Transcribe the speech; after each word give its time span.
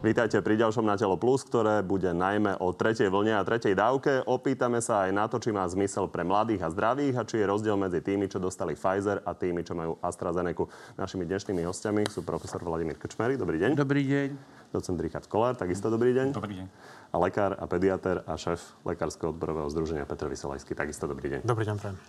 Vítajte 0.00 0.40
pri 0.40 0.56
ďalšom 0.56 0.88
Na 0.88 0.96
telo 0.96 1.20
plus, 1.20 1.44
ktoré 1.44 1.84
bude 1.84 2.08
najmä 2.16 2.56
o 2.64 2.72
tretej 2.72 3.12
vlne 3.12 3.36
a 3.36 3.44
tretej 3.44 3.76
dávke. 3.76 4.24
Opýtame 4.24 4.80
sa 4.80 5.04
aj 5.04 5.12
na 5.12 5.28
to, 5.28 5.36
či 5.36 5.52
má 5.52 5.68
zmysel 5.68 6.08
pre 6.08 6.24
mladých 6.24 6.64
a 6.64 6.72
zdravých 6.72 7.20
a 7.20 7.26
či 7.28 7.36
je 7.36 7.44
rozdiel 7.44 7.76
medzi 7.76 8.00
tými, 8.00 8.24
čo 8.24 8.40
dostali 8.40 8.72
Pfizer 8.72 9.20
a 9.20 9.36
tými, 9.36 9.60
čo 9.60 9.76
majú 9.76 10.00
AstraZeneca. 10.00 10.72
Našimi 10.96 11.28
dnešnými 11.28 11.68
hostiami 11.68 12.08
sú 12.08 12.24
profesor 12.24 12.64
Vladimír 12.64 12.96
Krčmery. 12.96 13.36
Dobrý 13.36 13.60
deň. 13.60 13.76
Dobrý 13.76 14.08
deň. 14.08 14.28
Docent 14.72 14.96
Richard 15.04 15.28
Kolár, 15.28 15.60
takisto 15.60 15.92
dobrý 15.92 16.16
deň. 16.16 16.32
Dobrý 16.32 16.64
deň. 16.64 16.66
A 17.12 17.16
lekár 17.20 17.60
a 17.60 17.64
pediater 17.68 18.24
a 18.24 18.40
šéf 18.40 18.80
Lekárskeho 18.88 19.36
odborového 19.36 19.68
združenia 19.68 20.08
Petr 20.08 20.32
Vysolajský. 20.32 20.72
Takisto 20.72 21.12
dobrý 21.12 21.28
deň. 21.28 21.40
Dobrý 21.44 21.68
deň, 21.68 21.76
prajem. 21.76 22.00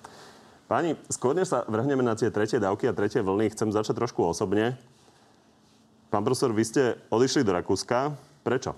Páni, 0.72 0.96
skôr 1.12 1.36
než 1.36 1.52
sa 1.52 1.68
vrhneme 1.68 2.08
na 2.08 2.16
tie 2.16 2.32
tretie 2.32 2.56
dávky 2.56 2.88
a 2.88 2.96
tretie 2.96 3.20
vlny, 3.20 3.52
chcem 3.52 3.68
začať 3.68 4.00
trošku 4.00 4.24
osobne. 4.24 4.80
Pán 6.12 6.28
profesor, 6.28 6.52
vy 6.52 6.64
ste 6.68 6.82
odišli 7.08 7.42
do 7.42 7.56
Rakúska. 7.56 8.12
Prečo? 8.44 8.76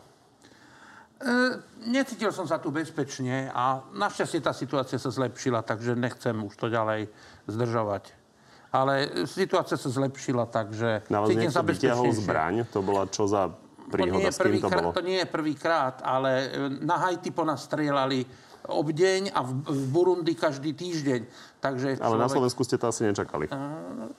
E, 1.18 1.58
necítil 1.84 2.30
som 2.30 2.46
sa 2.46 2.62
tu 2.62 2.70
bezpečne 2.70 3.50
a 3.50 3.82
našťastie 3.90 4.38
tá 4.38 4.54
situácia 4.54 5.02
sa 5.02 5.10
zlepšila, 5.10 5.66
takže 5.66 5.98
nechcem 5.98 6.38
už 6.38 6.54
to 6.54 6.70
ďalej 6.70 7.10
zdržovať. 7.50 8.14
Ale 8.70 9.26
situácia 9.26 9.78
sa 9.78 9.90
zlepšila, 9.90 10.46
takže 10.46 11.10
Na 11.10 11.22
vás 11.22 11.30
cítim 11.30 11.50
sa 11.50 11.66
bezpečnejšie. 11.66 12.22
zbraň? 12.22 12.56
To 12.70 12.86
bola 12.86 13.06
čo 13.06 13.26
za 13.26 13.50
To 13.50 13.98
nie, 13.98 14.10
príhoda? 14.10 14.26
je 14.26 14.34
S 14.34 14.40
kým 14.40 14.58
to 14.60 14.70
bolo? 14.70 14.90
to 14.94 15.02
nie 15.02 15.18
je 15.18 15.28
prvýkrát, 15.28 16.06
ale 16.06 16.32
e, 16.32 16.48
na 16.86 17.02
Haiti 17.02 17.34
po 17.34 17.42
nás 17.42 17.66
strieľali 17.66 18.26
obdeň 18.68 19.36
a 19.36 19.44
v, 19.44 19.52
Burundi 19.92 20.36
každý 20.36 20.72
týždeň. 20.72 21.28
Takže 21.60 22.00
Ale 22.00 22.20
na 22.20 22.32
Slovensku 22.32 22.64
ste 22.64 22.80
to 22.80 22.88
asi 22.88 23.04
nečakali. 23.04 23.52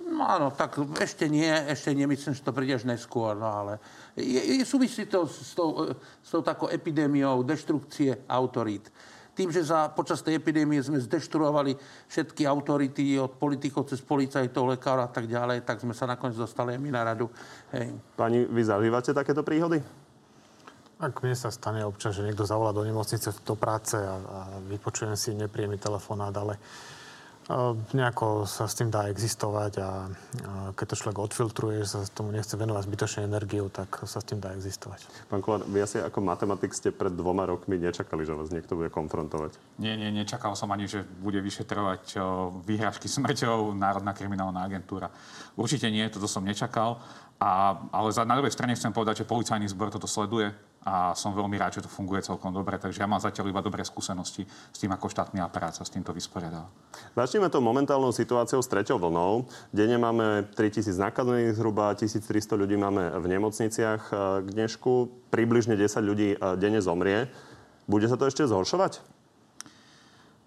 No 0.05 0.25
áno, 0.25 0.53
tak 0.53 0.77
ešte 1.01 1.29
nie, 1.29 1.49
ešte 1.49 1.93
nemyslím, 1.97 2.37
že 2.37 2.45
to 2.45 2.53
príde 2.53 2.77
až 2.77 2.85
neskôr, 2.85 3.37
no 3.37 3.49
ale 3.49 3.81
je, 4.17 4.61
je, 4.61 4.65
súvisí 4.65 5.09
to 5.09 5.25
s 5.25 5.57
tou, 5.57 5.97
s 5.97 6.29
tou 6.29 6.45
takou 6.45 6.69
epidémiou 6.69 7.41
deštrukcie 7.43 8.29
autorít. 8.29 8.93
Tým, 9.35 9.51
že 9.51 9.67
za, 9.67 9.91
počas 9.91 10.23
tej 10.23 10.39
epidémie 10.39 10.79
sme 10.79 11.03
zdeštruovali 11.03 11.75
všetky 12.07 12.47
autority 12.47 13.19
od 13.19 13.35
politikov 13.35 13.91
cez 13.91 13.99
policajtov, 13.99 14.79
lekárov 14.79 15.05
a 15.05 15.11
tak 15.11 15.27
ďalej, 15.27 15.67
tak 15.67 15.83
sme 15.83 15.91
sa 15.91 16.07
nakoniec 16.07 16.39
dostali 16.39 16.79
aj 16.79 16.81
my 16.81 16.91
na 16.95 17.03
radu. 17.03 17.27
Hej. 17.75 17.99
Pani, 18.15 18.47
vy 18.47 18.63
zažívate 18.63 19.11
takéto 19.11 19.43
príhody? 19.43 19.83
Ak 21.03 21.27
mne 21.27 21.35
sa 21.35 21.51
stane 21.51 21.83
občas, 21.83 22.15
že 22.15 22.23
niekto 22.23 22.47
zavolá 22.47 22.71
do 22.71 22.87
nemocnice 22.87 23.35
do 23.43 23.55
práce 23.59 23.99
a, 23.99 24.15
a 24.15 24.39
vypočujem 24.71 25.15
si 25.19 25.35
nepríjemný 25.35 25.79
telefonát, 25.79 26.33
ale 26.35 26.59
a 27.45 27.77
nejako 27.93 28.49
sa 28.49 28.65
s 28.65 28.81
tým 28.81 28.89
dá 28.89 29.05
existovať 29.13 29.73
a, 29.77 29.85
a 29.85 29.93
keď 30.73 30.87
to 30.89 30.99
človek 31.05 31.19
odfiltruje, 31.29 31.85
že 31.85 32.01
sa 32.01 32.09
tomu 32.09 32.33
nechce 32.33 32.57
venovať 32.57 32.89
zbytočne 32.89 33.29
energiu, 33.29 33.69
tak 33.69 34.01
sa 34.09 34.17
s 34.17 34.25
tým 34.25 34.41
dá 34.41 34.57
existovať. 34.57 35.29
Pán 35.29 35.45
Kolár, 35.45 35.69
vy 35.69 35.85
asi 35.85 36.01
ako 36.01 36.25
matematik 36.25 36.73
ste 36.73 36.89
pred 36.89 37.13
dvoma 37.13 37.45
rokmi 37.45 37.77
nečakali, 37.77 38.25
že 38.25 38.33
vás 38.33 38.49
niekto 38.49 38.81
bude 38.81 38.89
konfrontovať. 38.89 39.61
Nie, 39.77 39.93
nie, 39.93 40.09
nečakal 40.09 40.57
som 40.57 40.73
ani, 40.73 40.89
že 40.89 41.05
bude 41.05 41.37
vyšetrovať 41.45 42.17
o, 42.17 42.21
vyhrážky 42.65 43.13
smrťou 43.21 43.77
Národná 43.77 44.17
kriminálna 44.17 44.65
agentúra. 44.65 45.13
Určite 45.53 45.93
nie, 45.93 46.09
toto 46.09 46.25
som 46.25 46.41
nečakal. 46.41 46.97
A, 47.37 47.77
ale 47.93 48.09
za, 48.09 48.25
na 48.25 48.41
druhej 48.41 48.57
strane 48.57 48.73
chcem 48.73 48.95
povedať, 48.95 49.21
že 49.21 49.29
policajný 49.29 49.69
zbor 49.69 49.93
toto 49.93 50.09
sleduje 50.09 50.49
a 50.85 51.17
som 51.17 51.33
veľmi 51.33 51.57
rád, 51.57 51.81
že 51.81 51.85
to 51.85 51.91
funguje 51.91 52.21
celkom 52.21 52.53
dobre. 52.53 52.77
Takže 52.77 53.01
ja 53.01 53.09
mám 53.09 53.17
zatiaľ 53.17 53.49
iba 53.49 53.65
dobré 53.65 53.81
skúsenosti 53.83 54.45
s 54.45 54.77
tým, 54.77 54.93
ako 54.93 55.09
štátny 55.09 55.41
aparát 55.41 55.73
sa 55.73 55.81
s 55.81 55.89
týmto 55.89 56.13
vysporiadal. 56.13 56.69
Začneme 57.17 57.49
to 57.49 57.65
momentálnou 57.65 58.13
situáciou 58.13 58.61
s 58.61 58.69
treťou 58.69 59.01
vlnou. 59.01 59.49
Denne 59.73 59.97
máme 59.97 60.45
3000 60.53 60.93
nakazených, 61.01 61.57
zhruba 61.57 61.97
1300 61.97 62.61
ľudí 62.61 62.77
máme 62.77 63.17
v 63.17 63.27
nemocniciach 63.33 64.03
k 64.45 64.47
dnešku. 64.53 65.09
Približne 65.33 65.75
10 65.81 66.05
ľudí 66.05 66.37
denne 66.61 66.85
zomrie. 66.85 67.33
Bude 67.89 68.05
sa 68.05 68.21
to 68.21 68.29
ešte 68.29 68.45
zhoršovať? 68.45 69.01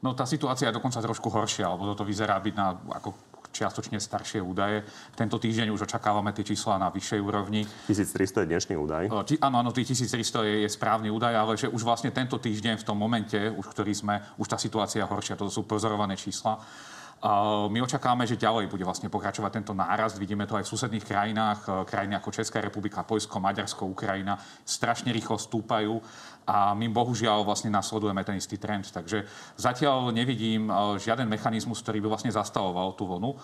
No 0.05 0.13
tá 0.13 0.29
situácia 0.29 0.69
je 0.69 0.77
dokonca 0.77 1.01
trošku 1.01 1.33
horšia, 1.33 1.73
lebo 1.73 1.89
toto 1.89 2.05
vyzerá 2.05 2.37
byť 2.37 2.53
na 2.53 2.77
ako 2.93 3.17
čiastočne 3.53 3.97
staršie 3.97 4.39
údaje. 4.43 4.83
Tento 5.17 5.37
týždeň 5.41 5.73
už 5.73 5.89
očakávame 5.89 6.33
tie 6.33 6.45
čísla 6.45 6.77
na 6.77 6.93
vyššej 6.93 7.19
úrovni. 7.21 7.65
1300 7.89 8.43
je 8.43 8.47
dnešný 8.47 8.75
údaj. 8.77 9.03
Či, 9.27 9.35
áno, 9.41 9.61
áno, 9.61 9.71
tých 9.73 9.93
1300 9.93 10.47
je, 10.47 10.55
je 10.65 10.69
správny 10.69 11.09
údaj, 11.09 11.33
ale 11.33 11.53
že 11.57 11.67
už 11.71 11.81
vlastne 11.81 12.13
tento 12.13 12.37
týždeň 12.37 12.81
v 12.81 12.85
tom 12.85 12.97
momente, 12.97 13.37
už 13.37 13.65
ktorý 13.73 13.93
sme, 13.93 14.21
už 14.37 14.47
tá 14.47 14.57
situácia 14.59 15.05
horšia, 15.05 15.39
to 15.39 15.49
sú 15.49 15.65
pozorované 15.65 16.13
čísla. 16.19 16.59
A 17.17 17.65
my 17.65 17.81
očakávame, 17.81 18.29
že 18.29 18.37
ďalej 18.37 18.69
bude 18.69 18.85
vlastne 18.85 19.09
pokračovať 19.09 19.61
tento 19.61 19.73
nárast. 19.73 20.21
Vidíme 20.21 20.45
to 20.45 20.53
aj 20.53 20.69
v 20.69 20.71
susedných 20.71 21.05
krajinách. 21.05 21.89
Krajiny 21.89 22.13
ako 22.13 22.29
Česká 22.29 22.61
republika, 22.61 23.01
Poľsko, 23.01 23.41
Maďarsko, 23.41 23.89
Ukrajina 23.89 24.37
strašne 24.61 25.09
rýchlo 25.09 25.41
stúpajú 25.41 25.97
a 26.47 26.71
my 26.71 26.87
bohužiaľ 26.87 27.43
vlastne 27.43 27.67
nasledujeme 27.67 28.23
ten 28.23 28.39
istý 28.39 28.55
trend. 28.55 28.87
Takže 28.87 29.27
zatiaľ 29.59 30.15
nevidím 30.15 30.71
žiaden 30.95 31.27
mechanizmus, 31.27 31.83
ktorý 31.83 31.99
by 32.05 32.07
vlastne 32.07 32.31
zastavoval 32.31 32.95
tú 32.95 33.03
vlnu. 33.03 33.35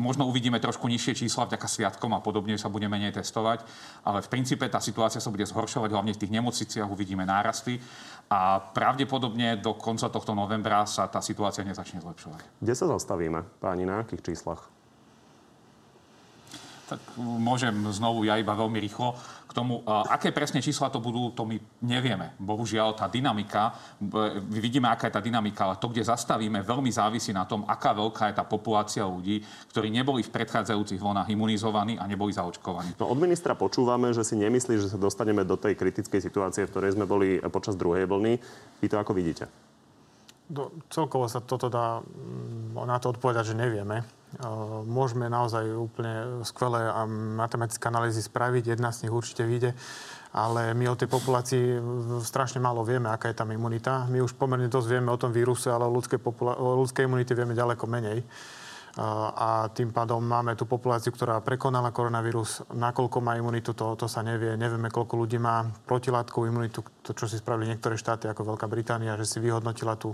Možno 0.00 0.24
uvidíme 0.24 0.56
trošku 0.56 0.88
nižšie 0.88 1.26
čísla 1.26 1.44
vďaka 1.44 1.68
sviatkom 1.68 2.16
a 2.16 2.24
podobne 2.24 2.56
sa 2.56 2.72
bude 2.72 2.88
menej 2.88 3.12
testovať, 3.20 3.66
ale 4.06 4.24
v 4.24 4.30
princípe 4.32 4.64
tá 4.70 4.80
situácia 4.80 5.20
sa 5.20 5.28
bude 5.28 5.44
zhoršovať, 5.44 5.92
hlavne 5.92 6.16
v 6.16 6.20
tých 6.24 6.32
nemocniciach 6.32 6.88
uvidíme 6.88 7.28
nárasty 7.28 7.76
a 8.32 8.64
pravdepodobne 8.64 9.60
do 9.60 9.76
konca 9.76 10.08
tohto 10.08 10.32
novembra 10.32 10.88
sa 10.88 11.04
tá 11.12 11.20
situácia 11.20 11.60
nezačne 11.68 12.00
zlepšovať. 12.00 12.64
Kde 12.64 12.72
sa 12.72 12.88
zastavíme, 12.92 13.48
páni, 13.64 13.88
na 13.88 14.04
akých 14.04 14.32
číslach? 14.32 14.68
Tak 16.92 17.00
môžem 17.16 17.72
znovu 17.88 18.28
ja 18.28 18.36
iba 18.36 18.52
veľmi 18.52 18.76
rýchlo 18.76 19.16
k 19.48 19.52
tomu, 19.56 19.80
aké 19.88 20.28
presne 20.28 20.60
čísla 20.60 20.92
to 20.92 21.00
budú, 21.00 21.32
to 21.32 21.48
my 21.48 21.56
nevieme. 21.80 22.36
Bohužiaľ, 22.36 22.92
tá 22.92 23.08
dynamika, 23.08 23.72
vidíme, 24.52 24.92
aká 24.92 25.08
je 25.08 25.16
tá 25.16 25.24
dynamika, 25.24 25.72
ale 25.72 25.80
to, 25.80 25.88
kde 25.88 26.04
zastavíme, 26.04 26.60
veľmi 26.60 26.92
závisí 26.92 27.32
na 27.32 27.48
tom, 27.48 27.64
aká 27.64 27.96
veľká 27.96 28.28
je 28.28 28.36
tá 28.36 28.44
populácia 28.44 29.08
ľudí, 29.08 29.40
ktorí 29.72 29.88
neboli 29.88 30.20
v 30.20 30.36
predchádzajúcich 30.36 31.00
vlnách 31.00 31.32
imunizovaní 31.32 31.96
a 31.96 32.04
neboli 32.04 32.36
zaočkovaní. 32.36 33.00
No, 33.00 33.08
od 33.08 33.16
ministra 33.16 33.56
počúvame, 33.56 34.12
že 34.12 34.28
si 34.28 34.36
nemyslí, 34.36 34.76
že 34.76 34.92
sa 34.92 35.00
dostaneme 35.00 35.48
do 35.48 35.56
tej 35.56 35.72
kritickej 35.80 36.20
situácie, 36.20 36.68
v 36.68 36.72
ktorej 36.76 36.92
sme 36.92 37.08
boli 37.08 37.40
počas 37.48 37.72
druhej 37.72 38.04
vlny. 38.04 38.36
Vy 38.84 38.86
to 38.92 39.00
ako 39.00 39.16
vidíte? 39.16 39.48
Do, 40.48 40.74
celkovo 40.90 41.30
sa 41.30 41.38
toto 41.40 41.70
dá 41.70 42.02
na 42.74 42.98
to 42.98 43.14
odpovedať, 43.14 43.54
že 43.54 43.60
nevieme. 43.60 44.02
Môžeme 44.88 45.28
naozaj 45.28 45.64
úplne 45.76 46.44
skvelé 46.44 46.88
matematické 47.36 47.88
analýzy 47.88 48.24
spraviť, 48.24 48.74
jedna 48.74 48.88
z 48.90 49.06
nich 49.06 49.12
určite 49.12 49.44
vyjde, 49.44 49.76
ale 50.32 50.72
my 50.72 50.88
o 50.88 50.96
tej 50.96 51.08
populácii 51.08 51.64
strašne 52.24 52.60
málo 52.60 52.80
vieme, 52.80 53.12
aká 53.12 53.28
je 53.28 53.36
tam 53.36 53.52
imunita. 53.52 54.08
My 54.08 54.24
už 54.24 54.32
pomerne 54.36 54.72
dosť 54.72 54.88
vieme 54.88 55.12
o 55.12 55.20
tom 55.20 55.36
víruse, 55.36 55.68
ale 55.68 55.84
o 55.84 55.92
ľudskej, 55.92 56.16
popula- 56.16 56.56
o 56.56 56.80
ľudskej 56.80 57.04
imunite 57.04 57.36
vieme 57.36 57.52
ďaleko 57.52 57.84
menej. 57.84 58.24
A 58.92 59.72
tým 59.72 59.88
pádom 59.88 60.20
máme 60.20 60.52
tú 60.52 60.68
populáciu, 60.68 61.16
ktorá 61.16 61.40
prekonala 61.40 61.96
koronavírus. 61.96 62.60
Nakoľko 62.76 63.24
má 63.24 63.40
imunitu, 63.40 63.72
to, 63.72 63.96
to 63.96 64.04
sa 64.04 64.20
nevie. 64.20 64.52
Nevieme, 64.52 64.92
koľko 64.92 65.16
ľudí 65.16 65.40
má 65.40 65.64
protilátkovú 65.88 66.44
imunitu, 66.44 66.84
to, 67.00 67.16
čo 67.16 67.24
si 67.24 67.40
spravili 67.40 67.72
niektoré 67.72 67.96
štáty, 67.96 68.28
ako 68.28 68.52
Veľká 68.52 68.68
Británia, 68.68 69.16
že 69.16 69.24
si 69.24 69.40
vyhodnotila 69.40 69.96
tú 69.96 70.12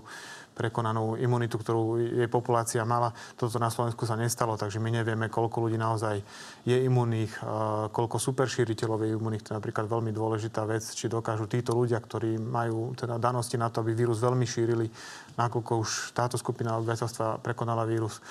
prekonanú 0.55 1.19
imunitu, 1.19 1.59
ktorú 1.59 1.99
jej 2.23 2.31
populácia 2.31 2.87
mala. 2.87 3.11
Toto 3.35 3.59
na 3.59 3.67
Slovensku 3.67 4.07
sa 4.07 4.15
nestalo, 4.15 4.55
takže 4.55 4.79
my 4.79 4.91
nevieme, 4.91 5.27
koľko 5.27 5.67
ľudí 5.67 5.79
naozaj 5.79 6.23
je 6.63 6.79
imunných, 6.79 7.35
koľko 7.91 8.19
superšíriteľov 8.19 9.07
je 9.07 9.15
imunných. 9.15 9.43
To 9.43 9.51
je 9.55 9.59
napríklad 9.59 9.91
veľmi 9.91 10.15
dôležitá 10.15 10.63
vec, 10.67 10.87
či 10.87 11.11
dokážu 11.11 11.51
títo 11.51 11.75
ľudia, 11.75 11.99
ktorí 11.99 12.39
majú 12.39 12.95
teda 12.95 13.19
danosti 13.19 13.59
na 13.59 13.71
to, 13.71 13.83
aby 13.83 13.95
vírus 13.95 14.23
veľmi 14.23 14.47
šírili, 14.47 14.87
nakoľko 15.35 15.73
už 15.83 15.91
táto 16.15 16.39
skupina 16.39 16.79
obyvateľstva 16.79 17.43
prekonala 17.43 17.83
vírus. 17.83 18.23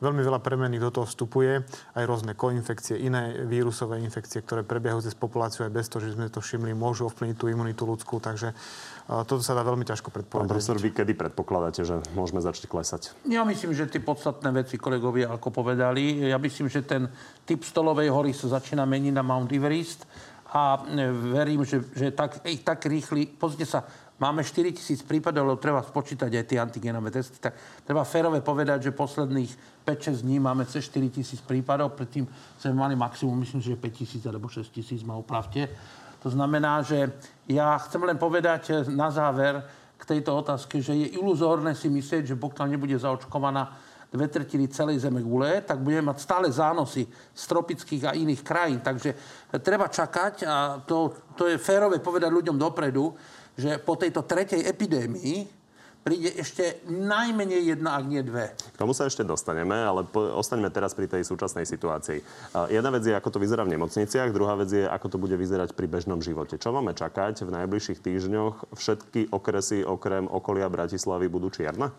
Veľmi 0.00 0.24
veľa 0.24 0.40
premenných 0.40 0.80
do 0.80 0.90
toho 0.90 1.06
vstupuje, 1.06 1.60
aj 1.92 2.04
rôzne 2.08 2.32
koinfekcie, 2.32 2.96
iné 3.04 3.44
vírusové 3.44 4.00
infekcie, 4.00 4.40
ktoré 4.40 4.64
prebiehajú 4.64 5.04
cez 5.04 5.12
populáciu 5.12 5.68
aj 5.68 5.72
bez 5.76 5.92
toho, 5.92 6.00
že 6.00 6.16
sme 6.16 6.32
to 6.32 6.40
všimli, 6.40 6.72
môžu 6.72 7.12
ovplyvniť 7.12 7.36
tú 7.36 7.52
imunitu 7.52 7.84
ľudskú, 7.84 8.16
takže 8.16 8.56
uh, 8.56 9.22
toto 9.28 9.44
sa 9.44 9.52
dá 9.52 9.60
veľmi 9.60 9.84
ťažko 9.84 10.08
predpovedať. 10.08 10.48
Pán 10.48 10.52
profesor, 10.56 10.80
vy 10.80 10.90
kedy 10.96 11.12
predpokladáte, 11.12 11.84
že 11.84 12.00
môžeme 12.16 12.40
začať 12.40 12.72
klesať? 12.72 13.12
Ja 13.28 13.44
myslím, 13.44 13.76
že 13.76 13.92
tie 13.92 14.00
podstatné 14.00 14.48
veci 14.56 14.80
kolegovia 14.80 15.28
ako 15.36 15.52
povedali. 15.52 16.32
Ja 16.32 16.40
myslím, 16.40 16.72
že 16.72 16.80
ten 16.80 17.12
typ 17.44 17.60
stolovej 17.60 18.08
hory 18.08 18.32
sa 18.32 18.56
začína 18.56 18.88
meniť 18.88 19.12
na 19.12 19.20
Mount 19.20 19.52
Everest 19.52 20.08
a 20.50 20.82
e, 20.82 21.06
verím, 21.12 21.62
že, 21.62 21.78
že 21.94 22.10
tak, 22.10 22.42
ich 22.42 22.66
tak 22.66 22.82
rýchly, 22.82 23.30
pozrite 23.30 23.68
sa, 23.68 23.86
máme 24.20 24.44
4 24.44 24.76
tisíc 24.76 25.00
prípadov, 25.00 25.48
lebo 25.48 25.58
treba 25.58 25.80
spočítať 25.80 26.28
aj 26.28 26.44
tie 26.44 26.60
antigenové 26.60 27.08
testy, 27.10 27.40
tak 27.40 27.56
treba 27.82 28.04
férové 28.04 28.44
povedať, 28.44 28.88
že 28.88 28.90
posledných 28.92 29.82
5-6 29.88 30.22
dní 30.22 30.36
máme 30.38 30.68
cez 30.68 30.86
4 30.92 31.08
tisíc 31.08 31.40
prípadov, 31.40 31.96
predtým 31.96 32.28
sme 32.60 32.72
mali 32.76 32.94
maximum, 32.94 33.40
myslím, 33.40 33.64
že 33.64 33.80
5 33.80 33.90
tisíc 33.90 34.22
alebo 34.28 34.46
6 34.46 34.68
tisíc, 34.68 35.00
ma 35.02 35.16
upravte. 35.16 35.72
To 36.20 36.28
znamená, 36.28 36.84
že 36.84 37.08
ja 37.48 37.80
chcem 37.80 38.04
len 38.04 38.20
povedať 38.20 38.84
na 38.92 39.08
záver 39.08 39.64
k 39.96 40.04
tejto 40.04 40.36
otázke, 40.36 40.84
že 40.84 40.92
je 40.92 41.16
iluzórne 41.16 41.72
si 41.72 41.88
myslieť, 41.88 42.32
že 42.32 42.36
pokiaľ 42.36 42.66
nebude 42.68 42.96
zaočkovaná 43.00 43.72
dve 44.10 44.26
tretiny 44.26 44.66
celej 44.68 45.06
zeme 45.06 45.22
gule, 45.22 45.62
tak 45.62 45.78
budeme 45.78 46.10
mať 46.10 46.18
stále 46.18 46.46
zánosy 46.50 47.06
z 47.34 47.42
tropických 47.46 48.02
a 48.10 48.16
iných 48.18 48.42
krajín. 48.42 48.82
Takže 48.82 49.14
treba 49.62 49.86
čakať 49.86 50.34
a 50.44 50.82
to, 50.82 51.14
to 51.38 51.46
je 51.46 51.56
férové 51.62 52.02
povedať 52.02 52.28
ľuďom 52.28 52.58
dopredu, 52.58 53.14
že 53.60 53.76
po 53.76 54.00
tejto 54.00 54.24
tretej 54.24 54.64
epidémii 54.64 55.60
príde 56.00 56.32
ešte 56.32 56.80
najmenej 56.88 57.76
jedna, 57.76 58.00
ak 58.00 58.04
nie 58.08 58.24
dve. 58.24 58.56
K 58.56 58.80
tomu 58.80 58.96
sa 58.96 59.04
ešte 59.04 59.20
dostaneme, 59.20 59.76
ale 59.76 60.08
po, 60.08 60.32
ostaňme 60.32 60.72
teraz 60.72 60.96
pri 60.96 61.04
tej 61.04 61.28
súčasnej 61.28 61.68
situácii. 61.68 62.24
Jedna 62.72 62.88
vec 62.88 63.04
je, 63.04 63.12
ako 63.12 63.36
to 63.36 63.42
vyzerá 63.44 63.68
v 63.68 63.76
nemocniciach, 63.76 64.32
druhá 64.32 64.56
vec 64.56 64.72
je, 64.72 64.88
ako 64.88 65.06
to 65.12 65.20
bude 65.20 65.36
vyzerať 65.36 65.76
pri 65.76 65.92
bežnom 65.92 66.24
živote. 66.24 66.56
Čo 66.56 66.72
máme 66.72 66.96
čakať 66.96 67.44
v 67.44 67.52
najbližších 67.52 68.00
týždňoch? 68.00 68.72
Všetky 68.72 69.28
okresy 69.28 69.84
okrem 69.84 70.24
okolia 70.24 70.72
Bratislavy 70.72 71.28
budú 71.28 71.52
čierne? 71.52 71.92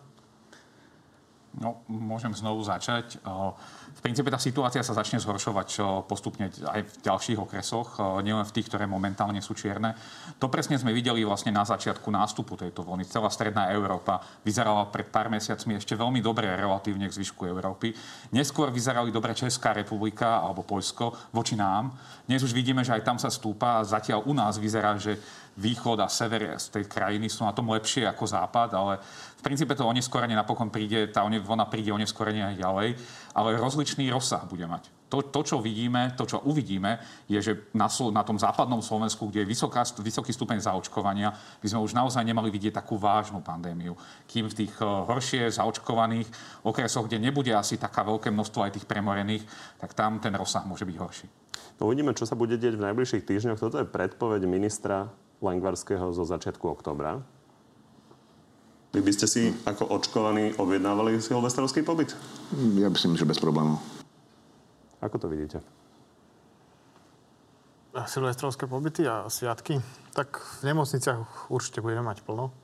No, 1.62 1.86
môžem 1.86 2.34
znovu 2.34 2.66
začať. 2.66 3.22
V 3.22 4.00
princípe 4.02 4.34
tá 4.34 4.40
situácia 4.42 4.82
sa 4.82 4.98
začne 4.98 5.22
zhoršovať 5.22 5.78
postupne 6.10 6.50
aj 6.50 6.80
v 6.82 6.92
ďalších 7.06 7.38
okresoch, 7.38 8.02
nielen 8.26 8.42
v 8.42 8.54
tých, 8.58 8.66
ktoré 8.66 8.90
momentálne 8.90 9.38
sú 9.38 9.54
čierne. 9.54 9.94
To 10.42 10.50
presne 10.50 10.74
sme 10.74 10.90
videli 10.90 11.22
vlastne 11.22 11.54
na 11.54 11.62
začiatku 11.62 12.10
nástupu 12.10 12.58
tejto 12.58 12.82
vlny. 12.82 13.06
Celá 13.06 13.30
stredná 13.30 13.70
Európa 13.70 14.18
vyzerala 14.42 14.90
pred 14.90 15.06
pár 15.06 15.30
mesiacmi 15.30 15.78
ešte 15.78 15.94
veľmi 15.94 16.18
dobre 16.18 16.50
relatívne 16.50 17.06
k 17.06 17.14
zvyšku 17.14 17.46
Európy. 17.46 17.94
Neskôr 18.34 18.74
vyzerali 18.74 19.14
dobre 19.14 19.30
Česká 19.38 19.70
republika 19.70 20.42
alebo 20.42 20.66
Poľsko 20.66 21.30
voči 21.30 21.54
nám. 21.54 21.94
Dnes 22.26 22.42
už 22.42 22.50
vidíme, 22.50 22.82
že 22.82 22.98
aj 22.98 23.06
tam 23.06 23.22
sa 23.22 23.30
stúpa 23.30 23.78
a 23.78 23.86
zatiaľ 23.86 24.26
u 24.26 24.34
nás 24.34 24.58
vyzerá, 24.58 24.98
že 24.98 25.14
východ 25.56 26.00
a 26.00 26.08
sever 26.08 26.56
z 26.56 26.80
tej 26.80 26.84
krajiny 26.88 27.28
sú 27.28 27.44
na 27.44 27.52
tom 27.52 27.68
lepšie 27.68 28.08
ako 28.08 28.24
západ, 28.24 28.70
ale 28.72 28.98
v 29.38 29.42
princípe 29.44 29.76
to 29.76 29.84
oneskorenie 29.84 30.32
napokon 30.32 30.72
príde, 30.72 31.10
tá 31.12 31.26
vlna 31.26 31.66
príde 31.68 31.92
oneskorenie 31.92 32.54
aj 32.54 32.56
ďalej, 32.56 32.88
ale 33.36 33.60
rozličný 33.60 34.08
rozsah 34.08 34.46
bude 34.48 34.64
mať. 34.64 34.88
To, 35.12 35.20
to, 35.20 35.44
čo 35.44 35.60
vidíme, 35.60 36.16
to, 36.16 36.24
čo 36.24 36.40
uvidíme, 36.40 36.96
je, 37.28 37.36
že 37.36 37.52
na, 37.76 37.84
na 37.84 38.22
tom 38.24 38.40
západnom 38.40 38.80
Slovensku, 38.80 39.28
kde 39.28 39.44
je 39.44 39.50
vysoká, 39.52 39.84
vysoký 40.00 40.32
stupeň 40.32 40.64
zaočkovania, 40.64 41.36
by 41.60 41.68
sme 41.68 41.84
už 41.84 41.92
naozaj 41.92 42.24
nemali 42.24 42.48
vidieť 42.48 42.80
takú 42.80 42.96
vážnu 42.96 43.44
pandémiu. 43.44 43.92
Kým 44.24 44.48
v 44.48 44.56
tých 44.64 44.72
uh, 44.80 45.04
horšie 45.04 45.52
zaočkovaných 45.52 46.32
okresoch, 46.64 47.04
kde 47.04 47.28
nebude 47.28 47.52
asi 47.52 47.76
taká 47.76 48.08
veľké 48.08 48.32
množstvo 48.32 48.64
aj 48.64 48.80
tých 48.80 48.88
premorených, 48.88 49.44
tak 49.76 49.92
tam 49.92 50.16
ten 50.16 50.32
rozsah 50.32 50.64
môže 50.64 50.88
byť 50.88 50.96
horší. 50.96 51.28
No 51.76 51.92
uvidíme, 51.92 52.16
čo 52.16 52.24
sa 52.24 52.32
bude 52.32 52.56
deť 52.56 52.80
v 52.80 52.84
najbližších 52.88 53.28
týždňoch. 53.28 53.60
Toto 53.60 53.84
je 53.84 53.92
predpoveď 53.92 54.48
ministra 54.48 55.12
Langvarského 55.42 56.14
zo 56.14 56.22
začiatku 56.22 56.70
oktobra. 56.70 57.18
Vy 58.92 59.00
by 59.00 59.12
ste 59.12 59.26
si 59.26 59.42
ako 59.66 59.90
očkovaní 59.90 60.54
objednávali 60.54 61.18
silvestrovský 61.18 61.82
pobyt? 61.82 62.14
Ja 62.78 62.92
myslím, 62.92 63.18
že 63.18 63.26
bez 63.26 63.40
problémov. 63.40 63.82
Ako 65.02 65.18
to 65.18 65.26
vidíte? 65.26 65.58
Silvestrovské 67.92 68.70
pobyty 68.70 69.04
a 69.04 69.26
sviatky? 69.28 69.82
Tak 70.14 70.38
v 70.62 70.72
nemocniciach 70.72 71.50
určite 71.50 71.82
budeme 71.82 72.06
mať 72.06 72.22
plno. 72.22 72.54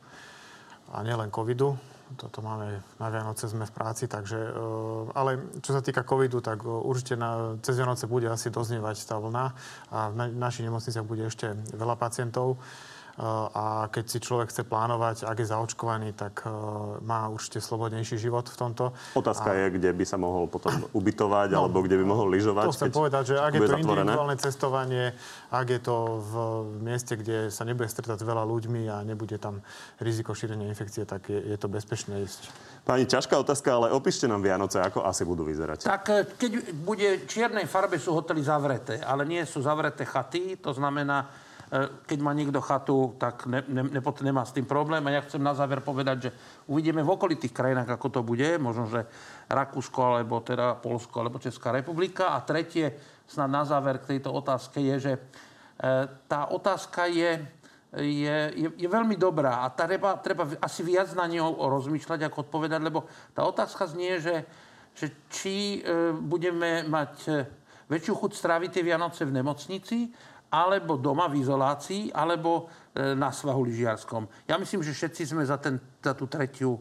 A 0.94 1.02
nielen 1.04 1.34
covidu. 1.34 1.76
Toto 2.16 2.40
máme 2.40 2.80
na 2.96 3.08
Vianoce, 3.12 3.50
sme 3.50 3.68
v 3.68 3.74
práci, 3.74 4.08
takže... 4.08 4.38
E, 4.38 4.62
ale 5.12 5.60
čo 5.60 5.76
sa 5.76 5.84
týka 5.84 6.08
covidu, 6.08 6.40
tak 6.40 6.64
e, 6.64 6.68
určite 6.68 7.20
na, 7.20 7.60
cez 7.60 7.76
Vianoce 7.76 8.08
bude 8.08 8.32
asi 8.32 8.48
doznievať 8.48 8.96
tá 9.04 9.20
vlna 9.20 9.44
a 9.92 9.98
v 10.08 10.32
našich 10.32 10.64
nemocniciach 10.64 11.04
bude 11.04 11.28
ešte 11.28 11.52
veľa 11.76 12.00
pacientov 12.00 12.56
a 13.50 13.90
keď 13.90 14.04
si 14.06 14.18
človek 14.22 14.46
chce 14.54 14.62
plánovať, 14.62 15.26
ak 15.26 15.42
je 15.42 15.50
zaočkovaný, 15.50 16.14
tak 16.14 16.46
e, 16.46 16.54
má 17.02 17.26
určite 17.26 17.58
slobodnejší 17.58 18.14
život 18.14 18.46
v 18.46 18.54
tomto. 18.54 18.94
Otázka 19.18 19.50
a... 19.50 19.58
je, 19.58 19.66
kde 19.74 19.90
by 19.90 20.04
sa 20.06 20.14
mohol 20.14 20.46
potom 20.46 20.70
ubytovať, 20.98 21.50
no, 21.50 21.66
alebo 21.66 21.82
kde 21.82 21.98
by 21.98 22.04
mohol 22.06 22.30
lyžovať. 22.30 22.70
To 22.70 22.78
chcem 22.78 22.94
povedať, 22.94 23.34
že 23.34 23.42
ak 23.42 23.52
je 23.58 23.60
to 23.60 23.74
zatvorené. 23.74 24.06
individuálne 24.06 24.36
cestovanie, 24.38 25.04
ak 25.50 25.66
je 25.66 25.80
to 25.82 25.96
v 26.22 26.34
mieste, 26.78 27.18
kde 27.18 27.50
sa 27.50 27.66
nebude 27.66 27.90
stretať 27.90 28.22
veľa 28.22 28.46
ľuďmi 28.46 28.86
a 28.86 29.02
nebude 29.02 29.34
tam 29.42 29.66
riziko 29.98 30.30
šírenia 30.30 30.70
infekcie, 30.70 31.02
tak 31.02 31.26
je, 31.26 31.42
je 31.42 31.56
to 31.58 31.66
bezpečné 31.66 32.22
ísť. 32.22 32.54
Pani, 32.86 33.02
ťažká 33.02 33.34
otázka, 33.34 33.68
ale 33.74 33.90
opíšte 33.90 34.30
nám 34.30 34.46
Vianoce, 34.46 34.78
ako 34.78 35.02
asi 35.02 35.26
budú 35.26 35.42
vyzerať. 35.42 35.90
Tak 35.90 36.02
e, 36.06 36.14
keď 36.38 36.52
bude 36.86 37.26
čiernej 37.26 37.66
farbe, 37.66 37.98
sú 37.98 38.14
hotely 38.14 38.46
zavreté, 38.46 39.02
ale 39.02 39.26
nie 39.26 39.42
sú 39.42 39.58
zavreté 39.58 40.06
chaty, 40.06 40.54
to 40.62 40.70
znamená, 40.70 41.47
keď 42.08 42.18
má 42.24 42.32
niekto 42.32 42.64
chatu, 42.64 43.12
tak 43.20 43.44
ne, 43.44 43.60
ne, 43.68 43.84
ne, 43.84 44.00
nemá 44.00 44.42
s 44.48 44.56
tým 44.56 44.64
problém. 44.64 45.04
A 45.04 45.20
ja 45.20 45.24
chcem 45.24 45.40
na 45.40 45.52
záver 45.52 45.84
povedať, 45.84 46.16
že 46.28 46.30
uvidíme 46.64 47.04
v 47.04 47.12
okolitých 47.12 47.52
krajinách, 47.52 47.92
ako 47.92 48.08
to 48.08 48.20
bude. 48.24 48.56
Možno, 48.56 48.88
že 48.88 49.04
Rakúsko, 49.52 50.00
alebo 50.16 50.40
teda 50.40 50.80
Polsko, 50.80 51.20
alebo 51.20 51.36
Česká 51.36 51.68
republika. 51.68 52.32
A 52.32 52.40
tretie, 52.40 52.96
snad 53.28 53.52
na 53.52 53.68
záver 53.68 54.00
k 54.00 54.16
tejto 54.16 54.32
otázke 54.32 54.80
je, 54.80 54.96
že 54.96 55.12
e, 55.12 55.20
tá 56.24 56.48
otázka 56.48 57.04
je, 57.12 57.44
je, 58.00 58.36
je, 58.56 58.68
je 58.72 58.88
veľmi 58.88 59.20
dobrá 59.20 59.64
a 59.64 59.72
treba, 59.72 60.16
treba 60.16 60.48
asi 60.64 60.80
viac 60.80 61.12
na 61.12 61.28
ňou 61.28 61.68
rozmýšľať, 61.68 62.24
ako 62.24 62.48
odpovedať, 62.48 62.80
lebo 62.80 63.04
tá 63.36 63.44
otázka 63.44 63.92
znie, 63.92 64.16
že, 64.24 64.48
že 64.96 65.12
či 65.28 65.84
e, 65.84 66.16
budeme 66.16 66.88
mať 66.88 67.14
e, 67.28 67.32
väčšiu 67.88 68.14
chuť 68.14 68.32
stráviť 68.36 68.70
tie 68.78 68.86
Vianoce 68.86 69.24
v 69.24 69.34
nemocnici, 69.34 69.98
alebo 70.48 70.96
doma 70.96 71.28
v 71.28 71.44
izolácii, 71.44 72.08
alebo 72.08 72.72
e, 72.96 73.12
na 73.12 73.28
svahu 73.28 73.68
lyžiarskom. 73.68 74.48
Ja 74.48 74.56
myslím, 74.56 74.80
že 74.80 74.96
všetci 74.96 75.36
sme 75.36 75.44
za, 75.44 75.60
ten, 75.60 75.76
za 76.00 76.16
tú 76.16 76.24
tretiu 76.24 76.80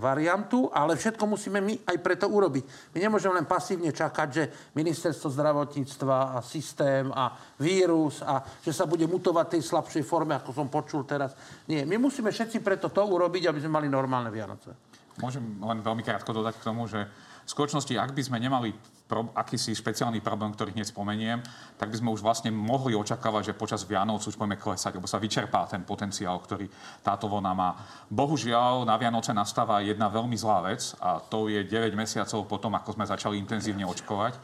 variantu, 0.00 0.72
ale 0.72 0.96
všetko 0.96 1.20
musíme 1.28 1.60
my 1.60 1.84
aj 1.84 1.96
preto 2.00 2.32
urobiť. 2.32 2.96
My 2.96 3.04
nemôžeme 3.04 3.36
len 3.36 3.44
pasívne 3.44 3.92
čakať, 3.92 4.28
že 4.32 4.72
ministerstvo 4.72 5.28
zdravotníctva 5.28 6.32
a 6.32 6.38
systém 6.40 7.12
a 7.12 7.36
vírus 7.60 8.24
a 8.24 8.40
že 8.64 8.72
sa 8.72 8.88
bude 8.88 9.04
mutovať 9.04 9.60
tej 9.60 9.62
slabšej 9.68 10.04
forme, 10.08 10.32
ako 10.32 10.56
som 10.56 10.72
počul 10.72 11.04
teraz. 11.04 11.36
Nie, 11.68 11.84
my 11.84 12.00
musíme 12.00 12.32
všetci 12.32 12.64
preto 12.64 12.88
to 12.88 13.04
urobiť, 13.04 13.52
aby 13.52 13.60
sme 13.60 13.84
mali 13.84 13.88
normálne 13.92 14.32
Vianoce. 14.32 14.72
Môžem 15.20 15.44
len 15.60 15.84
veľmi 15.84 16.00
krátko 16.00 16.32
dodať 16.32 16.56
k 16.56 16.64
tomu, 16.64 16.88
že 16.88 17.04
skutočnosti, 17.50 17.94
ak 17.98 18.14
by 18.14 18.22
sme 18.22 18.38
nemali 18.38 18.70
pro, 19.10 19.34
akýsi 19.34 19.74
špeciálny 19.74 20.22
problém, 20.22 20.54
ktorý 20.54 20.70
hneď 20.70 20.94
spomeniem, 20.94 21.42
tak 21.74 21.90
by 21.90 21.98
sme 21.98 22.14
už 22.14 22.22
vlastne 22.22 22.54
mohli 22.54 22.94
očakávať, 22.94 23.50
že 23.50 23.58
počas 23.58 23.82
Vianoc 23.82 24.22
už 24.22 24.38
budeme 24.38 24.54
klesať, 24.54 24.94
lebo 24.94 25.10
sa 25.10 25.18
vyčerpá 25.18 25.66
ten 25.66 25.82
potenciál, 25.82 26.38
ktorý 26.38 26.70
táto 27.02 27.26
vlna 27.26 27.52
má. 27.52 27.74
Bohužiaľ, 28.06 28.86
na 28.86 28.94
Vianoce 28.94 29.34
nastáva 29.34 29.82
jedna 29.82 30.06
veľmi 30.06 30.38
zlá 30.38 30.62
vec 30.62 30.94
a 31.02 31.18
to 31.18 31.50
je 31.50 31.66
9 31.66 31.90
mesiacov 31.98 32.46
potom, 32.46 32.70
ako 32.78 32.94
sme 32.94 33.10
začali 33.10 33.34
intenzívne 33.42 33.82
očkovať. 33.82 34.38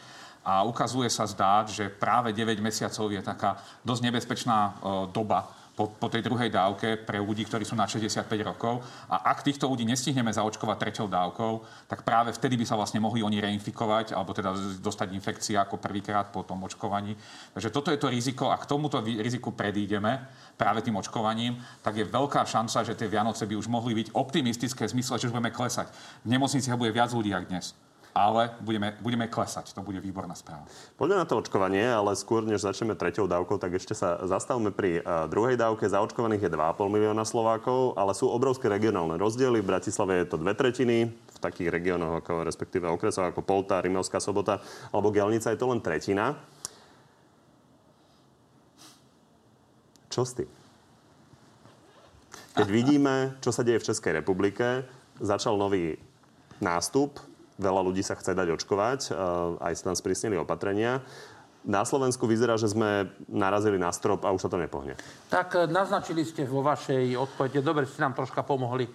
A 0.46 0.62
ukazuje 0.62 1.10
sa 1.10 1.26
zdáť, 1.26 1.74
že 1.74 1.84
práve 1.90 2.30
9 2.30 2.62
mesiacov 2.62 3.10
je 3.10 3.18
taká 3.18 3.58
dosť 3.82 4.02
nebezpečná 4.10 4.58
e, 4.58 4.70
doba 5.10 5.50
po, 5.76 5.92
po 5.92 6.08
tej 6.08 6.24
druhej 6.24 6.48
dávke 6.48 6.96
pre 6.96 7.20
ľudí, 7.20 7.44
ktorí 7.44 7.68
sú 7.68 7.76
na 7.76 7.84
65 7.84 8.24
rokov. 8.40 8.80
A 9.12 9.28
ak 9.28 9.44
týchto 9.44 9.68
ľudí 9.68 9.84
nestihneme 9.84 10.32
zaočkovať 10.32 10.76
treťou 10.80 11.06
dávkou, 11.06 11.52
tak 11.84 12.00
práve 12.00 12.32
vtedy 12.32 12.56
by 12.56 12.64
sa 12.64 12.80
vlastne 12.80 12.96
mohli 12.96 13.20
oni 13.20 13.44
reinfikovať 13.44 14.16
alebo 14.16 14.32
teda 14.32 14.56
dostať 14.80 15.12
infekcia 15.12 15.68
ako 15.68 15.76
prvýkrát 15.76 16.32
po 16.32 16.48
tom 16.48 16.64
očkovaní. 16.64 17.12
Takže 17.52 17.68
toto 17.68 17.92
je 17.92 18.00
to 18.00 18.08
riziko 18.08 18.48
a 18.48 18.56
k 18.56 18.64
tomuto 18.64 19.04
riziku 19.04 19.52
predídeme 19.52 20.24
práve 20.56 20.80
tým 20.80 20.96
očkovaním, 20.96 21.60
tak 21.84 22.00
je 22.00 22.08
veľká 22.08 22.48
šanca, 22.48 22.80
že 22.80 22.96
tie 22.96 23.12
Vianoce 23.12 23.44
by 23.44 23.54
už 23.60 23.68
mohli 23.68 23.92
byť 23.92 24.16
optimistické 24.16 24.88
v 24.88 24.96
zmysle, 24.96 25.20
že 25.20 25.28
už 25.28 25.36
budeme 25.36 25.52
klesať. 25.52 25.92
V 26.24 26.32
nemocniciach 26.32 26.80
bude 26.80 26.96
viac 26.96 27.12
ľudí 27.12 27.36
ako 27.36 27.52
dnes 27.52 27.85
ale 28.16 28.56
budeme, 28.64 28.96
budeme 29.04 29.28
klesať. 29.28 29.76
To 29.76 29.84
bude 29.84 30.00
výborná 30.00 30.32
správa. 30.32 30.64
Poďme 30.96 31.20
na 31.20 31.28
to 31.28 31.36
očkovanie, 31.36 31.84
ale 31.84 32.16
skôr, 32.16 32.40
než 32.40 32.64
začneme 32.64 32.96
treťou 32.96 33.28
dávkou, 33.28 33.60
tak 33.60 33.76
ešte 33.76 33.92
sa 33.92 34.24
zastavme 34.24 34.72
pri 34.72 35.04
uh, 35.04 35.28
druhej 35.28 35.60
dávke. 35.60 35.84
Zaočkovaných 35.84 36.48
je 36.48 36.54
2,5 36.56 36.96
milióna 36.96 37.28
Slovákov, 37.28 37.92
ale 38.00 38.16
sú 38.16 38.32
obrovské 38.32 38.72
regionálne 38.72 39.20
rozdiely. 39.20 39.60
V 39.60 39.68
Bratislave 39.68 40.24
je 40.24 40.32
to 40.32 40.40
dve 40.40 40.56
tretiny, 40.56 41.12
v 41.12 41.38
takých 41.44 41.68
regiónoch, 41.68 42.24
ako 42.24 42.48
respektíve 42.48 42.88
okresoch 42.88 43.28
ako 43.28 43.44
Polta, 43.44 43.84
Rimelská 43.84 44.16
sobota 44.16 44.64
alebo 44.88 45.12
Gelnica 45.12 45.52
je 45.52 45.60
to 45.60 45.68
len 45.68 45.84
tretina. 45.84 46.40
Čo 50.08 50.24
s 50.24 50.32
tým? 50.32 50.48
Keď 52.56 52.68
vidíme, 52.72 53.36
čo 53.44 53.52
sa 53.52 53.60
deje 53.60 53.84
v 53.84 53.88
Českej 53.92 54.24
republike, 54.24 54.88
začal 55.20 55.60
nový 55.60 56.00
nástup 56.56 57.20
Veľa 57.56 57.80
ľudí 57.80 58.04
sa 58.04 58.12
chce 58.16 58.36
dať 58.36 58.52
očkovať, 58.52 59.00
eh, 59.08 59.14
aj 59.64 59.72
sa 59.76 59.82
tam 59.92 59.96
sprísnili 59.96 60.36
opatrenia. 60.36 61.00
Na 61.66 61.82
Slovensku 61.82 62.30
vyzerá, 62.30 62.54
že 62.54 62.70
sme 62.70 63.10
narazili 63.26 63.74
na 63.74 63.90
strop 63.90 64.22
a 64.22 64.30
už 64.30 64.46
sa 64.46 64.52
to 64.52 64.60
nepohne. 64.60 64.94
Tak 65.32 65.48
eh, 65.56 65.64
naznačili 65.64 66.22
ste 66.22 66.44
vo 66.44 66.60
vašej 66.60 67.16
odpovede, 67.16 67.64
dobre 67.64 67.88
ste 67.88 68.04
nám 68.04 68.12
troška 68.12 68.44
pomohli. 68.44 68.86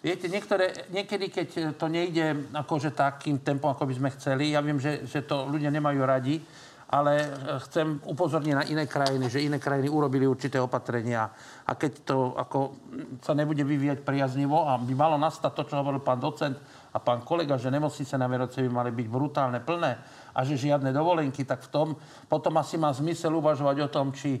Viete, 0.00 0.30
niektoré, 0.30 0.86
niekedy, 0.94 1.32
keď 1.32 1.48
to 1.74 1.86
nejde 1.90 2.52
akože 2.54 2.94
takým 2.94 3.42
tempom, 3.42 3.74
ako 3.74 3.90
by 3.90 3.94
sme 3.96 4.08
chceli, 4.14 4.54
ja 4.54 4.62
viem, 4.62 4.78
že, 4.78 5.02
že 5.02 5.26
to 5.26 5.50
ľudia 5.50 5.72
nemajú 5.72 6.00
radi, 6.04 6.38
ale 6.86 7.26
chcem 7.66 7.98
upozorniť 7.98 8.54
na 8.54 8.64
iné 8.70 8.86
krajiny, 8.86 9.26
že 9.26 9.42
iné 9.42 9.58
krajiny 9.58 9.90
urobili 9.90 10.22
určité 10.22 10.62
opatrenia 10.62 11.26
a 11.66 11.74
keď 11.74 11.92
to 12.06 12.38
ako 12.38 12.78
sa 13.26 13.34
nebude 13.34 13.66
vyvíjať 13.66 14.06
priaznivo 14.06 14.70
a 14.70 14.78
by 14.78 14.94
malo 14.94 15.18
nastať 15.18 15.50
to, 15.50 15.62
čo 15.66 15.82
hovoril 15.82 15.98
pán 15.98 16.22
docent, 16.22 16.54
a 16.96 16.98
pán 16.98 17.20
kolega, 17.20 17.60
že 17.60 17.68
nemocnice 17.68 18.16
na 18.16 18.24
Vianoce 18.24 18.64
by 18.64 18.70
mali 18.72 18.88
byť 18.88 19.06
brutálne 19.12 19.60
plné 19.60 20.00
a 20.32 20.40
že 20.48 20.56
žiadne 20.56 20.96
dovolenky, 20.96 21.44
tak 21.44 21.68
v 21.68 21.68
tom 21.68 21.88
potom 22.24 22.56
asi 22.56 22.80
má 22.80 22.88
zmysel 22.88 23.36
uvažovať 23.36 23.76
o 23.84 23.92
tom, 23.92 24.16
či 24.16 24.40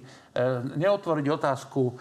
neotvoriť 0.80 1.26
otázku 1.28 1.82
e, 1.84 1.92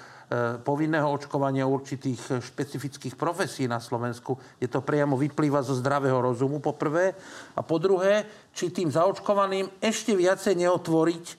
povinného 0.64 1.12
očkovania 1.12 1.68
určitých 1.68 2.40
špecifických 2.40 3.20
profesí 3.20 3.68
na 3.68 3.84
Slovensku. 3.84 4.40
Je 4.56 4.72
to 4.72 4.80
priamo 4.80 5.20
vyplýva 5.20 5.60
zo 5.60 5.76
zdravého 5.76 6.24
rozumu, 6.24 6.64
po 6.64 6.72
prvé. 6.72 7.12
A 7.52 7.60
po 7.60 7.76
druhé, 7.76 8.24
či 8.56 8.72
tým 8.72 8.88
zaočkovaným 8.88 9.84
ešte 9.84 10.16
viacej 10.16 10.56
neotvoriť 10.56 11.26
e, 11.28 11.36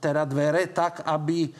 teda 0.00 0.22
dvere 0.24 0.64
tak, 0.72 1.04
aby 1.04 1.52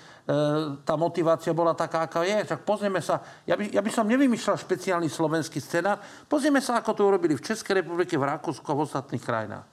tá 0.86 0.94
motivácia 0.94 1.50
bola 1.50 1.74
taká, 1.74 2.06
aká 2.06 2.22
je. 2.22 2.46
Tak 2.46 2.62
pozrieme 2.62 3.02
sa, 3.02 3.18
ja 3.42 3.58
by, 3.58 3.74
ja 3.74 3.82
by 3.82 3.90
som 3.90 4.06
nevymýšľal 4.06 4.54
špeciálny 4.54 5.10
slovenský 5.10 5.58
scenár, 5.58 5.98
pozrieme 6.30 6.62
sa, 6.62 6.78
ako 6.78 6.90
to 6.94 7.02
urobili 7.02 7.34
v 7.34 7.42
Českej 7.42 7.82
republike, 7.82 8.14
v 8.14 8.26
Rakúsku 8.26 8.66
a 8.70 8.74
v 8.78 8.84
ostatných 8.86 9.22
krajinách. 9.22 9.66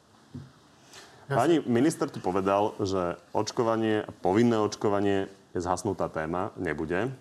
Pani 1.29 1.62
minister 1.70 2.10
tu 2.10 2.18
povedal, 2.18 2.74
že 2.82 3.13
očkovanie, 3.38 4.01
povinné 4.25 4.58
očkovanie 4.58 5.29
je 5.53 5.60
zhasnutá 5.62 6.10
téma, 6.10 6.50
nebude. 6.58 7.13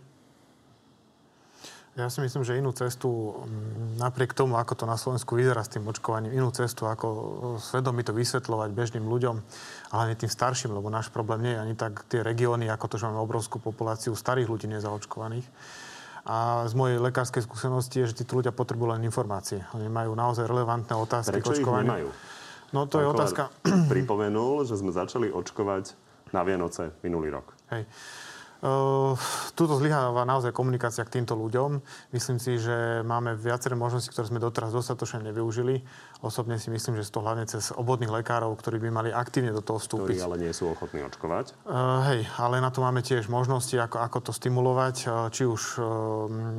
Ja 1.99 2.07
si 2.07 2.23
myslím, 2.23 2.47
že 2.47 2.55
inú 2.55 2.71
cestu, 2.71 3.11
mm, 3.11 3.99
napriek 3.99 4.31
tomu, 4.31 4.55
ako 4.55 4.79
to 4.79 4.85
na 4.87 4.95
Slovensku 4.95 5.35
vyzerá 5.35 5.67
s 5.67 5.75
tým 5.75 5.83
očkovaním, 5.83 6.31
inú 6.31 6.55
cestu, 6.55 6.87
ako 6.87 7.07
e, 7.11 7.23
svedomito 7.59 8.15
vysvetľovať 8.15 8.71
bežným 8.71 9.03
ľuďom, 9.03 9.37
hlavne 9.91 10.15
tým 10.15 10.31
starším, 10.31 10.79
lebo 10.79 10.95
náš 10.95 11.11
problém 11.11 11.43
nie 11.43 11.53
je 11.59 11.59
ani 11.59 11.75
tak 11.75 12.07
tie 12.07 12.23
regióny, 12.23 12.71
ako 12.71 12.87
to, 12.87 13.03
že 13.03 13.11
máme 13.11 13.19
obrovskú 13.19 13.59
populáciu 13.59 14.15
starých 14.15 14.47
ľudí 14.47 14.71
nezaočkovaných. 14.71 15.43
A 16.23 16.71
z 16.71 16.75
mojej 16.79 17.03
lekárskej 17.03 17.43
skúsenosti 17.43 18.07
je, 18.07 18.15
že 18.15 18.23
títo 18.23 18.39
ľudia 18.39 18.55
potrebujú 18.55 18.95
len 18.95 19.03
informácie. 19.03 19.67
Oni 19.75 19.91
majú 19.91 20.15
naozaj 20.15 20.47
relevantné 20.47 20.95
otázky 20.95 21.43
Prečo 21.43 21.51
k 21.51 21.67
očkovaniu. 21.67 21.89
nemajú? 21.91 22.09
No 22.79 22.87
to 22.87 23.03
je 23.03 23.07
otázka. 23.11 23.51
pripomenul, 23.93 24.63
že 24.63 24.79
sme 24.79 24.95
začali 24.95 25.35
očkovať 25.35 25.99
na 26.31 26.47
Vianoce 26.47 26.95
minulý 27.03 27.33
rok. 27.35 27.59
Hej. 27.75 27.89
Uh, 28.59 29.15
tuto 29.55 29.79
zlyháva 29.79 30.27
naozaj 30.27 30.51
komunikácia 30.51 31.07
k 31.07 31.23
týmto 31.23 31.39
ľuďom. 31.39 31.79
Myslím 32.11 32.43
si, 32.43 32.59
že 32.59 33.07
máme 33.07 33.39
viaceré 33.39 33.79
možnosti, 33.79 34.11
ktoré 34.11 34.27
sme 34.27 34.43
doteraz 34.43 34.75
dostatočne 34.75 35.23
nevyužili. 35.31 35.87
Osobne 36.27 36.59
si 36.59 36.67
myslím, 36.75 36.99
že 36.99 37.07
sú 37.07 37.19
to 37.19 37.23
hlavne 37.23 37.47
cez 37.47 37.71
obvodných 37.71 38.11
lekárov, 38.11 38.51
ktorí 38.59 38.83
by 38.83 38.91
mali 38.91 39.11
aktívne 39.15 39.55
do 39.55 39.63
toho 39.63 39.79
vstúpiť. 39.79 40.19
Ktorí 40.19 40.27
ale 40.27 40.43
nie 40.43 40.51
sú 40.51 40.75
ochotní 40.75 41.07
očkovať. 41.07 41.55
Uh, 41.71 42.03
hej, 42.11 42.27
ale 42.35 42.59
na 42.59 42.75
to 42.75 42.83
máme 42.83 42.99
tiež 42.99 43.31
možnosti, 43.31 43.79
ako, 43.79 44.03
ako 44.03 44.19
to 44.27 44.33
stimulovať, 44.35 44.97
uh, 45.07 45.31
či 45.31 45.47
už 45.47 45.63
uh, 45.79 45.87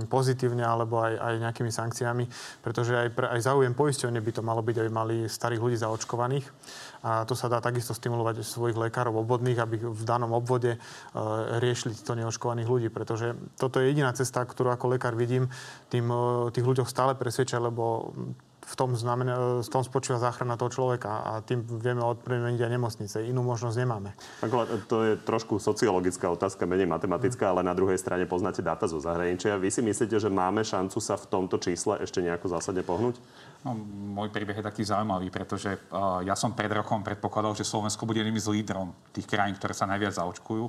pozitívne, 0.08 0.64
alebo 0.64 1.04
aj, 1.04 1.20
aj 1.20 1.34
nejakými 1.52 1.68
sankciami, 1.68 2.32
pretože 2.64 2.96
aj, 2.96 3.10
pre, 3.12 3.28
aj 3.28 3.44
záujem 3.44 3.76
poisťovne 3.76 4.24
by 4.24 4.32
to 4.32 4.40
malo 4.40 4.64
byť, 4.64 4.76
aby 4.80 4.88
mali 4.88 5.16
starých 5.28 5.60
ľudí 5.60 5.76
zaočkovaných. 5.76 6.48
A 7.00 7.24
to 7.24 7.32
sa 7.32 7.48
dá 7.48 7.64
takisto 7.64 7.96
stimulovať 7.96 8.44
svojich 8.44 8.76
lekárov 8.76 9.24
obvodných, 9.24 9.56
aby 9.56 9.80
v 9.80 10.04
danom 10.04 10.36
obvode 10.36 10.76
riešili 11.64 11.96
týchto 11.96 12.20
neočkovaných 12.20 12.68
ľudí, 12.68 12.88
pretože 12.92 13.40
toto 13.56 13.80
je 13.80 13.88
jediná 13.88 14.12
cesta, 14.12 14.44
ktorú 14.44 14.76
ako 14.76 15.00
lekár 15.00 15.16
vidím 15.16 15.48
tým, 15.88 16.12
tých 16.52 16.66
ľuďoch 16.68 16.92
stále 16.92 17.16
presvedčať, 17.16 17.72
lebo 17.72 18.12
v 18.70 18.76
tom, 18.78 18.94
znamená, 18.94 19.66
v 19.66 19.70
tom 19.70 19.82
spočíva 19.82 20.22
záchrana 20.22 20.54
toho 20.54 20.70
človeka 20.70 21.10
a 21.26 21.32
tým 21.42 21.66
vieme 21.66 22.06
odpremeniť 22.06 22.62
aj 22.62 22.72
nemocnice. 22.72 23.18
Inú 23.26 23.42
možnosť 23.42 23.78
nemáme. 23.82 24.14
To 24.86 24.98
je 25.02 25.18
trošku 25.18 25.58
sociologická 25.58 26.30
otázka, 26.30 26.70
menej 26.70 26.86
matematická, 26.86 27.50
ale 27.50 27.66
na 27.66 27.74
druhej 27.74 27.98
strane 27.98 28.30
poznáte 28.30 28.62
dáta 28.62 28.86
zo 28.86 29.02
zahraničia. 29.02 29.58
Vy 29.58 29.74
si 29.74 29.82
myslíte, 29.82 30.22
že 30.22 30.30
máme 30.30 30.62
šancu 30.62 31.02
sa 31.02 31.18
v 31.18 31.26
tomto 31.26 31.58
čísle 31.58 31.98
ešte 32.06 32.22
nejako 32.22 32.54
zásadne 32.54 32.86
pohnúť? 32.86 33.18
No, 33.66 33.76
môj 34.16 34.30
príbeh 34.32 34.56
je 34.56 34.64
taký 34.64 34.88
zaujímavý, 34.88 35.34
pretože 35.34 35.76
uh, 35.76 36.24
ja 36.24 36.38
som 36.38 36.56
pred 36.56 36.72
rokom 36.72 37.04
predpokladal, 37.04 37.58
že 37.58 37.68
Slovensko 37.68 38.08
bude 38.08 38.24
jedným 38.24 38.40
z 38.40 38.54
lídrom 38.56 38.94
tých 39.12 39.28
krajín, 39.28 39.58
ktoré 39.58 39.76
sa 39.76 39.90
najviac 39.90 40.16
zaočkujú 40.16 40.64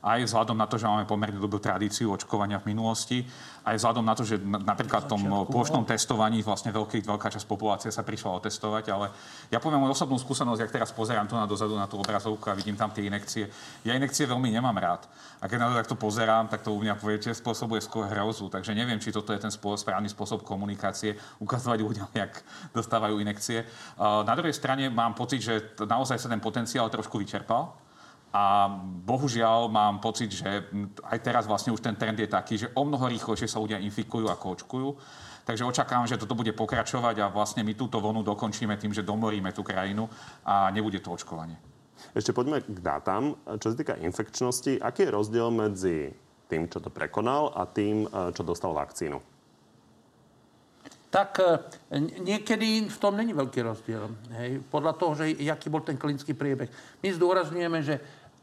aj 0.00 0.24
vzhľadom 0.24 0.56
na 0.56 0.64
to, 0.64 0.80
že 0.80 0.88
máme 0.88 1.04
pomerne 1.04 1.36
dobrú 1.36 1.60
tradíciu 1.60 2.16
očkovania 2.16 2.56
v 2.56 2.72
minulosti, 2.72 3.20
aj 3.68 3.76
vzhľadom 3.76 4.04
na 4.04 4.16
to, 4.16 4.24
že 4.24 4.40
napríklad 4.40 5.04
v 5.04 5.10
tom 5.12 5.22
plošnom 5.52 5.84
testovaní 5.84 6.40
vlastne 6.40 6.72
veľký, 6.72 7.04
veľká 7.04 7.28
časť 7.28 7.44
populácie 7.44 7.92
sa 7.92 8.00
prišla 8.00 8.40
otestovať, 8.40 8.84
ale 8.88 9.12
ja 9.52 9.60
poviem 9.60 9.84
moju 9.84 9.92
osobnú 9.92 10.16
skúsenosť, 10.16 10.60
ak 10.64 10.72
teraz 10.72 10.90
pozerám 10.96 11.28
tu 11.28 11.36
na 11.36 11.44
dozadu 11.44 11.76
na 11.76 11.84
tú 11.84 12.00
obrazovku 12.00 12.48
a 12.48 12.56
vidím 12.56 12.80
tam 12.80 12.88
tie 12.88 13.04
inekcie. 13.04 13.52
Ja 13.84 13.92
inekcie 13.92 14.24
veľmi 14.24 14.48
nemám 14.48 14.76
rád. 14.80 15.04
A 15.40 15.48
keď 15.48 15.58
na 15.60 15.66
to 15.68 15.76
takto 15.76 15.96
pozerám, 16.00 16.48
tak 16.48 16.64
to 16.64 16.72
u 16.72 16.80
mňa 16.80 16.96
poviete, 16.96 17.36
spôsobuje 17.36 17.84
skôr 17.84 18.08
hrozu. 18.08 18.48
Takže 18.48 18.72
neviem, 18.72 18.96
či 18.96 19.12
toto 19.12 19.36
je 19.36 19.40
ten 19.40 19.52
správny 19.52 20.08
spôsob 20.08 20.40
komunikácie, 20.40 21.20
ukazovať 21.44 21.84
ľuďom, 21.84 22.08
jak 22.24 22.40
dostávajú 22.72 23.20
inekcie. 23.20 23.68
Na 24.00 24.32
druhej 24.32 24.56
strane 24.56 24.88
mám 24.88 25.12
pocit, 25.12 25.44
že 25.44 25.76
naozaj 25.84 26.16
sa 26.16 26.32
ten 26.32 26.40
potenciál 26.40 26.88
trošku 26.88 27.20
vyčerpal 27.20 27.89
a 28.30 28.70
bohužiaľ 29.06 29.66
mám 29.66 29.98
pocit, 29.98 30.30
že 30.30 30.70
aj 31.02 31.18
teraz 31.18 31.44
vlastne 31.50 31.74
už 31.74 31.82
ten 31.82 31.98
trend 31.98 32.14
je 32.14 32.30
taký, 32.30 32.54
že 32.54 32.70
o 32.78 32.86
mnoho 32.86 33.10
rýchlejšie 33.10 33.50
sa 33.50 33.58
ľudia 33.58 33.82
infikujú 33.82 34.30
ako 34.30 34.46
očkujú. 34.54 34.88
Takže 35.42 35.66
očakávam, 35.66 36.06
že 36.06 36.14
toto 36.14 36.38
bude 36.38 36.54
pokračovať 36.54 37.26
a 37.26 37.32
vlastne 37.32 37.66
my 37.66 37.74
túto 37.74 37.98
vonu 37.98 38.22
dokončíme 38.22 38.78
tým, 38.78 38.94
že 38.94 39.02
domoríme 39.02 39.50
tú 39.50 39.66
krajinu 39.66 40.06
a 40.46 40.70
nebude 40.70 41.02
to 41.02 41.10
očkovanie. 41.10 41.58
Ešte 42.14 42.30
poďme 42.30 42.62
k 42.62 42.78
dátam. 42.78 43.34
Čo 43.58 43.74
sa 43.74 43.76
týka 43.76 43.98
infekčnosti, 43.98 44.78
aký 44.78 45.10
je 45.10 45.14
rozdiel 45.14 45.50
medzi 45.50 46.14
tým, 46.46 46.70
čo 46.70 46.78
to 46.78 46.90
prekonal 46.90 47.50
a 47.50 47.66
tým, 47.66 48.06
čo 48.30 48.46
dostal 48.46 48.70
vakcínu? 48.78 49.18
Tak 51.10 51.42
e, 51.42 51.58
niekedy 52.22 52.86
v 52.86 52.98
tom 53.02 53.18
není 53.18 53.34
veľký 53.34 53.60
rozdiel. 53.66 54.06
Hej? 54.38 54.62
Podľa 54.70 54.92
toho, 54.94 55.12
že 55.18 55.34
aký 55.42 55.66
bol 55.66 55.82
ten 55.82 55.98
klinický 55.98 56.38
priebeh. 56.38 56.70
My 57.02 57.08
zdôrazňujeme, 57.10 57.78
že 57.82 57.98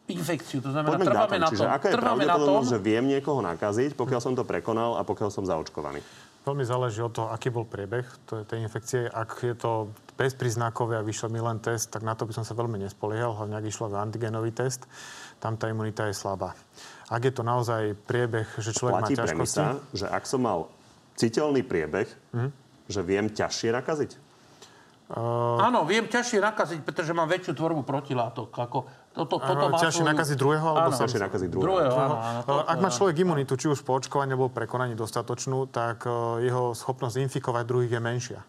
infekciu. 0.08 0.64
To 0.64 0.72
znamená, 0.72 0.96
Poďme 0.96 1.06
trváme 1.12 1.38
na 1.38 1.48
tom. 1.48 1.54
Čiže 1.54 1.68
aká 1.68 1.86
je 1.92 1.94
trváme 2.00 2.24
na 2.24 2.38
tom, 2.40 2.64
že 2.64 2.78
viem 2.80 3.04
niekoho 3.04 3.40
nakaziť, 3.44 3.94
pokiaľ 4.00 4.20
som 4.24 4.34
to 4.34 4.48
prekonal 4.48 4.96
a 4.96 5.04
pokiaľ 5.04 5.30
som 5.30 5.44
zaočkovaný? 5.44 6.00
Veľmi 6.48 6.64
záleží 6.64 7.04
od 7.04 7.12
toho, 7.12 7.28
aký 7.28 7.52
bol 7.52 7.68
priebeh 7.68 8.08
tej 8.48 8.64
infekcie. 8.64 9.04
Ak 9.12 9.44
je 9.44 9.52
to 9.52 9.92
bezpríznakové 10.16 10.96
a 10.96 11.04
vyšiel 11.04 11.28
mi 11.28 11.44
len 11.44 11.60
test, 11.60 11.92
tak 11.92 12.08
na 12.08 12.16
to 12.16 12.24
by 12.24 12.32
som 12.32 12.48
sa 12.48 12.56
veľmi 12.56 12.80
nespoliehal, 12.80 13.36
hlavne 13.36 13.60
ak 13.60 13.68
išlo 13.68 13.92
antigenový 13.92 14.56
test. 14.56 14.88
Tam 15.44 15.60
tá 15.60 15.68
imunita 15.68 16.08
je 16.08 16.16
slabá. 16.16 16.56
Ak 17.12 17.20
je 17.20 17.36
to 17.36 17.44
naozaj 17.44 18.00
priebeh, 18.08 18.48
že 18.64 18.72
človek 18.72 18.96
Platí 18.96 19.14
má 19.20 19.28
ťažkosti... 19.28 19.60
Premisa, 19.60 19.84
že 19.92 20.06
ak 20.08 20.24
som 20.24 20.40
mal 20.40 20.72
citeľný 21.20 21.68
priebeh, 21.68 22.08
mm. 22.32 22.50
že 22.88 23.00
viem 23.04 23.28
ťažšie 23.28 23.70
nakaziť? 23.76 24.12
Uh... 25.08 25.60
Áno, 25.64 25.84
viem 25.88 26.08
ťažšie 26.08 26.40
nakaziť, 26.44 26.80
pretože 26.84 27.16
mám 27.16 27.32
väčšiu 27.32 27.56
tvorbu 27.56 27.84
protilátok. 27.88 28.52
Ako 28.56 28.88
toto, 29.18 29.42
toto 29.42 29.66
má 29.74 29.80
ťažšie 29.82 30.06
svoju... 30.06 30.12
nakaziť 30.14 30.38
druhého? 30.38 30.68
Alebo 30.68 30.92
áno, 30.94 31.02
ťažšie 31.02 31.22
nakaziť 31.26 31.50
druhého. 31.50 31.66
druhého 31.66 31.96
áno, 31.98 32.16
áno, 32.22 32.40
to, 32.46 32.54
Ak 32.62 32.78
má 32.78 32.90
človek 32.94 33.16
imunitu, 33.26 33.58
či 33.58 33.72
už 33.72 33.82
po 33.82 33.98
očkovaní 33.98 34.38
alebo 34.38 34.54
prekonaní 34.54 34.94
dostatočnú, 34.94 35.66
tak 35.74 36.06
uh, 36.06 36.38
jeho 36.44 36.78
schopnosť 36.78 37.26
infikovať 37.26 37.64
druhých 37.66 37.98
je 37.98 38.02
menšia. 38.04 38.42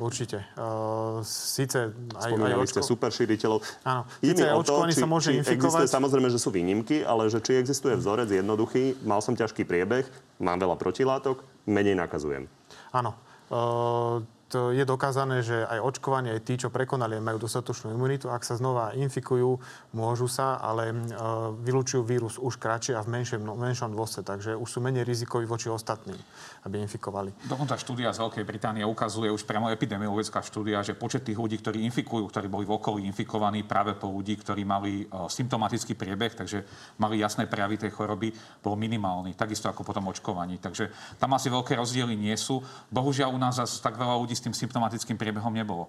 Určite. 0.00 0.48
Uh, 0.56 1.20
síce 1.20 1.92
aj, 2.16 2.32
Spomínali 2.32 2.56
aj 2.56 2.64
očko... 2.64 2.72
ste 2.72 2.80
super 2.88 3.10
šíriteľov. 3.12 3.60
Áno. 3.84 4.08
Síce 4.24 4.42
aj 4.48 4.56
očkovaný 4.64 4.92
sa 4.96 5.04
môže 5.04 5.28
či 5.28 5.44
infikovať. 5.44 5.84
Existuje, 5.84 5.92
samozrejme, 5.92 6.28
že 6.32 6.38
sú 6.40 6.48
výnimky, 6.48 7.04
ale 7.04 7.28
že 7.28 7.44
či 7.44 7.60
existuje 7.60 7.92
vzorec 8.00 8.32
jednoduchý, 8.32 9.04
mal 9.04 9.20
som 9.20 9.36
ťažký 9.36 9.68
priebeh, 9.68 10.08
mám 10.40 10.56
veľa 10.56 10.80
protilátok, 10.80 11.44
menej 11.68 12.00
nakazujem. 12.00 12.48
Áno. 12.96 13.12
Uh, 13.52 14.24
je 14.54 14.84
dokázané, 14.86 15.42
že 15.42 15.62
aj 15.66 15.78
očkovanie, 15.78 16.34
aj 16.34 16.42
tí, 16.42 16.54
čo 16.58 16.68
prekonali, 16.70 17.18
majú 17.22 17.42
dostatočnú 17.42 17.94
imunitu. 17.94 18.30
Ak 18.30 18.42
sa 18.42 18.58
znova 18.58 18.92
infikujú, 18.94 19.62
môžu 19.94 20.26
sa, 20.26 20.58
ale 20.58 20.90
uh, 20.90 21.54
vylúčujú 21.54 22.02
vírus 22.02 22.34
už 22.38 22.58
kratšie 22.58 22.98
a 22.98 23.04
v 23.06 23.20
menšom, 23.20 23.42
menšom 23.46 23.94
dôsledku. 23.94 24.26
Takže 24.30 24.58
už 24.58 24.68
sú 24.68 24.78
menej 24.84 25.06
rizikoví 25.06 25.48
voči 25.48 25.72
ostatným, 25.72 26.18
aby 26.60 26.84
infikovali. 26.84 27.32
Dokonca 27.48 27.80
štúdia 27.80 28.12
z 28.12 28.20
Veľkej 28.20 28.44
Británie 28.44 28.84
ukazuje 28.84 29.32
už 29.32 29.48
priamo 29.48 29.72
epidemiologická 29.72 30.44
štúdia, 30.44 30.84
že 30.84 30.92
počet 30.92 31.24
tých 31.24 31.40
ľudí, 31.40 31.56
ktorí 31.56 31.80
infikujú, 31.88 32.28
ktorí 32.28 32.52
boli 32.52 32.68
v 32.68 32.76
okolí 32.76 33.00
infikovaní 33.08 33.64
práve 33.64 33.96
po 33.96 34.12
ľudí, 34.12 34.36
ktorí 34.36 34.68
mali 34.68 35.08
uh, 35.08 35.24
symptomatický 35.24 35.96
priebeh, 35.96 36.36
takže 36.36 36.64
mali 37.00 37.16
jasné 37.16 37.48
prejavy 37.48 37.80
tej 37.80 37.96
choroby, 37.96 38.28
bol 38.60 38.76
minimálny. 38.76 39.32
Takisto 39.32 39.72
ako 39.72 39.88
potom 39.88 40.12
očkovaní. 40.12 40.60
Takže 40.60 41.16
tam 41.16 41.32
asi 41.32 41.48
veľké 41.48 41.80
rozdiely 41.80 42.12
nie 42.12 42.36
sú. 42.36 42.60
Bohužiaľ 42.92 43.32
u 43.32 43.40
nás 43.40 43.56
tak 43.80 43.96
veľa 43.96 44.20
ľudí 44.20 44.36
s 44.36 44.44
tým 44.44 44.52
symptomatickým 44.52 45.16
priebehom 45.16 45.52
nebolo. 45.52 45.88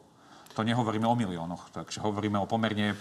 To 0.55 0.67
nehovoríme 0.67 1.07
o 1.07 1.15
miliónoch, 1.15 1.71
takže 1.71 2.03
hovoríme 2.03 2.35
o 2.39 2.47
pomerne 2.47 2.95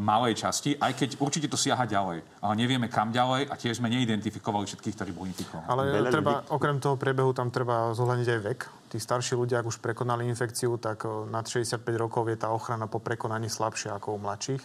malej 0.00 0.40
časti, 0.40 0.78
aj 0.80 0.92
keď 0.96 1.10
určite 1.20 1.48
to 1.52 1.60
siaha 1.60 1.84
ďalej. 1.84 2.24
Ale 2.40 2.54
nevieme 2.56 2.88
kam 2.88 3.12
ďalej 3.12 3.52
a 3.52 3.54
tiež 3.60 3.82
sme 3.82 3.92
neidentifikovali 3.92 4.64
všetkých, 4.64 4.94
ktorí 4.96 5.10
boli 5.12 5.30
infikovaní. 5.36 5.68
Ale 5.68 5.82
Veľa 5.92 6.10
treba, 6.10 6.32
ľudí... 6.40 6.48
okrem 6.48 6.76
toho 6.80 6.96
priebehu 6.96 7.30
tam 7.36 7.52
treba 7.52 7.92
zohľadniť 7.92 8.28
aj 8.28 8.40
vek 8.40 8.60
tí 8.92 9.00
starší 9.00 9.40
ľudia, 9.40 9.64
ak 9.64 9.72
už 9.72 9.80
prekonali 9.80 10.28
infekciu, 10.28 10.76
tak 10.76 11.08
nad 11.32 11.48
65 11.48 11.80
rokov 11.96 12.28
je 12.28 12.36
tá 12.36 12.52
ochrana 12.52 12.84
po 12.84 13.00
prekonaní 13.00 13.48
slabšia 13.48 13.96
ako 13.96 14.16
u 14.16 14.18
mladších 14.20 14.60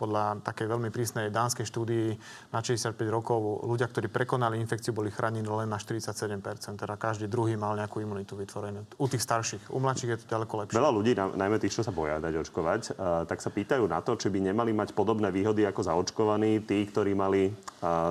podľa 0.00 0.40
takej 0.40 0.64
veľmi 0.64 0.88
prísnej 0.88 1.28
dánskej 1.28 1.68
štúdii 1.68 2.16
na 2.56 2.64
65 2.64 2.96
rokov 3.12 3.68
ľudia, 3.68 3.84
ktorí 3.84 4.08
prekonali 4.08 4.56
infekciu, 4.56 4.96
boli 4.96 5.12
chránení 5.12 5.44
len 5.44 5.68
na 5.68 5.76
47%. 5.76 6.80
Teda 6.80 6.96
každý 6.96 7.28
druhý 7.28 7.60
mal 7.60 7.76
nejakú 7.76 8.00
imunitu 8.00 8.32
vytvorenú. 8.40 8.88
U 8.96 9.04
tých 9.04 9.20
starších. 9.20 9.68
U 9.68 9.76
mladších 9.76 10.10
je 10.16 10.18
to 10.24 10.26
ďaleko 10.32 10.52
lepšie. 10.64 10.80
Veľa 10.80 10.92
ľudí, 10.96 11.12
najmä 11.12 11.60
tých, 11.60 11.76
čo 11.76 11.84
sa 11.84 11.92
boja 11.92 12.16
dať 12.16 12.40
očkovať, 12.40 12.96
tak 13.28 13.38
sa 13.44 13.52
pýtajú 13.52 13.84
na 13.84 14.00
to, 14.00 14.16
či 14.16 14.32
by 14.32 14.40
nemali 14.40 14.72
mať 14.72 14.96
podobné 14.96 15.28
výhody 15.28 15.68
ako 15.68 15.84
zaočkovaní 15.84 16.64
tí, 16.64 16.88
ktorí 16.88 17.12
mali 17.12 17.52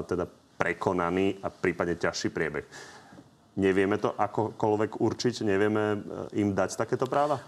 teda 0.05 0.29
prekonaný 0.59 1.39
a 1.39 1.47
prípadne 1.47 1.95
ťažší 1.95 2.35
priebeh. 2.35 2.67
Nevieme 3.59 3.95
to 3.95 4.11
akokoľvek 4.11 4.99
určiť? 4.99 5.47
Nevieme 5.47 5.83
e, 5.95 5.97
im 6.43 6.51
dať 6.55 6.79
takéto 6.79 7.07
práva? 7.07 7.39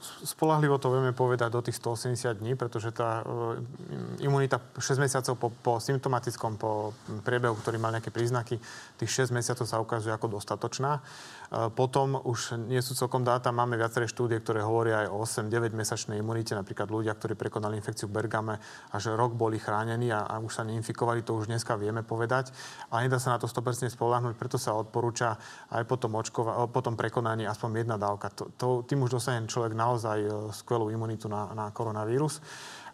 Spolahlivo 0.00 0.78
to 0.78 0.90
vieme 0.90 1.12
povedať 1.12 1.50
do 1.52 1.60
tých 1.62 1.78
180 1.78 2.38
dní, 2.38 2.54
pretože 2.54 2.94
tá 2.94 3.22
e, 3.22 4.24
imunita 4.24 4.62
6 4.78 5.02
mesiacov 5.02 5.34
po, 5.38 5.48
po 5.50 5.72
symptomatickom, 5.78 6.58
po 6.58 6.94
priebehu, 7.22 7.54
ktorý 7.58 7.76
mal 7.76 7.94
nejaké 7.94 8.14
príznaky, 8.14 8.58
tých 8.96 9.10
6 9.28 9.34
mesiacov 9.34 9.66
sa 9.66 9.82
ukazuje 9.82 10.14
ako 10.14 10.38
dostatočná. 10.38 11.02
E, 11.48 11.72
potom 11.72 12.20
už 12.20 12.60
nie 12.68 12.80
sú 12.84 12.92
celkom 12.92 13.24
dáta, 13.24 13.48
máme 13.48 13.80
viaceré 13.80 14.04
štúdie, 14.04 14.36
ktoré 14.40 14.60
hovoria 14.60 15.04
aj 15.04 15.08
o 15.08 15.16
8-9 15.24 15.72
mesačnej 15.72 16.20
imunite, 16.20 16.52
napríklad 16.52 16.92
ľudia, 16.92 17.16
ktorí 17.16 17.34
prekonali 17.40 17.80
infekciu 17.80 18.08
v 18.12 18.20
Bergame, 18.20 18.60
až 18.92 19.16
rok 19.16 19.32
boli 19.32 19.56
chránení 19.56 20.12
a, 20.12 20.28
a 20.28 20.36
už 20.44 20.60
sa 20.60 20.62
neinfikovali, 20.68 21.24
to 21.24 21.32
už 21.36 21.48
dneska 21.48 21.80
vieme 21.80 22.04
povedať. 22.04 22.52
A 22.92 23.00
nedá 23.00 23.16
sa 23.16 23.36
na 23.36 23.40
to 23.40 23.48
100% 23.48 23.88
spolahnuť, 23.88 24.36
preto 24.36 24.60
sa 24.60 24.76
odporúča 24.76 25.40
aj 25.72 25.88
potom, 25.88 26.12
očkova, 26.20 26.68
potom 26.68 26.92
prekonaní 26.92 27.48
aspoň 27.48 27.88
jedna 27.88 27.96
dávka. 27.96 28.28
To, 28.36 28.44
to, 28.52 28.66
tým 28.84 29.00
už 29.08 29.16
dostane 29.16 29.48
človek 29.48 29.72
naozaj 29.72 30.18
e, 30.20 30.28
skvelú 30.52 30.92
imunitu 30.92 31.32
na, 31.32 31.48
na 31.56 31.72
koronavírus 31.72 32.44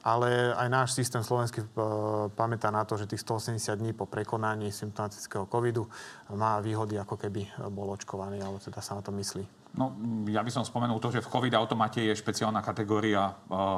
ale 0.04 0.52
aj 0.52 0.68
náš 0.68 0.88
systém 0.92 1.24
slovenský 1.24 1.64
e, 1.64 1.68
pamätá 2.36 2.68
na 2.68 2.84
to, 2.84 3.00
že 3.00 3.08
tých 3.08 3.24
180 3.24 3.80
dní 3.80 3.96
po 3.96 4.04
prekonaní 4.04 4.68
symptomatického 4.68 5.48
covidu 5.48 5.88
má 6.36 6.60
výhody, 6.60 7.00
ako 7.00 7.16
keby 7.16 7.48
bol 7.72 7.88
očkovaný, 7.96 8.44
alebo 8.44 8.60
teda 8.60 8.84
sa 8.84 9.00
na 9.00 9.02
to 9.02 9.08
myslí. 9.16 9.64
No, 9.74 9.90
ja 10.30 10.38
by 10.38 10.54
som 10.54 10.62
spomenul 10.62 11.02
to, 11.02 11.10
že 11.10 11.18
v 11.18 11.26
COVID 11.34 11.50
automate 11.58 11.98
je 11.98 12.14
špeciálna 12.14 12.62
kategória 12.62 13.26
e, 13.26 13.32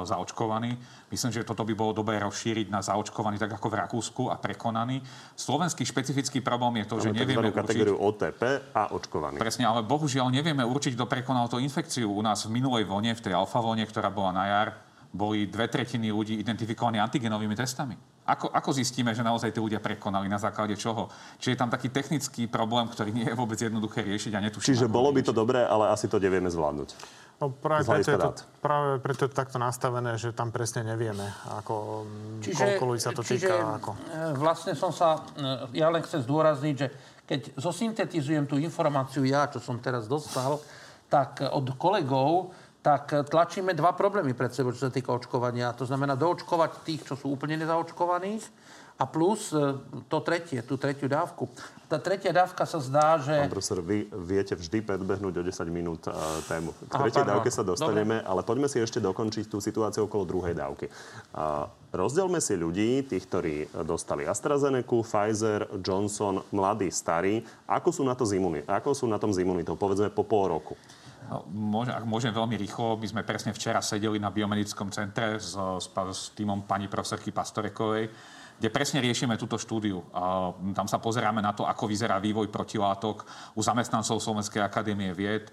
zaočkovaný. 0.05 0.77
Myslím, 1.09 1.31
že 1.31 1.47
toto 1.47 1.63
by 1.63 1.73
bolo 1.73 1.95
dobré 1.95 2.19
rozšíriť 2.21 2.75
na 2.75 2.83
zaočkovaný, 2.83 3.39
tak 3.39 3.57
ako 3.57 3.71
v 3.71 3.79
Rakúsku 3.87 4.23
a 4.29 4.37
prekonaný. 4.37 5.01
Slovenský 5.39 5.87
špecifický 5.87 6.43
problém 6.43 6.83
je 6.83 6.87
to, 6.91 6.97
že 7.01 7.15
nevieme 7.15 7.49
určiť... 7.49 7.63
kategóriu 7.65 7.97
OTP 7.97 8.43
a 8.75 8.93
očkovaný. 8.93 9.39
Presne, 9.39 9.65
ale 9.65 9.87
bohužiaľ 9.87 10.29
nevieme 10.29 10.67
určiť, 10.67 10.99
kto 10.99 11.07
prekonal 11.09 11.49
tú 11.49 11.63
infekciu. 11.63 12.11
U 12.11 12.21
nás 12.21 12.45
v 12.45 12.53
minulej 12.53 12.85
vlne, 12.85 13.15
v 13.15 13.23
tej 13.23 13.33
alfa 13.33 13.63
vlne, 13.65 13.89
ktorá 13.89 14.13
bola 14.13 14.37
na 14.37 14.45
jar, 14.53 14.69
boli 15.13 15.47
dve 15.47 15.69
tretiny 15.69 16.11
ľudí 16.11 16.41
identifikovaní 16.41 16.99
antigenovými 16.99 17.55
testami. 17.55 17.97
Ako, 18.27 18.51
ako 18.51 18.71
zistíme, 18.75 19.15
že 19.15 19.23
naozaj 19.23 19.55
tí 19.55 19.63
ľudia 19.63 19.79
prekonali? 19.79 20.27
Na 20.27 20.43
základe 20.43 20.75
čoho? 20.75 21.07
Čiže 21.39 21.51
je 21.55 21.61
tam 21.63 21.71
taký 21.71 21.95
technický 21.95 22.51
problém, 22.51 22.91
ktorý 22.91 23.15
nie 23.15 23.27
je 23.31 23.39
vôbec 23.39 23.55
jednoduché 23.55 24.03
riešiť 24.03 24.33
a 24.35 24.41
netušíme. 24.51 24.75
Čiže 24.75 24.91
bolo 24.91 25.15
by 25.15 25.23
to 25.23 25.31
dobré, 25.31 25.63
ale 25.63 25.95
asi 25.95 26.11
to 26.11 26.19
nevieme 26.19 26.51
zvládnuť. 26.51 26.91
No 27.37 27.53
práve 27.53 27.85
preto, 27.85 28.11
je 28.11 28.17
to, 28.17 28.31
práve 28.65 28.97
preto 29.05 29.29
je 29.29 29.31
to 29.31 29.37
takto 29.37 29.61
nastavené, 29.61 30.17
že 30.17 30.33
tam 30.33 30.49
presne 30.49 30.89
nevieme, 30.89 31.29
ako, 31.53 32.09
čiže, 32.41 32.81
koľko 32.81 32.85
ľudí 32.89 33.01
sa 33.05 33.13
to 33.13 33.21
čiže, 33.21 33.45
týka. 33.45 33.77
Ako. 33.77 33.91
E, 33.93 34.33
vlastne 34.41 34.73
som 34.73 34.89
sa, 34.89 35.21
e, 35.37 35.77
ja 35.77 35.93
len 35.93 36.01
chcem 36.01 36.25
zdôrazniť, 36.25 36.75
že 36.81 36.89
keď 37.29 37.41
zosyntetizujem 37.61 38.49
tú 38.49 38.57
informáciu 38.57 39.29
ja, 39.29 39.53
čo 39.53 39.61
som 39.61 39.77
teraz 39.77 40.09
dostal, 40.09 40.65
tak 41.13 41.45
od 41.45 41.77
kolegov, 41.77 42.57
tak 42.87 43.27
tlačíme 43.27 43.75
dva 43.75 43.99
problémy 43.99 44.31
pred 44.31 44.55
sebou, 44.55 44.71
čo 44.71 44.87
sa 44.87 44.95
týka 44.95 45.11
očkovania. 45.11 45.75
To 45.75 45.83
znamená 45.83 46.15
doočkovať 46.15 46.87
tých, 46.87 47.03
čo 47.03 47.19
sú 47.19 47.35
úplne 47.35 47.59
nezaočkovaných 47.59 48.47
a 48.97 49.05
plus 49.11 49.51
e, 49.51 49.75
to 50.07 50.23
tretie, 50.23 50.63
tú 50.63 50.79
tretiu 50.79 51.11
dávku. 51.11 51.51
Tá 51.91 51.99
tretia 51.99 52.31
dávka 52.31 52.63
sa 52.63 52.79
zdá, 52.79 53.19
že... 53.19 53.35
Pán 53.35 53.51
profesor, 53.51 53.83
vy 53.83 54.07
viete 54.23 54.55
vždy 54.55 54.87
predbehnúť 54.87 55.35
o 55.39 55.43
10 55.43 55.71
minút 55.71 56.03
uh, 56.11 56.15
tému. 56.51 56.75
K 56.91 56.95
tretej 56.99 57.23
Aha, 57.23 57.31
dávke 57.39 57.51
sa 57.51 57.63
dostaneme, 57.63 58.23
Dobre. 58.23 58.27
ale 58.27 58.41
poďme 58.43 58.67
si 58.67 58.83
ešte 58.83 58.99
dokončiť 58.99 59.47
tú 59.47 59.63
situáciu 59.63 60.11
okolo 60.11 60.27
druhej 60.27 60.55
dávky. 60.59 60.91
Uh, 61.31 61.71
rozdielme 61.95 62.43
si 62.43 62.59
ľudí, 62.59 63.07
tých, 63.07 63.31
ktorí 63.31 63.71
dostali 63.87 64.27
AstraZeneca, 64.27 64.83
Pfizer, 64.83 65.71
Johnson, 65.79 66.43
mladí, 66.51 66.91
starí. 66.91 67.47
Ako 67.71 67.95
sú 67.95 68.03
na, 68.03 68.19
to 68.19 68.27
zimuni- 68.27 68.67
ako 68.67 68.91
sú 68.91 69.07
na 69.07 69.23
tom 69.23 69.31
z 69.31 69.47
imunitou? 69.47 69.79
Povedzme 69.79 70.11
po 70.11 70.27
pol 70.27 70.51
roku. 70.59 70.75
Môžem, 71.51 71.95
ak 71.95 72.05
môžem 72.07 72.31
veľmi 72.31 72.55
rýchlo, 72.55 72.97
my 72.97 73.07
sme 73.07 73.23
presne 73.27 73.51
včera 73.51 73.83
sedeli 73.83 74.23
na 74.23 74.31
biomedickom 74.31 74.95
centre 74.95 75.39
s, 75.41 75.55
s, 75.57 75.87
s 75.91 76.23
týmom 76.39 76.67
pani 76.67 76.87
profesorky 76.87 77.35
Pastorekovej, 77.35 78.07
kde 78.57 78.69
presne 78.73 79.05
riešime 79.05 79.37
túto 79.37 79.61
štúdiu. 79.61 80.01
A 80.17 80.55
tam 80.73 80.89
sa 80.89 80.97
pozeráme 80.97 81.45
na 81.45 81.53
to, 81.53 81.69
ako 81.69 81.85
vyzerá 81.85 82.17
vývoj 82.17 82.49
protilátok 82.49 83.29
u 83.53 83.61
zamestnancov 83.61 84.23
Slovenskej 84.23 84.65
akadémie 84.65 85.13
vied 85.13 85.53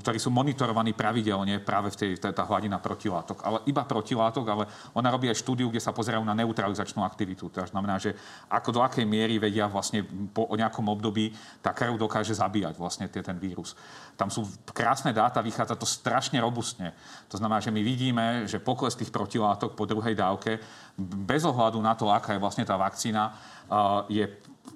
ktorí 0.00 0.18
sú 0.18 0.32
monitorovaní 0.32 0.96
pravidelne 0.96 1.60
práve 1.60 1.92
v 1.92 1.96
tej, 1.96 2.10
tá 2.18 2.42
hladina 2.48 2.80
protilátok. 2.80 3.44
Ale 3.44 3.58
iba 3.68 3.84
protilátok, 3.84 4.44
ale 4.48 4.64
ona 4.96 5.12
robí 5.12 5.28
aj 5.28 5.38
štúdiu, 5.38 5.68
kde 5.68 5.84
sa 5.84 5.92
pozerajú 5.92 6.24
na 6.24 6.34
neutralizačnú 6.34 7.04
aktivitu. 7.04 7.52
To 7.52 7.62
znamená, 7.62 8.00
že 8.00 8.16
ako 8.48 8.70
do 8.72 8.80
akej 8.80 9.04
miery 9.04 9.36
vedia 9.38 9.68
vlastne 9.68 10.02
po 10.32 10.48
nejakom 10.50 10.88
období 10.88 11.36
tá 11.60 11.76
krv 11.76 12.00
dokáže 12.00 12.34
zabíjať 12.34 12.74
vlastne 12.80 13.06
ten 13.12 13.36
vírus. 13.36 13.76
Tam 14.16 14.32
sú 14.32 14.48
krásne 14.72 15.12
dáta, 15.12 15.44
vychádza 15.44 15.76
to 15.76 15.86
strašne 15.86 16.40
robustne. 16.40 16.96
To 17.28 17.36
znamená, 17.36 17.60
že 17.60 17.74
my 17.74 17.82
vidíme, 17.84 18.26
že 18.48 18.62
pokles 18.62 18.96
tých 18.96 19.12
protilátok 19.12 19.76
po 19.76 19.84
druhej 19.84 20.16
dávke, 20.16 20.58
bez 20.98 21.42
ohľadu 21.44 21.78
na 21.82 21.92
to, 21.98 22.08
aká 22.08 22.34
je 22.34 22.42
vlastne 22.42 22.64
tá 22.64 22.78
vakcína, 22.78 23.34
je 24.06 24.24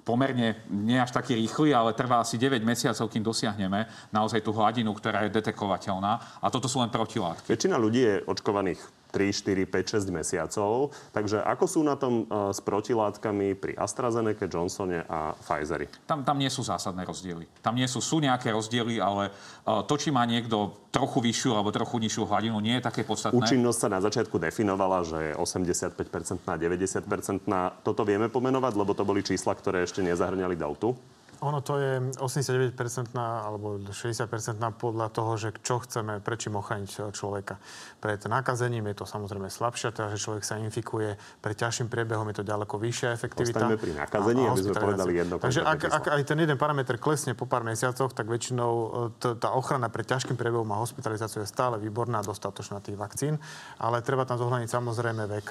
pomerne 0.03 0.65
nie 0.69 0.97
až 0.97 1.13
taký 1.13 1.37
rýchly, 1.37 1.73
ale 1.73 1.97
trvá 1.97 2.21
asi 2.21 2.37
9 2.37 2.61
mesiacov, 2.65 3.09
kým 3.09 3.23
dosiahneme 3.25 3.85
naozaj 4.13 4.41
tú 4.41 4.53
hladinu, 4.53 4.93
ktorá 4.93 5.25
je 5.25 5.33
detekovateľná. 5.33 6.41
A 6.41 6.47
toto 6.49 6.65
sú 6.65 6.81
len 6.81 6.89
protilátky. 6.89 7.49
Väčšina 7.49 7.77
ľudí 7.77 8.01
je 8.01 8.15
očkovaných 8.25 8.98
3, 9.09 9.33
4, 9.33 9.65
5, 9.65 10.05
6 10.05 10.09
mesiacov. 10.13 10.93
Takže 11.11 11.41
ako 11.41 11.65
sú 11.65 11.81
na 11.81 11.97
tom 11.97 12.25
uh, 12.29 12.53
s 12.53 12.61
protilátkami 12.61 13.57
pri 13.57 13.73
AstraZeneca, 13.73 14.45
Johnsone 14.45 15.05
a 15.09 15.33
Pfizeri? 15.33 15.89
Tam, 16.05 16.21
tam 16.21 16.37
nie 16.37 16.49
sú 16.49 16.61
zásadné 16.61 17.05
rozdiely. 17.05 17.49
Tam 17.65 17.73
nie 17.73 17.89
sú, 17.89 17.99
sú 17.99 18.21
nejaké 18.21 18.53
rozdiely, 18.53 19.01
ale 19.01 19.29
uh, 19.29 19.81
to, 19.85 19.97
či 19.97 20.13
má 20.13 20.23
niekto 20.29 20.77
trochu 20.93 21.21
vyššiu 21.21 21.51
alebo 21.53 21.69
trochu 21.69 22.01
nižšiu 22.01 22.23
hladinu, 22.25 22.57
nie 22.61 22.77
je 22.77 22.83
také 22.85 23.01
podstatné. 23.05 23.37
Účinnosť 23.37 23.79
sa 23.79 23.89
na 23.89 23.99
začiatku 24.01 24.37
definovala, 24.41 25.05
že 25.05 25.17
je 25.21 25.33
85% 25.37 26.49
na 26.49 26.55
90%. 26.57 27.85
Toto 27.85 28.01
vieme 28.05 28.29
pomenovať, 28.29 28.73
lebo 28.73 28.97
to 28.97 29.05
boli 29.05 29.21
čísla, 29.21 29.53
ktoré 29.53 29.85
ešte 29.85 30.01
nezahrňali 30.01 30.57
deltu? 30.57 30.97
Ono 31.39 31.63
to 31.63 31.79
je 31.79 32.03
89% 32.19 32.75
alebo 33.15 33.79
60% 33.79 34.27
podľa 34.75 35.07
toho, 35.07 35.31
že 35.39 35.55
čo 35.63 35.79
chceme, 35.79 36.19
prečím 36.19 36.59
ochrániť 36.59 37.15
človeka. 37.15 37.55
Pred 38.03 38.27
nakazením 38.27 38.83
je 38.91 38.95
to 38.99 39.05
samozrejme 39.07 39.47
slabšie, 39.47 39.95
teda, 39.95 40.11
že 40.11 40.19
človek 40.19 40.43
sa 40.43 40.59
infikuje. 40.59 41.15
Pre 41.39 41.53
ťažším 41.55 41.87
priebehom 41.87 42.27
je 42.31 42.43
to 42.43 42.43
ďaleko 42.43 42.75
vyššia 42.75 43.15
efektivita. 43.15 43.55
Ostaňme 43.55 43.79
pri 43.79 43.93
nakazení, 43.95 44.41
aby 44.51 44.61
sme 44.67 44.75
povedali 44.75 45.11
jedno 45.15 45.35
Takže 45.39 45.61
ak, 45.63 45.79
ak, 45.87 46.03
aj 46.11 46.21
ten 46.27 46.37
jeden 46.43 46.57
parameter 46.59 46.99
klesne 46.99 47.31
po 47.31 47.47
pár 47.47 47.63
mesiacoch, 47.63 48.11
tak 48.11 48.27
väčšinou 48.27 48.71
e, 49.15 49.39
tá 49.39 49.55
ochrana 49.55 49.87
pred 49.87 50.03
ťažkým 50.03 50.35
priebehom 50.35 50.67
a 50.75 50.83
hospitalizáciou 50.83 51.47
je 51.47 51.49
stále 51.49 51.79
výborná, 51.79 52.19
dostatočná 52.19 52.83
tých 52.83 52.99
vakcín, 52.99 53.39
ale 53.79 54.03
treba 54.03 54.27
tam 54.27 54.35
zohľadniť 54.35 54.67
samozrejme 54.67 55.23
vek 55.39 55.47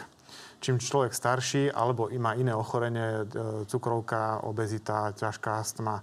čím 0.58 0.82
človek 0.82 1.14
starší 1.14 1.70
alebo 1.70 2.10
má 2.18 2.34
iné 2.34 2.50
ochorenie, 2.54 3.24
e, 3.24 3.64
cukrovka, 3.70 4.42
obezita, 4.42 5.14
ťažká 5.14 5.62
astma, 5.62 6.02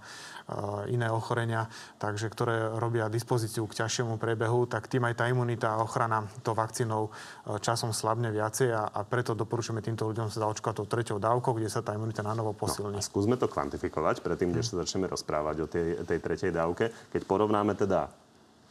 iné 0.96 1.12
ochorenia, 1.12 1.68
takže 2.00 2.32
ktoré 2.32 2.72
robia 2.80 3.12
dispozíciu 3.12 3.68
k 3.68 3.84
ťažšiemu 3.84 4.16
priebehu, 4.16 4.64
tak 4.64 4.88
tým 4.88 5.04
aj 5.04 5.14
tá 5.20 5.24
imunita 5.28 5.76
a 5.76 5.82
ochrana 5.84 6.24
to 6.40 6.56
vakcínou 6.56 7.08
e, 7.08 7.60
časom 7.60 7.92
slabne 7.92 8.32
viacej 8.32 8.72
a, 8.72 8.88
a 8.88 9.00
preto 9.04 9.36
doporučujeme 9.36 9.84
týmto 9.84 10.08
ľuďom 10.08 10.32
sa 10.32 10.48
zaočkovať 10.48 10.74
tou 10.80 10.88
treťou 10.88 11.18
dávkou, 11.20 11.52
kde 11.60 11.68
sa 11.68 11.84
tá 11.84 11.92
imunita 11.92 12.24
na 12.24 12.32
novo 12.32 12.56
posilní. 12.56 12.96
No, 12.96 13.04
skúsme 13.04 13.36
to 13.36 13.52
kvantifikovať 13.52 14.24
predtým, 14.24 14.56
než 14.56 14.72
sa 14.72 14.80
začneme 14.80 15.04
rozprávať 15.08 15.56
o 15.62 15.66
tej, 15.68 16.00
tej 16.04 16.18
tretej 16.18 16.50
dávke. 16.52 16.88
Keď 17.12 17.22
porovnáme 17.28 17.76
teda 17.76 18.08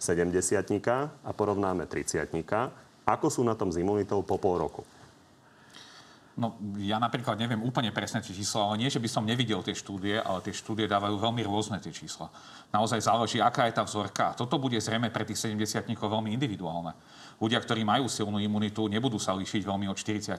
70 0.01 0.33
a 1.23 1.29
porovnáme 1.31 1.87
30 1.87 2.27
ako 3.05 3.29
sú 3.29 3.45
na 3.45 3.53
tom 3.53 3.69
s 3.69 3.77
imunitou 3.77 4.25
po 4.25 4.41
pol 4.41 4.57
roku? 4.57 4.81
No, 6.35 6.59
ja 6.83 6.99
napríklad 6.99 7.39
neviem 7.39 7.63
úplne 7.63 7.95
presne 7.95 8.19
tie 8.19 8.35
čísla, 8.35 8.67
ale 8.67 8.83
nie, 8.83 8.91
že 8.91 8.99
by 8.99 9.07
som 9.07 9.23
nevidel 9.23 9.63
tie 9.63 9.71
štúdie, 9.71 10.19
ale 10.19 10.43
tie 10.43 10.51
štúdie 10.51 10.83
dávajú 10.83 11.15
veľmi 11.15 11.39
rôzne 11.47 11.79
tie 11.79 11.95
čísla. 11.95 12.27
Naozaj 12.75 13.07
záleží, 13.07 13.39
aká 13.39 13.71
je 13.71 13.79
tá 13.79 13.87
vzorka. 13.87 14.35
Toto 14.35 14.59
bude 14.59 14.75
zrejme 14.75 15.07
pre 15.15 15.23
tých 15.23 15.47
70 15.47 15.87
veľmi 15.95 16.35
individuálne. 16.35 16.91
Ľudia, 17.39 17.63
ktorí 17.63 17.87
majú 17.87 18.11
silnú 18.11 18.35
imunitu, 18.35 18.91
nebudú 18.91 19.15
sa 19.15 19.31
líšiť 19.31 19.63
veľmi 19.63 19.87
od 19.87 19.95
40 19.95 20.35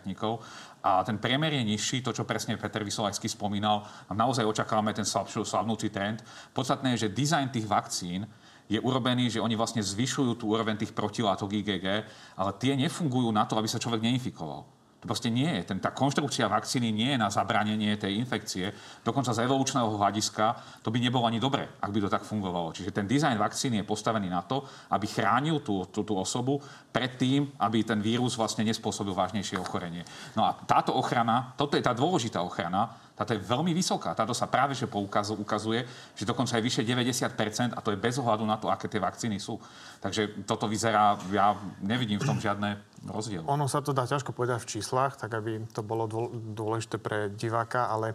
a 0.84 1.00
ten 1.00 1.16
priemer 1.16 1.56
je 1.56 1.64
nižší, 1.64 2.04
to, 2.04 2.12
čo 2.12 2.28
presne 2.28 2.60
Peter 2.60 2.84
Vysolajský 2.84 3.32
spomínal. 3.32 3.80
A 4.08 4.12
naozaj 4.12 4.44
očakávame 4.44 4.92
ten 4.92 5.08
slabšiu, 5.08 5.48
slabnúci 5.48 5.88
trend. 5.88 6.20
Podstatné 6.52 6.92
je, 6.96 7.08
že 7.08 7.16
dizajn 7.16 7.48
tých 7.48 7.64
vakcín 7.64 8.28
je 8.68 8.76
urobený, 8.76 9.32
že 9.32 9.40
oni 9.40 9.56
vlastne 9.56 9.80
zvyšujú 9.80 10.36
tú 10.36 10.52
úroveň 10.52 10.76
tých 10.76 10.92
protilátok 10.92 11.56
IgG, 11.56 12.04
ale 12.36 12.50
tie 12.60 12.76
nefungujú 12.76 13.32
na 13.32 13.48
to, 13.48 13.56
aby 13.56 13.64
sa 13.64 13.80
človek 13.80 14.04
neinfikoval. 14.04 14.75
To 15.06 15.14
proste 15.14 15.30
nie 15.30 15.46
je. 15.46 15.70
Ten, 15.70 15.78
tá 15.78 15.94
konštrukcia 15.94 16.50
vakcíny 16.50 16.90
nie 16.90 17.14
je 17.14 17.22
na 17.22 17.30
zabranenie 17.30 17.94
tej 17.94 18.18
infekcie. 18.18 18.74
Dokonca 19.06 19.30
z 19.30 19.46
evolučného 19.46 19.86
hľadiska 19.94 20.58
to 20.82 20.90
by 20.90 20.98
nebolo 20.98 21.30
ani 21.30 21.38
dobre, 21.38 21.78
ak 21.78 21.94
by 21.94 22.02
to 22.02 22.10
tak 22.10 22.26
fungovalo. 22.26 22.74
Čiže 22.74 22.90
ten 22.90 23.06
dizajn 23.06 23.38
vakcíny 23.38 23.78
je 23.78 23.86
postavený 23.86 24.26
na 24.26 24.42
to, 24.42 24.66
aby 24.90 25.06
chránil 25.06 25.62
tú, 25.62 25.86
tú, 25.94 26.02
tú 26.02 26.18
osobu 26.18 26.58
pred 26.90 27.14
tým, 27.14 27.46
aby 27.62 27.86
ten 27.86 28.02
vírus 28.02 28.34
vlastne 28.34 28.66
nespôsobil 28.66 29.14
vážnejšie 29.14 29.62
ochorenie. 29.62 30.02
No 30.34 30.42
a 30.42 30.58
táto 30.66 30.90
ochrana, 30.90 31.54
toto 31.54 31.78
je 31.78 31.86
tá 31.86 31.94
dôležitá 31.94 32.42
ochrana, 32.42 33.06
táto 33.14 33.32
je 33.32 33.40
veľmi 33.40 33.72
vysoká. 33.72 34.12
Táto 34.12 34.36
sa 34.36 34.44
práve 34.44 34.76
že 34.76 34.90
ukazuje, 34.90 35.86
že 36.12 36.28
dokonca 36.28 36.58
je 36.58 36.66
vyše 36.66 36.82
90% 36.82 37.72
a 37.72 37.80
to 37.80 37.94
je 37.94 38.02
bez 38.02 38.18
ohľadu 38.18 38.42
na 38.42 38.58
to, 38.58 38.68
aké 38.68 38.90
tie 38.90 39.00
vakcíny 39.00 39.38
sú. 39.38 39.56
Takže 40.02 40.44
toto 40.44 40.68
vyzerá, 40.68 41.16
ja 41.32 41.56
nevidím 41.80 42.20
v 42.20 42.28
tom 42.28 42.36
žiadne 42.36 42.76
rozdiel. 43.08 43.42
Ono 43.46 43.66
sa 43.70 43.80
to 43.80 43.94
dá 43.94 44.04
ťažko 44.04 44.34
povedať 44.34 44.62
v 44.62 44.70
číslach, 44.78 45.16
tak 45.16 45.34
aby 45.34 45.62
to 45.70 45.80
bolo 45.86 46.06
dôležité 46.32 46.98
pre 46.98 47.30
diváka, 47.32 47.88
ale 47.90 48.14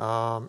uh, 0.00 0.44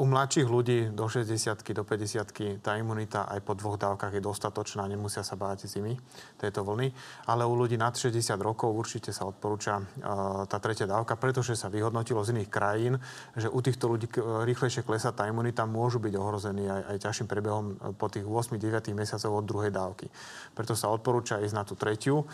u 0.00 0.08
mladších 0.08 0.48
ľudí 0.48 0.96
do 0.96 1.04
60 1.04 1.60
do 1.76 1.84
50 1.84 2.64
tá 2.64 2.72
imunita 2.80 3.28
aj 3.28 3.44
po 3.44 3.52
dvoch 3.52 3.76
dávkach 3.76 4.16
je 4.16 4.24
dostatočná, 4.24 4.88
nemusia 4.88 5.20
sa 5.20 5.36
báť 5.36 5.68
zimy 5.68 5.92
tejto 6.40 6.64
vlny. 6.64 6.88
Ale 7.28 7.44
u 7.44 7.52
ľudí 7.52 7.76
nad 7.76 7.92
60 7.92 8.16
rokov 8.40 8.72
určite 8.72 9.12
sa 9.12 9.28
odporúča 9.28 9.76
uh, 9.76 10.48
tá 10.48 10.56
tretia 10.56 10.88
dávka, 10.88 11.20
pretože 11.20 11.52
sa 11.52 11.68
vyhodnotilo 11.68 12.24
z 12.24 12.32
iných 12.32 12.48
krajín, 12.48 12.96
že 13.36 13.52
u 13.52 13.60
týchto 13.60 13.92
ľudí 13.92 14.08
rýchlejšie 14.48 14.88
klesá 14.88 15.12
tá 15.12 15.28
imunita, 15.28 15.68
môžu 15.68 16.00
byť 16.00 16.14
ohrození 16.16 16.64
aj, 16.64 16.96
aj 16.96 16.96
ťažším 17.04 17.28
prebehom 17.28 17.64
e, 17.68 17.74
po 17.92 18.08
tých 18.08 18.24
8-9 18.24 18.96
mesiacov 18.96 19.30
od 19.36 19.44
druhej 19.44 19.68
dávky. 19.68 20.08
Preto 20.56 20.72
sa 20.72 20.88
odporúča 20.88 21.44
ísť 21.44 21.54
na 21.54 21.64
tú 21.68 21.76
tretiu 21.76 22.24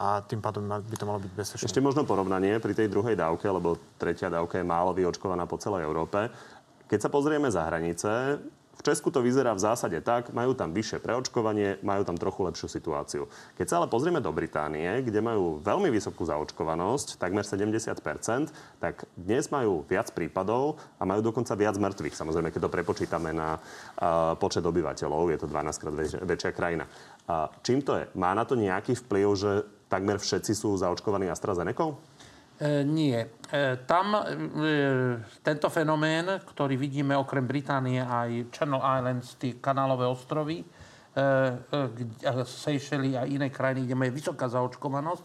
a 0.00 0.24
tým 0.24 0.40
pádom 0.40 0.64
by 0.64 0.96
to 0.96 1.04
malo 1.04 1.20
byť 1.20 1.32
bezpečné. 1.36 1.68
Ešte 1.68 1.84
možno 1.84 2.08
porovnanie 2.08 2.56
pri 2.56 2.72
tej 2.72 2.88
druhej 2.88 3.20
dávke, 3.20 3.44
lebo 3.44 3.76
tretia 4.00 4.32
dávka 4.32 4.56
je 4.56 4.64
málo 4.64 4.96
vyočkovaná 4.96 5.44
po 5.44 5.60
celej 5.60 5.84
Európe. 5.84 6.32
Keď 6.88 6.98
sa 7.04 7.12
pozrieme 7.12 7.52
za 7.52 7.68
hranice, 7.68 8.40
v 8.80 8.88
Česku 8.88 9.12
to 9.12 9.20
vyzerá 9.20 9.52
v 9.52 9.60
zásade 9.60 10.00
tak, 10.00 10.32
majú 10.32 10.56
tam 10.56 10.72
vyššie 10.72 11.04
preočkovanie, 11.04 11.84
majú 11.84 12.00
tam 12.00 12.16
trochu 12.16 12.48
lepšiu 12.48 12.64
situáciu. 12.72 13.28
Keď 13.60 13.66
sa 13.68 13.76
ale 13.76 13.92
pozrieme 13.92 14.24
do 14.24 14.32
Británie, 14.32 15.04
kde 15.04 15.20
majú 15.20 15.60
veľmi 15.60 15.92
vysokú 15.92 16.24
zaočkovanosť, 16.24 17.20
takmer 17.20 17.44
70% 17.44 18.00
tak 18.80 19.04
dnes 19.20 19.52
majú 19.52 19.84
viac 19.84 20.08
prípadov 20.16 20.80
a 20.96 21.04
majú 21.04 21.20
dokonca 21.20 21.52
viac 21.60 21.76
mŕtvych. 21.76 22.16
Samozrejme, 22.16 22.48
keď 22.48 22.60
to 22.64 22.72
prepočítame 22.72 23.36
na 23.36 23.60
uh, 23.60 24.32
počet 24.40 24.64
obyvateľov, 24.64 25.28
je 25.28 25.38
to 25.44 25.46
12 25.52 25.76
krát 25.84 25.94
väč- 26.00 26.20
väčšia 26.24 26.50
krajina. 26.56 26.88
Uh, 27.28 27.52
čím 27.60 27.84
to 27.84 28.00
je? 28.00 28.08
Má 28.16 28.32
na 28.32 28.48
to 28.48 28.56
nejaký 28.56 28.96
vplyv, 28.96 29.28
že 29.36 29.52
takmer 29.90 30.22
všetci 30.22 30.54
sú 30.54 30.78
zaočkovaní 30.78 31.26
AstraZeneca? 31.26 31.90
E, 32.60 32.84
nie. 32.84 33.16
E, 33.16 33.26
tam 33.88 34.14
e, 34.14 34.22
tento 35.42 35.72
fenomén, 35.72 36.28
ktorý 36.44 36.78
vidíme 36.78 37.18
okrem 37.18 37.48
Británie 37.48 37.98
aj 37.98 38.52
Channel 38.54 38.78
Islands, 38.78 39.34
tie 39.34 39.58
kanálové 39.58 40.06
ostrovy, 40.06 40.62
Seychely 42.46 43.18
a 43.18 43.26
iné 43.26 43.50
krajiny, 43.50 43.82
kde 43.82 43.98
je 43.98 44.14
vysoká 44.14 44.46
zaočkovanosť 44.46 45.24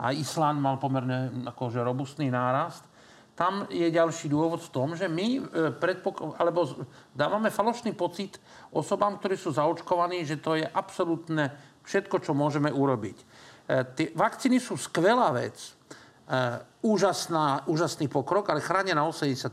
a 0.00 0.16
Island 0.16 0.64
mal 0.64 0.80
pomerne 0.80 1.44
akože 1.52 1.84
robustný 1.84 2.32
nárast, 2.32 2.88
tam 3.36 3.68
je 3.68 3.84
ďalší 3.92 4.32
dôvod 4.32 4.64
v 4.64 4.72
tom, 4.72 4.96
že 4.96 5.12
my 5.12 5.44
predpok- 5.76 6.40
alebo 6.40 6.88
dávame 7.12 7.52
falošný 7.52 7.92
pocit 7.92 8.40
osobám, 8.72 9.20
ktorí 9.20 9.36
sú 9.36 9.52
zaočkovaní, 9.52 10.24
že 10.24 10.40
to 10.40 10.56
je 10.56 10.64
absolútne 10.64 11.52
všetko, 11.84 12.16
čo 12.24 12.32
môžeme 12.32 12.72
urobiť. 12.72 13.20
Tie 13.66 14.14
vakcíny 14.14 14.62
sú 14.62 14.78
skvelá 14.78 15.34
vec, 15.34 15.76
Uh, 16.26 16.58
úžasná, 16.82 17.70
úžasný 17.70 18.10
pokrok, 18.10 18.50
ale 18.50 18.58
chránia 18.58 18.98
na 18.98 19.06
80%. 19.06 19.46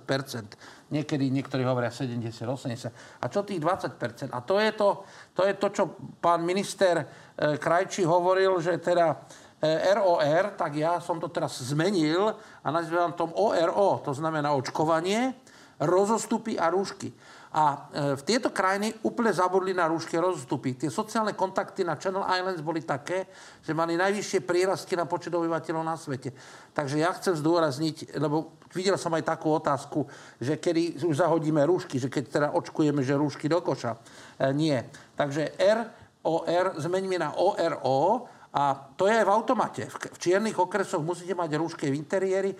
Niekedy 0.89 1.29
niektorí 1.29 1.61
hovoria 1.61 1.93
70-80%. 1.93 3.21
A 3.21 3.29
čo 3.29 3.45
tých 3.45 3.61
20%? 3.61 4.33
A 4.33 4.41
to 4.41 4.57
je 4.57 4.73
to, 4.73 5.05
to, 5.37 5.45
je 5.45 5.53
to 5.53 5.67
čo 5.69 5.83
pán 6.17 6.41
minister 6.41 7.05
uh, 7.05 7.61
Krajčí 7.61 8.01
hovoril, 8.09 8.57
že 8.57 8.81
teda 8.81 9.05
uh, 9.13 9.21
e, 9.61 9.93
ROR, 9.93 10.57
tak 10.57 10.73
ja 10.73 10.97
som 10.97 11.21
to 11.21 11.29
teraz 11.29 11.61
zmenil 11.61 12.33
a 12.65 12.67
nazývam 12.73 13.13
tom 13.13 13.29
ORO, 13.37 14.01
to 14.01 14.09
znamená 14.09 14.57
očkovanie, 14.57 15.37
rozostupy 15.83 16.55
a 16.57 16.71
rúšky. 16.71 17.11
A 17.53 17.63
e, 17.93 18.17
v 18.17 18.21
tieto 18.25 18.49
krajiny 18.49 18.97
úplne 19.05 19.29
zabudli 19.29 19.77
na 19.77 19.85
rúške 19.85 20.17
rozstupy. 20.17 20.73
Tie 20.73 20.89
sociálne 20.89 21.37
kontakty 21.37 21.85
na 21.85 21.93
Channel 22.01 22.25
Islands 22.25 22.65
boli 22.65 22.81
také, 22.81 23.29
že 23.61 23.77
mali 23.77 23.93
najvyššie 23.93 24.41
prírastky 24.41 24.97
na 24.97 25.05
počet 25.05 25.29
obyvateľov 25.37 25.85
na 25.85 25.93
svete. 25.93 26.33
Takže 26.73 26.97
ja 26.97 27.13
chcem 27.13 27.37
zdôrazniť, 27.37 28.17
lebo 28.17 28.57
videl 28.73 28.97
som 28.97 29.13
aj 29.13 29.37
takú 29.37 29.53
otázku, 29.53 30.09
že 30.41 30.57
kedy 30.57 31.05
už 31.05 31.21
zahodíme 31.21 31.61
rúšky, 31.61 32.01
že 32.01 32.09
keď 32.09 32.23
teda 32.25 32.47
očkujeme, 32.57 33.05
že 33.05 33.21
rúšky 33.21 33.45
do 33.45 33.61
koša. 33.61 34.01
E, 34.41 34.49
nie. 34.57 34.81
Takže 35.13 35.53
R, 35.61 35.79
OR 36.25 36.65
zmeníme 36.81 37.21
na 37.21 37.37
ORO 37.37 38.25
a 38.53 38.77
to 38.93 39.09
je 39.09 39.17
aj 39.17 39.25
v 39.25 39.33
automate. 39.33 39.83
V 39.89 40.17
čiernych 40.21 40.53
okresoch 40.53 41.01
musíte 41.01 41.33
mať 41.33 41.57
rúške 41.57 41.89
v 41.89 41.97
interiéri, 41.97 42.53
e, 42.53 42.57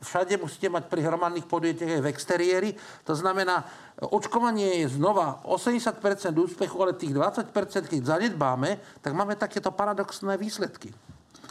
všade 0.00 0.40
musíte 0.40 0.72
mať 0.72 0.88
pri 0.88 1.04
hromadných 1.04 1.44
podujetiach 1.44 2.00
aj 2.00 2.02
v 2.02 2.08
exteriéri. 2.08 2.70
To 3.04 3.12
znamená, 3.12 3.60
očkovanie 4.00 4.80
je 4.80 4.96
znova 4.96 5.44
80% 5.44 6.32
úspechu, 6.32 6.80
ale 6.80 6.96
tých 6.96 7.12
20%, 7.12 7.92
keď 7.92 8.00
zanedbáme, 8.00 8.80
tak 9.04 9.12
máme 9.12 9.36
takéto 9.36 9.68
paradoxné 9.68 10.40
výsledky. 10.40 10.88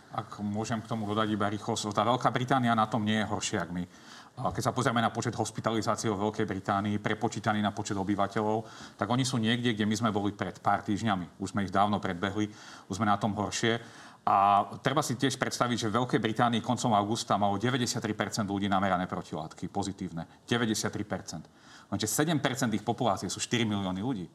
Ak 0.09 0.41
môžem 0.41 0.81
k 0.81 0.89
tomu 0.89 1.05
dodať 1.05 1.29
iba 1.29 1.45
rýchlosť. 1.45 1.93
Tá 1.93 2.01
Veľká 2.01 2.33
Británia 2.33 2.73
na 2.73 2.89
tom 2.89 3.05
nie 3.05 3.21
je 3.21 3.29
horšie, 3.29 3.61
ako 3.61 3.77
my. 3.77 3.85
Keď 4.31 4.63
sa 4.63 4.73
pozrieme 4.73 5.03
na 5.03 5.13
počet 5.13 5.35
hospitalizácií 5.35 6.07
vo 6.09 6.29
Veľkej 6.29 6.47
Británii, 6.47 7.03
prepočítaný 7.03 7.61
na 7.61 7.75
počet 7.75 7.99
obyvateľov, 7.99 8.63
tak 8.95 9.05
oni 9.05 9.27
sú 9.27 9.37
niekde, 9.37 9.75
kde 9.75 9.85
my 9.85 9.95
sme 9.95 10.09
boli 10.09 10.31
pred 10.33 10.57
pár 10.63 10.81
týždňami. 10.81 11.37
Už 11.43 11.53
sme 11.53 11.67
ich 11.67 11.73
dávno 11.73 12.01
predbehli, 12.01 12.49
už 12.89 12.95
sme 12.97 13.05
na 13.05 13.19
tom 13.19 13.35
horšie. 13.37 13.77
A 14.21 14.69
treba 14.85 15.01
si 15.01 15.17
tiež 15.17 15.35
predstaviť, 15.35 15.77
že 15.77 15.89
v 15.89 15.97
Veľkej 16.01 16.21
Británii 16.21 16.61
koncom 16.61 16.93
augusta 16.93 17.41
malo 17.41 17.57
93% 17.57 18.45
ľudí 18.45 18.69
namerané 18.69 19.09
protilátky, 19.09 19.69
pozitívne. 19.69 20.25
93%. 20.45 21.89
Lenže 21.89 22.07
7% 22.07 22.37
ich 22.77 22.85
populácie 22.85 23.27
sú 23.27 23.41
4 23.41 23.65
milióny 23.65 24.01
ľudí. 24.01 24.25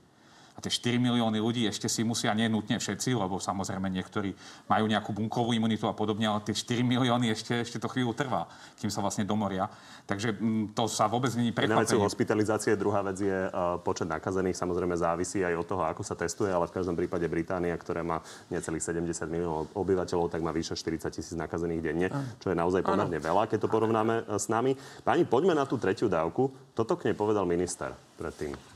A 0.56 0.64
tie 0.64 0.72
4 0.72 0.96
milióny 0.96 1.36
ľudí 1.36 1.68
ešte 1.68 1.84
si 1.84 2.00
musia 2.00 2.32
nenútne 2.32 2.80
všetci, 2.80 3.12
lebo 3.12 3.36
samozrejme 3.36 3.92
niektorí 3.92 4.32
majú 4.72 4.84
nejakú 4.88 5.12
bunkovú 5.12 5.52
imunitu 5.52 5.84
a 5.84 5.92
podobne, 5.92 6.24
ale 6.24 6.40
tie 6.48 6.56
4 6.56 6.80
milióny 6.80 7.28
ešte, 7.28 7.60
ešte 7.60 7.76
to 7.76 7.92
chvíľu 7.92 8.16
trvá, 8.16 8.48
kým 8.80 8.88
sa 8.88 9.04
vlastne 9.04 9.28
domoria. 9.28 9.68
Takže 10.08 10.32
m, 10.40 10.40
mm, 10.40 10.64
to 10.72 10.88
sa 10.88 11.12
vôbec 11.12 11.28
není 11.36 11.52
prekvapenie. 11.52 11.76
Jedna 11.76 11.84
vec 11.84 11.92
sú 11.92 12.00
hospitalizácie, 12.00 12.72
druhá 12.80 13.04
vec 13.04 13.20
je 13.20 13.38
uh, 13.52 13.76
počet 13.84 14.08
nakazených. 14.08 14.56
Samozrejme 14.56 14.96
závisí 14.96 15.44
aj 15.44 15.54
od 15.60 15.66
toho, 15.68 15.82
ako 15.84 16.00
sa 16.00 16.16
testuje, 16.16 16.48
ale 16.48 16.64
v 16.70 16.74
každom 16.80 16.96
prípade 16.96 17.28
Británia, 17.28 17.76
ktorá 17.76 18.00
má 18.00 18.24
necelých 18.48 18.96
70 18.96 19.28
miliónov 19.28 19.68
obyvateľov, 19.76 20.32
tak 20.32 20.40
má 20.40 20.56
vyše 20.56 20.72
40 20.72 21.12
tisíc 21.12 21.36
nakazených 21.36 21.82
denne, 21.84 22.08
čo 22.40 22.48
je 22.48 22.56
naozaj 22.56 22.80
pomerne 22.80 23.20
veľa, 23.20 23.44
keď 23.50 23.58
to 23.60 23.68
porovnáme 23.68 24.24
e, 24.24 24.40
s 24.40 24.48
nami. 24.48 24.72
Pani, 25.04 25.28
poďme 25.28 25.52
na 25.52 25.68
tú 25.68 25.76
tretiu 25.76 26.08
dávku. 26.08 26.48
Toto 26.72 26.96
k 26.96 27.10
nej 27.10 27.14
povedal 27.18 27.44
minister 27.44 27.92
predtým 28.16 28.75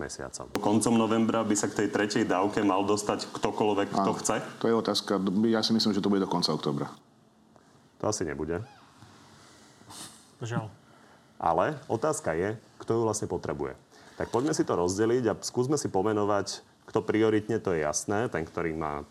mesiacom. 0.00 0.48
Koncom 0.56 0.94
novembra 0.96 1.44
by 1.44 1.56
sa 1.56 1.68
k 1.68 1.84
tej 1.84 1.88
tretej 1.92 2.24
dávke 2.24 2.64
mal 2.64 2.84
dostať 2.84 3.28
ktokoľvek, 3.28 3.88
kto 3.92 4.10
a, 4.12 4.18
chce? 4.18 4.36
To 4.62 4.66
je 4.68 4.74
otázka. 4.74 5.12
Ja 5.48 5.60
si 5.60 5.76
myslím, 5.76 5.92
že 5.92 6.00
to 6.00 6.08
bude 6.08 6.24
do 6.24 6.30
konca 6.30 6.52
oktobra. 6.52 6.88
To 8.00 8.08
asi 8.08 8.24
nebude. 8.24 8.64
Žiaľ. 10.42 10.66
Ale 11.38 11.78
otázka 11.86 12.34
je, 12.34 12.58
kto 12.82 12.98
ju 12.98 13.00
vlastne 13.06 13.30
potrebuje. 13.30 13.74
Tak 14.18 14.30
poďme 14.30 14.54
si 14.54 14.66
to 14.66 14.78
rozdeliť 14.78 15.24
a 15.30 15.38
skúsme 15.38 15.78
si 15.78 15.90
pomenovať, 15.90 16.62
kto 16.86 17.02
prioritne, 17.02 17.62
to 17.62 17.74
je 17.74 17.86
jasné, 17.86 18.26
ten, 18.30 18.42
ktorý 18.42 18.74
má 18.74 19.06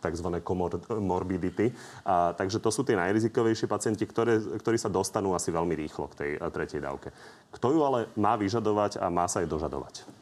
tzv. 0.00 0.40
komorbidity. 0.40 1.76
A, 2.08 2.32
takže 2.32 2.56
to 2.60 2.72
sú 2.72 2.80
tie 2.80 2.96
najrizikovejšie 2.96 3.68
pacienti, 3.68 4.08
ktoré, 4.08 4.40
ktorí 4.40 4.80
sa 4.80 4.88
dostanú 4.88 5.36
asi 5.36 5.52
veľmi 5.52 5.76
rýchlo 5.76 6.08
k 6.12 6.16
tej 6.16 6.30
tretej 6.48 6.80
dávke. 6.80 7.12
Kto 7.52 7.76
ju 7.76 7.80
ale 7.84 8.08
má 8.16 8.40
vyžadovať 8.40 8.96
a 8.96 9.12
má 9.12 9.28
sa 9.28 9.44
jej 9.44 9.48
dožadovať? 9.48 10.19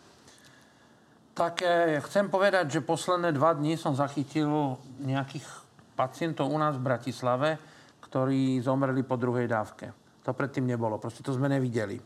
Tak 1.39 1.63
eh, 1.63 2.03
chcem 2.03 2.27
povedať, 2.27 2.67
že 2.67 2.81
posledné 2.83 3.31
dva 3.31 3.55
dní 3.55 3.79
som 3.79 3.95
zachytil 3.95 4.75
nejakých 4.99 5.47
pacientov 5.95 6.51
u 6.51 6.59
nás 6.59 6.75
v 6.75 6.83
Bratislave, 6.83 7.63
ktorí 8.03 8.59
zomreli 8.59 9.07
po 9.07 9.15
druhej 9.15 9.47
dávke. 9.47 9.95
To 10.27 10.35
predtým 10.35 10.67
nebolo. 10.67 10.99
Proste 10.99 11.23
to 11.23 11.31
sme 11.31 11.47
nevideli. 11.47 12.03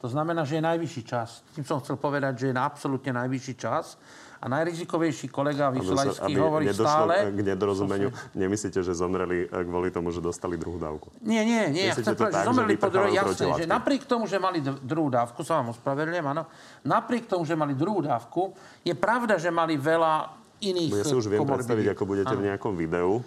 To 0.00 0.08
znamená, 0.08 0.48
že 0.48 0.56
je 0.56 0.64
najvyšší 0.64 1.02
čas. 1.04 1.44
Tým 1.52 1.68
som 1.68 1.84
chcel 1.84 2.00
povedať, 2.00 2.40
že 2.40 2.46
je 2.48 2.56
absolútne 2.56 3.12
najvyšší 3.20 3.54
čas. 3.60 4.00
A 4.40 4.48
najrizikovejší 4.48 5.28
kolega 5.28 5.68
Aby 5.68 5.84
Vysolajský 5.84 6.32
hovorí 6.40 6.64
stále... 6.72 7.28
k 7.28 7.40
nedorozumeniu. 7.44 8.08
Nemyslíte, 8.32 8.80
že 8.80 8.96
zomreli 8.96 9.44
eh, 9.44 9.64
kvôli 9.68 9.92
tomu, 9.92 10.08
že 10.16 10.24
dostali 10.24 10.56
druhú 10.56 10.80
dávku? 10.80 11.12
Nie, 11.20 11.44
nie, 11.44 11.68
nie. 11.68 11.92
Ja 11.92 11.94
chcem 12.00 12.16
povedať, 12.16 12.40
že 12.40 12.48
zomreli 12.48 12.74
po 12.80 12.88
druhej, 12.88 13.12
jasné, 13.20 13.46
že 13.60 13.66
napriek 13.68 14.08
tomu, 14.08 14.24
že 14.24 14.40
mali 14.40 14.64
druhú 14.64 15.12
dávku, 15.12 15.44
sa 15.44 15.60
vám 15.60 15.76
ospravedlňujem, 15.76 16.24
áno, 16.24 16.48
napriek 16.88 17.28
tomu, 17.28 17.44
že 17.44 17.52
mali 17.52 17.76
druhú 17.76 18.00
dávku, 18.00 18.56
je 18.80 18.96
pravda, 18.96 19.36
že 19.36 19.52
mali 19.52 19.76
veľa 19.76 20.32
iných 20.64 20.92
Ja 20.92 21.04
si 21.04 21.16
už 21.16 21.28
viem 21.28 21.40
komorbidít. 21.44 21.68
predstaviť, 21.68 21.86
ako 21.92 22.02
budete 22.08 22.34
v 22.36 22.42
nejakom 22.48 22.72
videu. 22.80 23.20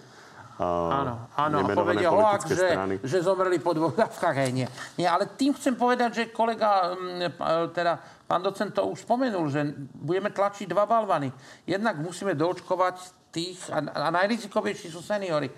Áno, 0.62 1.26
áno. 1.34 1.56
A 1.66 1.74
povedia 1.74 2.14
hoax, 2.14 2.46
že, 2.46 2.70
strany. 2.70 2.94
že 3.02 3.18
zomreli 3.26 3.58
po 3.58 3.74
dvoch 3.74 3.98
dávkach. 3.98 4.38
Hej, 4.38 4.50
nie. 4.54 4.68
nie. 4.94 5.08
Ale 5.08 5.34
tým 5.34 5.50
chcem 5.58 5.74
povedať, 5.74 6.10
že 6.14 6.22
kolega, 6.30 6.94
mm, 6.94 7.74
teda 7.74 7.98
pán 8.22 8.38
docent 8.38 8.70
to 8.70 8.86
už 8.86 9.02
spomenul, 9.02 9.50
že 9.50 9.66
budeme 9.98 10.30
tlačiť 10.30 10.70
dva 10.70 10.86
balvany. 10.86 11.34
Jednak 11.66 11.98
musíme 11.98 12.38
doočkovať 12.38 12.96
tých, 13.34 13.66
a, 13.74 13.82
a 13.82 14.08
najrizikovejší 14.14 14.94
sú 14.94 15.02
seniory. 15.02 15.50
E, 15.50 15.54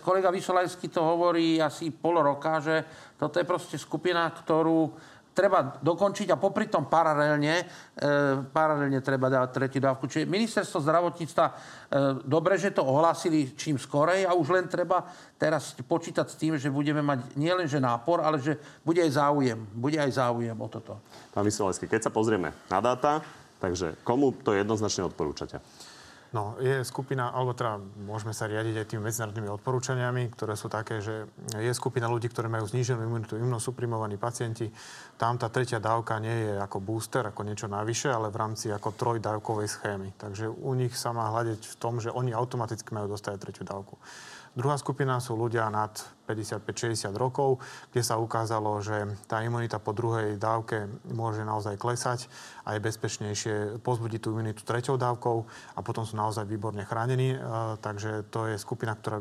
Kolega 0.00 0.32
Vysolajský 0.32 0.88
to 0.88 1.04
hovorí 1.04 1.60
asi 1.60 1.92
pol 1.92 2.16
roka, 2.24 2.56
že 2.64 2.88
toto 3.20 3.36
je 3.36 3.44
proste 3.44 3.76
skupina, 3.76 4.32
ktorú 4.32 4.96
treba 5.32 5.80
dokončiť 5.80 6.28
a 6.32 6.40
popri 6.40 6.68
tom 6.68 6.86
paralelne, 6.86 7.64
e, 7.64 7.64
paralelne 8.52 9.00
treba 9.00 9.32
dávať 9.32 9.50
tretiu 9.52 9.80
dávku. 9.80 10.06
Čiže 10.06 10.28
ministerstvo 10.28 10.78
zdravotníctva, 10.84 11.44
e, 11.48 11.52
dobre, 12.24 12.60
že 12.60 12.72
to 12.72 12.84
ohlásili 12.84 13.56
čím 13.56 13.80
skorej 13.80 14.28
a 14.28 14.36
už 14.36 14.52
len 14.52 14.68
treba 14.68 15.08
teraz 15.40 15.72
počítať 15.80 16.26
s 16.28 16.38
tým, 16.38 16.54
že 16.60 16.68
budeme 16.68 17.00
mať 17.00 17.34
nielen 17.34 17.66
že 17.66 17.80
nápor, 17.80 18.20
ale 18.20 18.38
že 18.38 18.60
bude 18.84 19.00
aj 19.00 19.16
záujem. 19.16 19.58
Bude 19.72 19.98
aj 19.98 20.20
záujem 20.20 20.56
o 20.56 20.68
toto. 20.68 21.00
Pán 21.32 21.48
Vysolajský, 21.48 21.88
keď 21.88 22.08
sa 22.08 22.14
pozrieme 22.14 22.52
na 22.68 22.78
dáta, 22.84 23.24
takže 23.58 23.98
komu 24.04 24.36
to 24.36 24.52
jednoznačne 24.52 25.08
odporúčate? 25.08 25.58
No, 26.32 26.56
je 26.56 26.80
skupina, 26.80 27.28
alebo 27.28 27.52
teda 27.52 27.76
môžeme 28.08 28.32
sa 28.32 28.48
riadiť 28.48 28.80
aj 28.80 28.86
tými 28.88 29.04
medzinárodnými 29.04 29.52
odporúčaniami, 29.52 30.32
ktoré 30.32 30.56
sú 30.56 30.72
také, 30.72 31.04
že 31.04 31.28
je 31.60 31.72
skupina 31.76 32.08
ľudí, 32.08 32.32
ktorí 32.32 32.48
majú 32.48 32.64
zníženú 32.64 33.04
imunitu, 33.04 33.36
imunosuprimovaní 33.36 34.16
pacienti. 34.16 34.72
Tam 35.20 35.36
tá 35.36 35.52
tretia 35.52 35.76
dávka 35.76 36.16
nie 36.24 36.32
je 36.32 36.56
ako 36.56 36.80
booster, 36.80 37.28
ako 37.28 37.44
niečo 37.44 37.68
navyše, 37.68 38.08
ale 38.08 38.32
v 38.32 38.40
rámci 38.40 38.72
ako 38.72 38.96
trojdávkovej 38.96 39.68
schémy. 39.68 40.16
Takže 40.16 40.48
u 40.48 40.72
nich 40.72 40.96
sa 40.96 41.12
má 41.12 41.28
hľadiť 41.28 41.68
v 41.68 41.76
tom, 41.76 42.00
že 42.00 42.08
oni 42.08 42.32
automaticky 42.32 42.96
majú 42.96 43.12
dostať 43.12 43.36
tretiu 43.36 43.68
dávku. 43.68 44.00
Druhá 44.56 44.80
skupina 44.80 45.20
sú 45.20 45.36
ľudia 45.36 45.68
nad 45.68 45.96
55-60 46.24 47.10
rokov, 47.14 47.58
kde 47.90 48.02
sa 48.02 48.16
ukázalo, 48.16 48.78
že 48.78 48.94
tá 49.26 49.42
imunita 49.42 49.76
po 49.76 49.90
druhej 49.90 50.36
dávke 50.36 50.86
môže 51.10 51.42
naozaj 51.42 51.76
klesať 51.76 52.30
a 52.62 52.74
je 52.74 52.80
bezpečnejšie 52.80 53.54
pozbudiť 53.82 54.20
tú 54.22 54.32
imunitu 54.32 54.62
treťou 54.62 54.94
dávkou 54.96 55.36
a 55.74 55.80
potom 55.80 56.02
sú 56.02 56.14
naozaj 56.14 56.46
výborne 56.46 56.82
chránení. 56.82 57.34
E, 57.34 57.38
Takže 57.78 58.28
to 58.30 58.46
je 58.46 58.56
skupina, 58.56 58.94
ktorá 58.94 59.20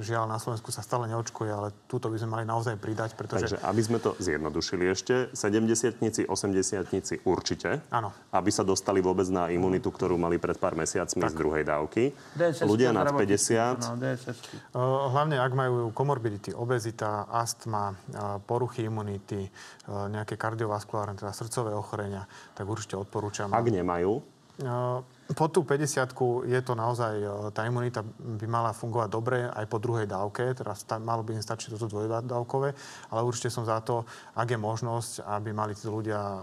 žiaľ 0.00 0.26
na 0.26 0.40
Slovensku 0.40 0.72
sa 0.72 0.80
stále 0.80 1.06
neočkuje, 1.06 1.50
ale 1.52 1.68
túto 1.86 2.08
by 2.08 2.16
sme 2.16 2.30
mali 2.32 2.44
naozaj 2.48 2.74
pridať, 2.80 3.12
pretože... 3.14 3.54
Takže 3.54 3.60
aby 3.60 3.82
sme 3.84 3.98
to 4.00 4.16
zjednodušili 4.18 4.84
ešte, 4.88 5.30
70 5.36 6.00
80 6.26 7.22
určite, 7.22 7.84
Áno. 7.92 8.10
aby 8.32 8.50
sa 8.50 8.64
dostali 8.64 9.04
vôbec 9.04 9.28
na 9.28 9.52
imunitu, 9.52 9.92
ktorú 9.92 10.16
mali 10.16 10.40
pred 10.40 10.56
pár 10.56 10.74
mesiacmi 10.74 11.20
z 11.22 11.34
druhej 11.36 11.62
dávky. 11.68 12.10
DSS-ky 12.34 12.66
Ľudia 12.66 12.90
nad 12.90 13.04
zdravotníctvo. 13.06 13.78
50, 13.78 13.86
No, 13.86 13.94
DSS-ky. 14.00 14.56
E, 14.56 14.80
Hlavne, 15.12 15.36
ak 15.38 15.52
majú 15.54 15.74
komorbidity, 15.92 16.35
obezita, 16.52 17.28
astma, 17.30 17.94
poruchy 18.44 18.86
imunity, 18.86 19.48
nejaké 19.86 20.34
kardiovaskulárne, 20.34 21.16
teda 21.16 21.32
srdcové 21.32 21.72
ochorenia, 21.72 22.28
tak 22.52 22.66
určite 22.68 22.98
odporúčam. 22.98 23.50
ak 23.52 23.66
nemajú, 23.70 24.36
Po 25.36 25.50
tú 25.52 25.66
50 25.66 26.48
je 26.48 26.60
to 26.64 26.72
naozaj, 26.72 27.12
tá 27.52 27.66
imunita 27.68 28.00
by 28.06 28.46
mala 28.48 28.70
fungovať 28.72 29.08
dobre 29.10 29.42
aj 29.42 29.66
po 29.68 29.76
druhej 29.76 30.08
dávke, 30.08 30.54
teraz 30.56 30.86
tá, 30.86 30.96
malo 30.96 31.20
by 31.26 31.36
im 31.36 31.42
stačiť 31.44 31.76
toto 31.76 31.90
dvojdávkové, 31.90 32.68
ale 33.10 33.20
určite 33.20 33.52
som 33.52 33.66
za 33.68 33.82
to, 33.84 34.06
ak 34.38 34.48
je 34.48 34.56
možnosť, 34.56 35.26
aby 35.28 35.50
mali 35.52 35.76
tí 35.76 35.90
ľudia 35.90 36.16
e, 36.16 36.40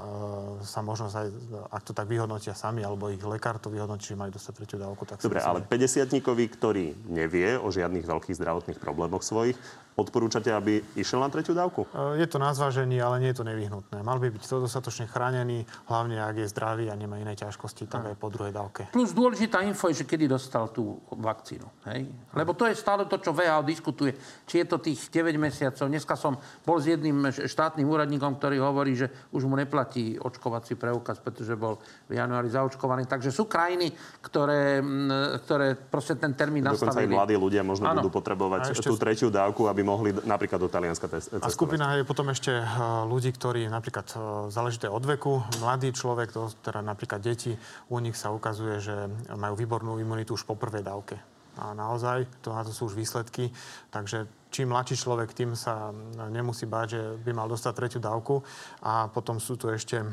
sa 0.68 0.86
možnosť 0.86 1.16
aj, 1.16 1.28
ak 1.74 1.82
to 1.88 1.92
tak 1.96 2.06
vyhodnotia 2.06 2.54
sami, 2.54 2.86
alebo 2.86 3.10
ich 3.10 3.24
lekár 3.24 3.58
to 3.58 3.72
vyhodnotí, 3.74 4.14
že 4.14 4.20
majú 4.20 4.36
dostať 4.36 4.54
tretiu 4.62 4.78
dávku. 4.78 5.08
Tak 5.10 5.24
Dobre, 5.24 5.42
ale 5.42 5.64
že- 5.64 6.06
50 6.06 6.54
ktorý 6.54 6.94
nevie 7.08 7.56
o 7.58 7.72
žiadnych 7.72 8.04
veľkých 8.06 8.36
zdravotných 8.36 8.78
problémoch 8.78 9.26
svojich, 9.26 9.58
odporúčate, 9.94 10.50
aby 10.50 10.82
išiel 10.96 11.22
na 11.22 11.30
tretiu 11.30 11.54
dávku? 11.54 11.86
E, 11.94 12.22
Je 12.22 12.28
to 12.28 12.42
na 12.42 12.54
zvážení, 12.54 12.98
ale 12.98 13.22
nie 13.22 13.30
je 13.34 13.42
to 13.42 13.46
nevyhnutné. 13.46 14.02
Mal 14.02 14.18
by 14.18 14.34
byť 14.34 14.44
to 14.44 14.64
dostatočne 14.64 15.06
chránený, 15.06 15.66
hlavne 15.86 16.18
ak 16.18 16.36
je 16.42 16.48
zdravý 16.50 16.90
a 16.90 16.96
nemá 16.98 17.22
iné 17.22 17.38
ťažkosti, 17.38 17.86
tak 17.86 18.14
aj 18.14 18.16
po 18.18 18.34
druhej 18.34 18.54
dávke. 18.54 18.90
Plus 18.90 19.14
dôležitá 19.14 19.62
info 19.62 19.90
je, 19.94 20.02
že 20.02 20.10
kedy 20.10 20.26
dostal 20.26 20.70
tú 20.74 20.98
vakcínu. 21.14 21.66
Hej? 21.94 22.10
Lebo 22.34 22.58
to 22.58 22.66
je 22.66 22.74
stále 22.74 23.06
to, 23.06 23.22
čo 23.22 23.36
VHO 23.36 23.62
diskutuje. 23.62 24.18
Či 24.50 24.64
je 24.64 24.66
to 24.66 24.78
tých 24.82 25.14
9 25.14 25.38
mesiacov. 25.38 25.86
Dneska 25.86 26.18
som 26.18 26.40
bol 26.66 26.82
s 26.82 26.90
jedným 26.90 27.30
štátnym 27.30 27.86
úradníkom, 27.86 28.42
ktorý 28.42 28.58
hovorí, 28.64 28.98
že 28.98 29.12
už 29.30 29.46
mu 29.46 29.54
neplatí 29.54 30.18
očkovací 30.18 30.74
preukaz, 30.74 31.22
pretože 31.22 31.54
bol 31.54 31.78
v 32.10 32.18
januári 32.18 32.50
zaočkovaný. 32.50 33.06
Takže 33.06 33.30
sú 33.30 33.46
krajiny, 33.46 33.94
ktoré, 34.24 34.82
mm, 34.82 35.44
ktoré 35.46 35.76
proste 35.78 36.16
ten 36.18 36.34
termín 36.34 36.64
Dokonca 36.64 36.90
aj 36.90 37.06
nastavili. 37.06 37.14
mladí 37.14 37.36
ľudia 37.38 37.62
možno 37.62 37.86
Áno. 37.92 38.02
budú 38.02 38.10
potrebovať 38.10 38.74
tú 38.80 38.96
tretiu 38.98 39.30
dávku, 39.30 39.68
aby 39.68 39.83
mohli 39.84 40.16
d- 40.16 40.24
napríklad 40.24 40.58
do 40.58 40.68
Talianska 40.68 41.06
tes- 41.06 41.28
A 41.28 41.38
cestovať. 41.38 41.52
skupina 41.52 41.94
je 41.94 42.04
potom 42.04 42.28
ešte 42.28 42.52
eh, 42.52 42.66
ľudí, 43.04 43.30
ktorí 43.30 43.68
napríklad 43.68 44.08
eh, 44.10 44.18
záležité 44.50 44.88
od 44.88 45.04
veku, 45.04 45.44
mladý 45.60 45.92
človek, 45.92 46.32
to, 46.32 46.48
teda 46.64 46.80
napríklad 46.80 47.20
deti, 47.20 47.54
u 47.88 48.00
nich 48.00 48.16
sa 48.16 48.32
ukazuje, 48.32 48.80
že 48.80 48.96
majú 49.30 49.54
výbornú 49.54 50.00
imunitu 50.00 50.34
už 50.34 50.44
po 50.44 50.56
prvej 50.56 50.82
dávke. 50.82 51.20
A 51.54 51.78
naozaj, 51.78 52.26
to, 52.42 52.50
na 52.50 52.66
to 52.66 52.74
sú 52.74 52.90
už 52.90 52.98
výsledky. 52.98 53.54
Takže 53.94 54.26
čím 54.54 54.70
mladší 54.70 54.94
človek, 54.94 55.34
tým 55.34 55.58
sa 55.58 55.90
mm, 55.90 56.30
nemusí 56.30 56.70
báť, 56.70 56.88
že 56.94 57.02
by 57.26 57.32
mal 57.34 57.50
dostať 57.50 57.74
tretiu 57.74 57.98
dávku. 57.98 58.46
A 58.86 59.10
potom 59.10 59.42
sú 59.42 59.58
tu 59.58 59.74
ešte 59.74 59.98
eh, 59.98 60.08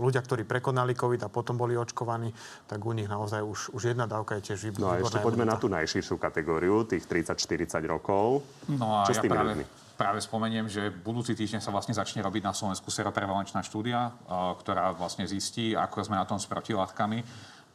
ľudia, 0.00 0.24
ktorí 0.24 0.48
prekonali 0.48 0.96
COVID 0.96 1.28
a 1.28 1.28
potom 1.28 1.60
boli 1.60 1.76
očkovaní, 1.76 2.32
tak 2.64 2.80
u 2.80 2.96
nich 2.96 3.06
naozaj 3.06 3.44
už, 3.44 3.76
už 3.76 3.92
jedna 3.92 4.08
dávka 4.08 4.40
je 4.40 4.50
tiež 4.50 4.72
výborná. 4.72 4.96
No 4.96 4.96
a 4.96 5.04
ešte 5.04 5.20
poďme 5.20 5.44
na 5.44 5.60
tú 5.60 5.68
najširšiu 5.68 6.16
kategóriu, 6.16 6.88
tých 6.88 7.04
30-40 7.04 7.76
rokov. 7.84 8.40
No 8.72 8.96
a 8.96 9.04
Čo 9.04 9.12
s 9.12 9.18
ja 9.20 9.24
tými 9.28 9.36
práve, 9.36 9.52
ľuďmi? 9.52 9.64
práve 10.00 10.18
spomeniem, 10.24 10.64
že 10.72 10.88
budúci 10.88 11.36
týždeň 11.36 11.60
sa 11.60 11.68
vlastne 11.68 11.92
začne 11.92 12.24
robiť 12.24 12.40
na 12.40 12.56
Slovensku 12.56 12.88
seroprevalenčná 12.88 13.60
štúdia, 13.60 14.16
a, 14.24 14.56
ktorá 14.56 14.96
vlastne 14.96 15.28
zistí, 15.28 15.76
ako 15.76 16.08
sme 16.08 16.16
na 16.16 16.24
tom 16.24 16.40
s 16.40 16.48
protilátkami. 16.48 17.20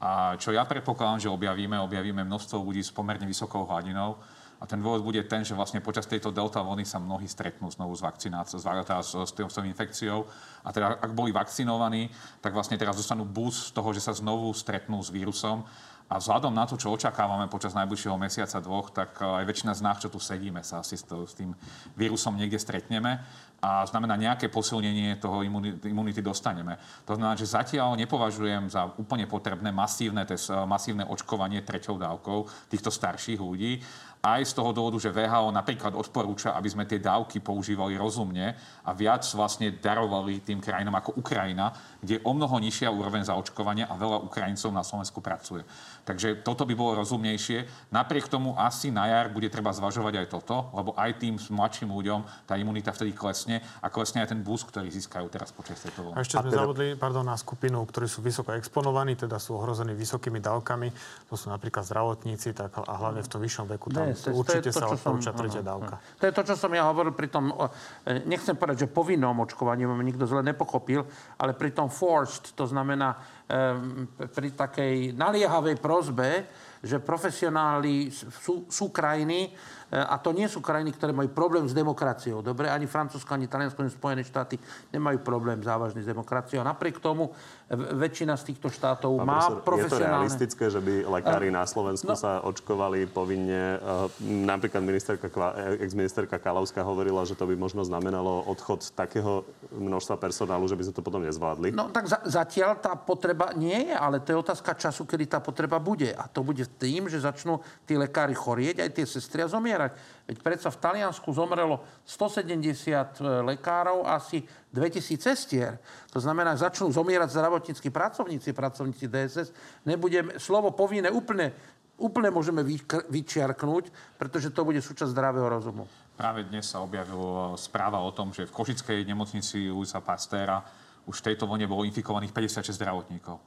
A 0.01 0.35
čo 0.41 0.51
ja 0.51 0.65
predpokladám, 0.67 1.23
že 1.23 1.31
objavíme, 1.31 1.79
objavíme 1.79 2.25
množstvo 2.25 2.59
ľudí 2.59 2.83
s 2.83 2.91
pomerne 2.91 3.23
vysokou 3.23 3.63
hladinou. 3.63 4.19
A 4.59 4.63
ten 4.63 4.79
dôvod 4.79 5.03
bude 5.03 5.19
ten, 5.27 5.43
že 5.43 5.57
vlastne 5.57 5.83
počas 5.83 6.07
tejto 6.07 6.31
delta 6.31 6.63
vlny 6.63 6.87
sa 6.87 7.01
mnohí 7.01 7.27
stretnú 7.27 7.67
znovu 7.67 7.91
s 7.95 8.01
vakcináciou, 8.01 8.57
s, 8.59 8.65
teda 8.65 9.01
s, 9.03 9.11
s, 9.11 9.31
tou 9.35 9.65
infekciou. 9.67 10.23
A 10.63 10.71
teda 10.71 10.95
ak 10.95 11.11
boli 11.11 11.35
vakcinovaní, 11.35 12.07
tak 12.39 12.55
vlastne 12.55 12.79
teraz 12.79 12.95
dostanú 12.95 13.27
boost 13.27 13.69
z 13.69 13.71
toho, 13.75 13.89
že 13.91 14.01
sa 14.01 14.15
znovu 14.15 14.51
stretnú 14.55 15.03
s 15.03 15.11
vírusom. 15.11 15.67
A 16.05 16.21
vzhľadom 16.21 16.53
na 16.53 16.69
to, 16.69 16.77
čo 16.77 16.93
očakávame 16.93 17.49
počas 17.49 17.73
najbližšieho 17.73 18.13
mesiaca, 18.13 18.61
dvoch, 18.61 18.93
tak 18.93 19.17
eh, 19.17 19.41
aj 19.41 19.43
väčšina 19.49 19.73
z 19.73 19.81
nás, 19.81 19.97
čo 19.97 20.13
tu 20.13 20.21
sedíme, 20.21 20.61
sa 20.61 20.85
asi 20.85 21.01
s, 21.01 21.05
tým 21.33 21.57
vírusom 21.97 22.37
niekde 22.37 22.61
stretneme 22.61 23.25
a 23.57 23.81
znamená 23.89 24.13
nejaké 24.13 24.53
posilnenie 24.53 25.17
toho 25.17 25.41
imunity, 25.41 25.89
imunity 25.89 26.21
dostaneme. 26.21 26.77
To 27.09 27.17
znamená, 27.17 27.33
že 27.33 27.49
zatiaľ 27.49 27.97
nepovažujem 27.97 28.69
za 28.69 28.85
úplne 29.01 29.25
potrebné 29.25 29.73
masívne, 29.73 30.21
tes, 30.29 30.45
masívne 30.69 31.09
očkovanie 31.09 31.65
treťou 31.65 31.97
dávkou 31.97 32.69
týchto 32.69 32.93
starších 32.93 33.41
ľudí. 33.41 33.81
Aj 34.25 34.41
z 34.41 34.57
toho 34.57 34.73
dôvodu, 34.73 34.97
že 34.97 35.13
VHO 35.13 35.53
napríklad 35.53 35.93
odporúča, 35.93 36.57
aby 36.57 36.65
sme 36.65 36.89
tie 36.89 36.97
dávky 36.97 37.45
používali 37.45 37.93
rozumne 37.93 38.57
a 38.81 38.89
viac 38.97 39.21
vlastne 39.37 39.69
darovali 39.69 40.41
tým 40.41 40.57
krajinám 40.57 40.97
ako 40.97 41.21
Ukrajina, 41.21 41.69
kde 42.01 42.17
je 42.17 42.25
o 42.25 42.33
mnoho 42.33 42.57
nižšia 42.57 42.89
úroveň 42.89 43.21
zaočkovania 43.21 43.85
a 43.85 43.93
veľa 43.93 44.25
Ukrajincov 44.25 44.73
na 44.73 44.81
Slovensku 44.81 45.21
pracuje. 45.21 45.61
Takže 46.09 46.41
toto 46.41 46.65
by 46.65 46.73
bolo 46.73 47.05
rozumnejšie. 47.05 47.93
Napriek 47.93 48.25
tomu 48.25 48.57
asi 48.57 48.89
na 48.89 49.05
jar 49.05 49.29
bude 49.29 49.45
treba 49.53 49.69
zvažovať 49.69 50.25
aj 50.25 50.27
toto, 50.33 50.73
lebo 50.73 50.97
aj 50.97 51.21
tým 51.21 51.37
mladším 51.37 51.93
ľuďom 51.93 52.49
tá 52.49 52.57
imunita 52.57 52.89
vtedy 52.97 53.13
klesne 53.13 53.61
a 53.77 53.93
klesne 53.93 54.25
aj 54.25 54.33
ten 54.33 54.41
boost, 54.41 54.65
ktorý 54.73 54.89
získajú 54.89 55.29
teraz 55.29 55.53
počas 55.53 55.77
tejto 55.85 56.01
A 56.01 56.17
vlny. 56.17 56.25
ešte 56.25 56.41
sme 56.41 56.49
teda- 56.49 56.65
zabudli 56.65 56.87
pardon, 56.97 57.29
na 57.29 57.37
skupinu, 57.37 57.77
ktorí 57.85 58.09
sú 58.09 58.25
vysoko 58.25 58.57
exponovaní, 58.57 59.13
teda 59.13 59.37
sú 59.37 59.53
ohrození 59.53 59.93
vysokými 59.93 60.41
dávkami. 60.41 60.89
To 61.29 61.37
sú 61.37 61.53
napríklad 61.53 61.85
zdravotníci 61.85 62.57
tak, 62.57 62.73
a 62.73 62.93
hlavne 62.97 63.21
v 63.21 63.29
tom 63.29 63.41
vyššom 63.45 63.69
veku. 63.77 63.93
Tam 63.93 64.14
to 64.15 64.31
je 64.31 64.35
určite 64.35 64.69
to, 64.71 64.79
sa 64.79 64.87
odporúča 64.87 65.31
dávka. 65.61 65.99
To 66.19 66.23
je 66.25 66.33
to, 66.33 66.41
čo 66.47 66.55
som 66.55 66.71
ja 66.71 66.87
hovoril 66.87 67.11
pri 67.11 67.27
tom, 67.27 67.51
e, 67.51 68.23
nechcem 68.25 68.55
povedať, 68.55 68.87
že 68.87 68.93
povinnom 68.95 69.35
očkovaní, 69.43 69.83
ma 69.83 69.95
nikto 69.99 70.23
zle 70.23 70.41
nepochopil, 70.41 71.03
ale 71.39 71.51
pri 71.53 71.75
tom 71.75 71.91
forced, 71.91 72.55
to 72.55 72.65
znamená 72.65 73.15
e, 73.45 74.27
pri 74.31 74.55
takej 74.55 75.13
naliehavej 75.13 75.75
prozbe, 75.77 76.47
že 76.85 77.01
profesionáli 77.01 78.13
sú, 78.13 78.69
sú 78.69 78.93
krajiny, 78.93 79.49
a 79.93 80.17
to 80.17 80.33
nie 80.33 80.49
sú 80.49 80.65
krajiny, 80.65 80.91
ktoré 80.97 81.13
majú 81.13 81.29
problém 81.29 81.69
s 81.69 81.73
demokraciou. 81.77 82.41
Dobre, 82.41 82.67
ani 82.67 82.89
Francúzsko, 82.89 83.37
ani 83.37 83.45
Taliansko, 83.45 83.85
ani 83.85 83.93
Spojené 83.93 84.23
štáty 84.25 84.57
nemajú 84.89 85.21
problém 85.21 85.61
závažný 85.61 86.01
s 86.01 86.09
demokraciou. 86.09 86.65
A 86.65 86.69
napriek 86.73 86.97
tomu 86.97 87.29
väčšina 87.71 88.33
z 88.33 88.53
týchto 88.53 88.73
štátov 88.73 89.21
Pán 89.21 89.29
má 89.29 89.39
profesor, 89.61 89.61
profesionálne... 89.61 89.93
Je 89.93 90.01
to 90.01 90.17
realistické, 90.17 90.63
že 90.73 90.81
by 90.81 90.93
lekári 91.21 91.47
na 91.53 91.63
Slovensku 91.69 92.11
no, 92.11 92.17
sa 92.17 92.41
očkovali 92.43 93.05
povinne? 93.07 93.77
Napríklad 94.25 94.81
ministerka, 94.81 95.29
ex-ministerka 95.77 96.41
Kalavská 96.41 96.81
hovorila, 96.81 97.21
že 97.23 97.37
to 97.37 97.45
by 97.45 97.53
možno 97.53 97.85
znamenalo 97.85 98.41
odchod 98.49 98.89
takého 98.97 99.45
množstva 99.69 100.17
personálu, 100.17 100.65
že 100.65 100.75
by 100.75 100.83
sme 100.89 100.97
to 100.97 101.05
potom 101.05 101.21
nezvládli. 101.21 101.77
No 101.77 101.93
tak 101.93 102.09
za, 102.09 102.25
zatiaľ 102.25 102.81
tá 102.81 102.97
potreba 102.97 103.53
nie 103.53 103.93
je, 103.93 103.95
ale 103.95 104.17
to 104.21 104.33
je 104.33 104.41
otázka 104.41 104.73
času, 104.73 105.05
kedy 105.05 105.29
tá 105.29 105.39
potreba 105.39 105.77
bude. 105.77 106.09
A 106.09 106.25
to 106.25 106.41
bude 106.41 106.65
tým, 106.81 107.05
že 107.05 107.21
začnú 107.21 107.61
tí 107.85 107.93
lekári 107.97 108.33
chorieť, 108.33 108.81
aj 108.81 108.91
tie 108.97 109.05
sestry 109.05 109.45
a 109.45 109.49
zomierať 109.49 109.74
zomierať. 109.75 109.91
Veď 110.25 110.37
predsa 110.39 110.69
v 110.71 110.79
Taliansku 110.79 111.29
zomrelo 111.35 111.83
170 112.07 112.63
e, 112.63 113.27
lekárov, 113.51 114.07
asi 114.07 114.47
2000 114.71 115.19
cestier. 115.19 115.77
To 116.15 116.19
znamená, 116.23 116.55
začnú 116.55 116.87
zomierať 116.89 117.35
zdravotníckí 117.35 117.91
pracovníci, 117.91 118.55
pracovníci 118.55 119.05
DSS. 119.11 119.51
Nebudem, 119.83 120.39
slovo 120.39 120.71
povinné 120.71 121.11
úplne, 121.11 121.51
úplne 121.99 122.31
môžeme 122.31 122.63
vyčiarknúť, 123.11 123.91
pretože 124.15 124.49
to 124.55 124.63
bude 124.63 124.79
súčasť 124.79 125.11
zdravého 125.11 125.51
rozumu. 125.51 125.83
Práve 126.15 126.47
dnes 126.47 126.63
sa 126.63 126.79
objavila 126.79 127.59
správa 127.59 127.99
o 127.99 128.11
tom, 128.15 128.31
že 128.31 128.47
v 128.47 128.55
Košickej 128.55 129.03
nemocnici 129.03 129.67
Luisa 129.67 129.99
Pastéra 129.99 130.63
už 131.05 131.21
v 131.21 131.25
tejto 131.31 131.45
vlne 131.45 131.67
bolo 131.67 131.83
infikovaných 131.83 132.31
56 132.31 132.79
zdravotníkov. 132.79 133.37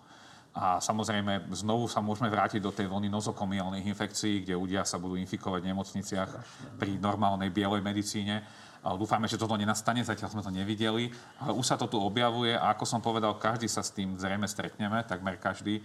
A 0.54 0.82
samozrejme, 0.82 1.52
znovu 1.54 1.86
sa 1.86 2.02
môžeme 2.02 2.32
vrátiť 2.32 2.58
do 2.58 2.74
tej 2.74 2.90
vlny 2.90 3.12
nozokomiálnych 3.12 3.84
infekcií, 3.84 4.42
kde 4.42 4.58
ľudia 4.58 4.82
sa 4.82 4.98
budú 4.98 5.14
infikovať 5.20 5.60
v 5.62 5.70
nemocniciach 5.70 6.30
pri 6.80 6.98
normálnej 6.98 7.52
bielej 7.52 7.84
medicíne. 7.84 8.42
Ale 8.82 8.94
dúfajme, 8.98 9.26
že 9.26 9.38
toto 9.38 9.58
nenastane, 9.58 10.02
zatiaľ 10.02 10.30
sme 10.34 10.42
to 10.42 10.54
nevideli. 10.54 11.10
Ale 11.42 11.52
už 11.54 11.66
sa 11.66 11.76
to 11.78 11.86
tu 11.86 11.98
objavuje 11.98 12.54
a 12.54 12.74
ako 12.74 12.84
som 12.86 13.00
povedal, 13.02 13.38
každý 13.38 13.66
sa 13.66 13.82
s 13.82 13.94
tým 13.94 14.18
zrejme 14.18 14.46
stretneme, 14.46 15.02
takmer 15.06 15.38
každý 15.38 15.82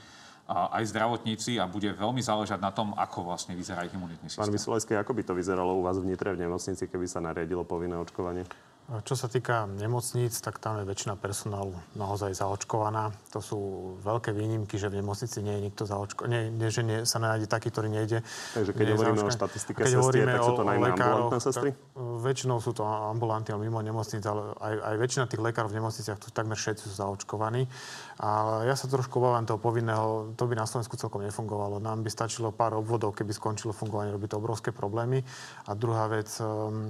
aj 0.50 0.84
zdravotníci 0.92 1.56
a 1.56 1.64
bude 1.64 1.88
veľmi 1.96 2.20
záležať 2.20 2.60
na 2.60 2.68
tom, 2.76 2.92
ako 3.00 3.32
vlastne 3.32 3.56
vyzerá 3.56 3.88
ich 3.88 3.96
imunitný 3.96 4.28
systém. 4.28 4.44
Pán 4.44 4.52
Vysolajský, 4.52 5.00
ako 5.00 5.16
by 5.16 5.24
to 5.24 5.34
vyzeralo 5.40 5.72
u 5.80 5.82
vás 5.88 5.96
vnitre 5.96 6.36
v 6.36 6.44
nemocnici, 6.44 6.84
keby 6.92 7.08
sa 7.08 7.24
nariadilo 7.24 7.64
povinné 7.64 7.96
očkovanie? 7.96 8.44
Čo 8.84 9.16
sa 9.16 9.32
týka 9.32 9.64
nemocníc, 9.64 10.36
tak 10.44 10.60
tam 10.60 10.76
je 10.76 10.84
väčšina 10.84 11.16
personálu 11.16 11.72
naozaj 11.96 12.36
zaočkovaná. 12.36 13.16
To 13.32 13.40
sú 13.40 13.60
veľké 14.04 14.36
výnimky, 14.36 14.76
že 14.76 14.92
v 14.92 15.00
nemocnici 15.00 15.40
nie 15.40 15.56
je 15.56 15.62
nikto 15.72 15.88
zaočkovaný. 15.88 16.28
Nie, 16.28 16.42
nie, 16.52 16.68
že 16.68 16.84
nie, 16.84 17.08
sa 17.08 17.16
nájde 17.24 17.48
taký, 17.48 17.72
ktorý 17.72 17.88
nejde. 17.88 18.28
Takže 18.52 18.72
keď 18.76 18.86
hovoríme 18.92 19.24
o 19.24 19.32
štatistike 19.32 19.88
sestier, 19.88 20.28
tak 20.28 20.44
sú 20.44 20.54
to 20.60 20.68
najmä 20.68 21.00
ambulantné 21.00 21.40
sestry? 21.40 21.70
Väčšinou 21.96 22.60
sú 22.60 22.76
to 22.76 22.84
ambulanty 22.84 23.56
mimo 23.56 23.80
nemocnic, 23.80 24.20
ale 24.28 24.52
aj, 24.60 24.76
aj 24.76 24.96
väčšina 25.00 25.24
tých 25.32 25.40
lekárov 25.40 25.72
v 25.72 25.80
nemocniciach, 25.80 26.20
tu 26.20 26.28
takmer 26.36 26.60
všetci 26.60 26.84
sú 26.84 26.94
zaočkovaní. 27.00 27.72
A 28.20 28.62
ja 28.68 28.76
sa 28.76 28.92
trošku 28.92 29.16
obávam 29.16 29.48
toho 29.48 29.64
povinného, 29.64 30.36
to 30.36 30.44
by 30.44 30.60
na 30.60 30.68
Slovensku 30.68 31.00
celkom 31.00 31.24
nefungovalo. 31.24 31.80
Nám 31.80 32.04
by 32.04 32.12
stačilo 32.12 32.52
pár 32.52 32.76
obvodov, 32.76 33.16
keby 33.16 33.32
skončilo 33.32 33.72
fungovanie, 33.72 34.12
robí 34.12 34.28
to 34.28 34.38
obrovské 34.38 34.76
problémy. 34.76 35.24
A 35.66 35.74
druhá 35.74 36.12
vec, 36.12 36.28
um, 36.44 36.84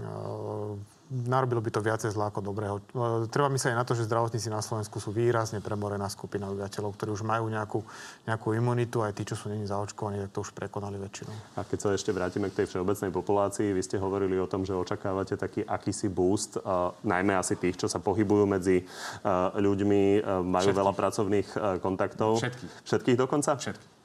um, 0.00 0.95
narobilo 1.10 1.62
by 1.62 1.70
to 1.70 1.80
viacej 1.82 2.10
zlá 2.10 2.34
ako 2.34 2.42
dobrého. 2.42 2.82
E, 2.82 3.30
treba 3.30 3.46
myslieť 3.46 3.72
aj 3.74 3.78
na 3.78 3.86
to, 3.86 3.94
že 3.94 4.10
zdravotníci 4.10 4.50
na 4.50 4.58
Slovensku 4.58 4.98
sú 4.98 5.14
výrazne 5.14 5.62
premorená 5.62 6.10
skupina 6.10 6.50
obyvateľov, 6.50 6.98
ktorí 6.98 7.10
už 7.14 7.22
majú 7.22 7.46
nejakú, 7.46 7.80
nejakú 8.26 8.48
imunitu, 8.58 9.06
aj 9.06 9.14
tí, 9.14 9.22
čo 9.22 9.38
sú 9.38 9.48
není 9.48 9.64
zaočkovaní, 9.70 10.18
tak 10.26 10.30
to 10.34 10.42
už 10.42 10.50
prekonali 10.50 10.98
väčšinu. 10.98 11.58
A 11.58 11.62
keď 11.62 11.78
sa 11.78 11.88
ešte 11.94 12.10
vrátime 12.10 12.50
k 12.50 12.62
tej 12.62 12.66
všeobecnej 12.74 13.10
populácii, 13.14 13.70
vy 13.70 13.82
ste 13.82 14.02
hovorili 14.02 14.34
o 14.38 14.50
tom, 14.50 14.66
že 14.66 14.74
očakávate 14.74 15.38
taký 15.38 15.62
akýsi 15.62 16.10
boost, 16.10 16.58
uh, 16.58 16.90
najmä 17.06 17.38
asi 17.38 17.54
tých, 17.54 17.78
čo 17.78 17.86
sa 17.86 18.02
pohybujú 18.02 18.44
medzi 18.50 18.82
uh, 18.82 19.54
ľuďmi, 19.54 20.02
uh, 20.20 20.42
majú 20.42 20.70
Všetkých. 20.70 20.80
veľa 20.82 20.92
pracovných 20.92 21.48
uh, 21.54 21.60
kontaktov. 21.78 22.42
Všetkých. 22.42 22.72
Všetkých 22.82 23.16
dokonca? 23.16 23.54
Všetkých 23.54 23.95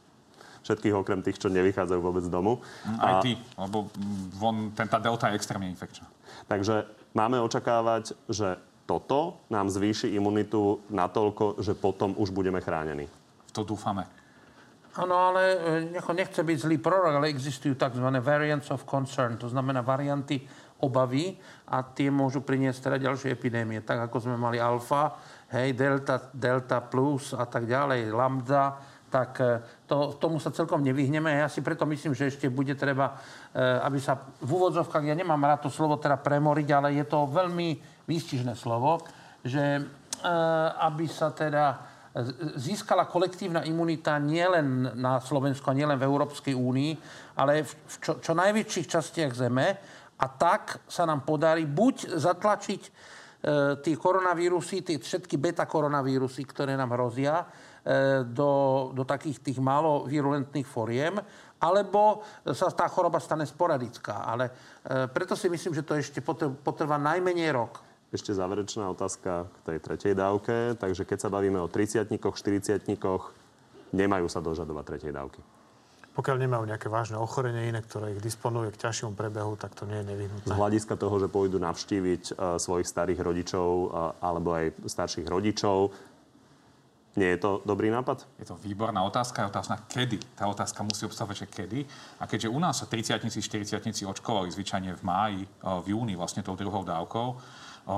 všetkých 0.62 0.96
okrem 0.96 1.22
tých, 1.26 1.42
čo 1.42 1.50
nevychádzajú 1.50 2.00
vôbec 2.02 2.24
z 2.26 2.32
domu. 2.32 2.62
Aj 3.02 3.18
a... 3.18 3.22
ty, 3.22 3.38
lebo 3.58 3.90
von, 4.38 4.74
ten, 4.74 4.86
tá 4.86 5.02
delta 5.02 5.30
je 5.30 5.38
extrémne 5.38 5.70
infekčná. 5.70 6.06
Takže 6.46 6.86
máme 7.18 7.42
očakávať, 7.42 8.14
že 8.30 8.58
toto 8.86 9.40
nám 9.48 9.72
zvýši 9.72 10.12
imunitu 10.14 10.84
natoľko, 10.92 11.64
že 11.64 11.78
potom 11.78 12.12
už 12.20 12.36
budeme 12.36 12.60
chránení. 12.60 13.08
V 13.48 13.52
to 13.52 13.64
dúfame. 13.64 14.04
Áno, 15.00 15.16
ale 15.16 15.56
e, 15.96 16.14
nechce 16.20 16.44
byť 16.44 16.58
zlý 16.68 16.76
prorok, 16.76 17.16
ale 17.16 17.32
existujú 17.32 17.80
tzv. 17.80 18.08
variants 18.20 18.68
of 18.76 18.84
concern, 18.84 19.40
to 19.40 19.48
znamená 19.48 19.80
varianty 19.80 20.44
obavy 20.84 21.40
a 21.72 21.80
tie 21.86 22.12
môžu 22.12 22.44
priniesť 22.44 22.92
teda 22.92 22.98
ďalšie 23.08 23.32
epidémie. 23.32 23.80
Tak 23.80 24.12
ako 24.12 24.28
sme 24.28 24.36
mali 24.36 24.60
alfa, 24.60 25.16
hej, 25.56 25.72
delta, 25.78 26.20
delta 26.36 26.84
plus 26.84 27.32
a 27.32 27.48
tak 27.48 27.70
ďalej, 27.70 28.12
lambda, 28.12 28.76
tak 29.12 29.32
e, 29.44 29.60
to, 29.84 30.16
tomu 30.16 30.40
sa 30.40 30.56
celkom 30.56 30.80
nevyhneme. 30.80 31.44
Ja 31.44 31.52
si 31.52 31.60
preto 31.60 31.84
myslím, 31.84 32.16
že 32.16 32.32
ešte 32.32 32.48
bude 32.48 32.72
treba, 32.80 33.20
e, 33.52 33.60
aby 33.60 34.00
sa 34.00 34.16
v 34.40 34.50
úvodzovkách, 34.50 35.04
ja 35.04 35.14
nemám 35.14 35.44
rád 35.44 35.68
to 35.68 35.70
slovo 35.70 36.00
teda 36.00 36.16
premoriť, 36.16 36.68
ale 36.72 36.96
je 36.96 37.04
to 37.04 37.28
veľmi 37.28 37.76
výstižné 38.08 38.56
slovo, 38.56 39.04
že 39.44 39.60
e, 39.60 39.82
aby 40.80 41.06
sa 41.12 41.36
teda 41.36 41.92
získala 42.60 43.08
kolektívna 43.08 43.64
imunita 43.64 44.20
nielen 44.20 45.00
na 45.00 45.24
Slovensku 45.24 45.72
nielen 45.72 45.96
v 45.96 46.08
Európskej 46.08 46.52
únii, 46.52 46.92
ale 47.40 47.64
v 47.64 47.72
čo, 48.04 48.20
čo 48.20 48.36
najväčších 48.36 48.88
častiach 48.88 49.32
Zeme. 49.32 49.68
A 50.22 50.26
tak 50.30 50.86
sa 50.86 51.08
nám 51.08 51.26
podarí 51.26 51.66
buď 51.66 52.20
zatlačiť 52.20 52.82
e, 52.84 52.92
tie 53.82 53.96
koronavírusy, 53.98 54.86
tie 54.86 54.98
všetky 55.02 55.40
beta 55.40 55.66
koronavírusy, 55.66 56.46
ktoré 56.46 56.78
nám 56.78 56.94
hrozia, 56.94 57.48
do, 58.30 58.52
do 58.94 59.04
takých 59.04 59.42
tých 59.42 59.58
málo 59.58 60.06
virulentných 60.06 60.68
foriem, 60.70 61.18
alebo 61.62 62.26
sa 62.50 62.74
tá 62.74 62.90
choroba 62.90 63.22
stane 63.22 63.46
sporadická. 63.46 64.26
Ale 64.26 64.50
e, 64.50 64.52
preto 65.14 65.38
si 65.38 65.46
myslím, 65.46 65.78
že 65.78 65.86
to 65.86 65.94
ešte 65.94 66.20
potrvá 66.66 66.98
najmenej 66.98 67.54
rok. 67.54 67.86
Ešte 68.10 68.34
záverečná 68.34 68.90
otázka 68.92 69.46
k 69.46 69.58
tej 69.66 69.78
tretej 69.80 70.14
dávke. 70.18 70.76
Takže 70.76 71.06
keď 71.06 71.18
sa 71.22 71.30
bavíme 71.30 71.62
o 71.62 71.70
30 71.70 72.10
40 72.10 72.82
nemajú 73.94 74.28
sa 74.28 74.42
dožadovať 74.42 74.84
tretej 74.84 75.14
dávky. 75.14 75.42
Pokiaľ 76.12 76.44
nemajú 76.44 76.68
nejaké 76.68 76.92
vážne 76.92 77.16
ochorenie 77.16 77.72
iné, 77.72 77.80
ktoré 77.80 78.12
ich 78.12 78.20
disponuje 78.20 78.68
k 78.76 78.84
ťažšiemu 78.84 79.16
prebehu, 79.16 79.56
tak 79.56 79.72
to 79.80 79.88
nie 79.88 79.96
je 80.04 80.12
nevyhnutné. 80.12 80.52
Z 80.52 80.60
hľadiska 80.60 81.00
toho, 81.00 81.16
že 81.24 81.32
pôjdu 81.32 81.56
navštíviť 81.56 82.36
uh, 82.36 82.60
svojich 82.60 82.84
starých 82.84 83.20
rodičov 83.24 83.68
alebo 84.20 84.52
aj 84.52 84.76
starších 84.92 85.24
rodičov, 85.24 85.96
nie 87.16 87.28
je 87.36 87.44
to 87.44 87.60
dobrý 87.68 87.92
nápad? 87.92 88.24
Je 88.40 88.48
to 88.48 88.56
výborná 88.56 89.04
otázka, 89.04 89.44
je 89.44 89.52
otázka 89.52 89.76
kedy. 89.92 90.20
Tá 90.36 90.48
otázka 90.48 90.80
musí 90.84 91.04
obsahovať, 91.04 91.38
že 91.44 91.48
kedy. 91.52 91.80
A 92.20 92.28
keďže 92.28 92.48
u 92.48 92.60
nás 92.60 92.80
sa 92.80 92.88
30 92.88 93.20
40 93.20 94.08
očkovali 94.08 94.48
zvyčajne 94.48 94.96
v 94.96 95.04
máji, 95.04 95.42
v 95.60 95.88
júni 95.92 96.16
vlastne 96.16 96.40
tou 96.40 96.56
druhou 96.56 96.88
dávkou, 96.88 97.28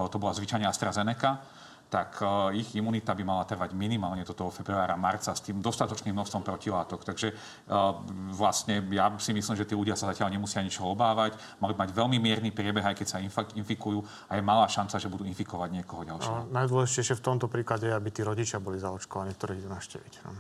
to 0.10 0.18
bola 0.18 0.34
zvyčajne 0.34 0.66
AstraZeneca, 0.66 1.46
tak 1.94 2.18
uh, 2.26 2.50
ich 2.50 2.74
imunita 2.74 3.14
by 3.14 3.22
mala 3.22 3.46
trvať 3.46 3.78
minimálne 3.78 4.26
do 4.26 4.34
toho 4.34 4.50
februára, 4.50 4.98
marca 4.98 5.30
s 5.30 5.46
tým 5.46 5.62
dostatočným 5.62 6.18
množstvom 6.18 6.42
protilátok. 6.42 7.06
Takže 7.06 7.30
uh, 7.30 8.02
vlastne 8.34 8.82
ja 8.90 9.14
si 9.22 9.30
myslím, 9.30 9.54
že 9.54 9.70
tí 9.70 9.78
ľudia 9.78 9.94
sa 9.94 10.10
zatiaľ 10.10 10.34
nemusia 10.34 10.66
ničoho 10.66 10.90
obávať. 10.98 11.38
Mali 11.62 11.78
mať 11.78 11.94
veľmi 11.94 12.18
mierny 12.18 12.50
priebeh, 12.50 12.82
aj 12.82 12.98
keď 12.98 13.08
sa 13.08 13.22
infikujú 13.54 14.02
a 14.26 14.34
je 14.34 14.42
malá 14.42 14.66
šanca, 14.66 14.98
že 14.98 15.06
budú 15.06 15.22
infikovať 15.30 15.70
niekoho 15.70 16.02
ďalšieho. 16.02 16.50
No, 16.50 16.50
najdôležitejšie 16.50 17.22
v 17.22 17.24
tomto 17.24 17.46
príklade 17.46 17.86
je, 17.86 17.94
aby 17.94 18.10
tí 18.10 18.26
rodičia 18.26 18.58
boli 18.58 18.82
zaočkovaní, 18.82 19.38
ktorí 19.38 19.62
idú 19.62 19.70
našteviť. 19.70 20.14
No, 20.26 20.34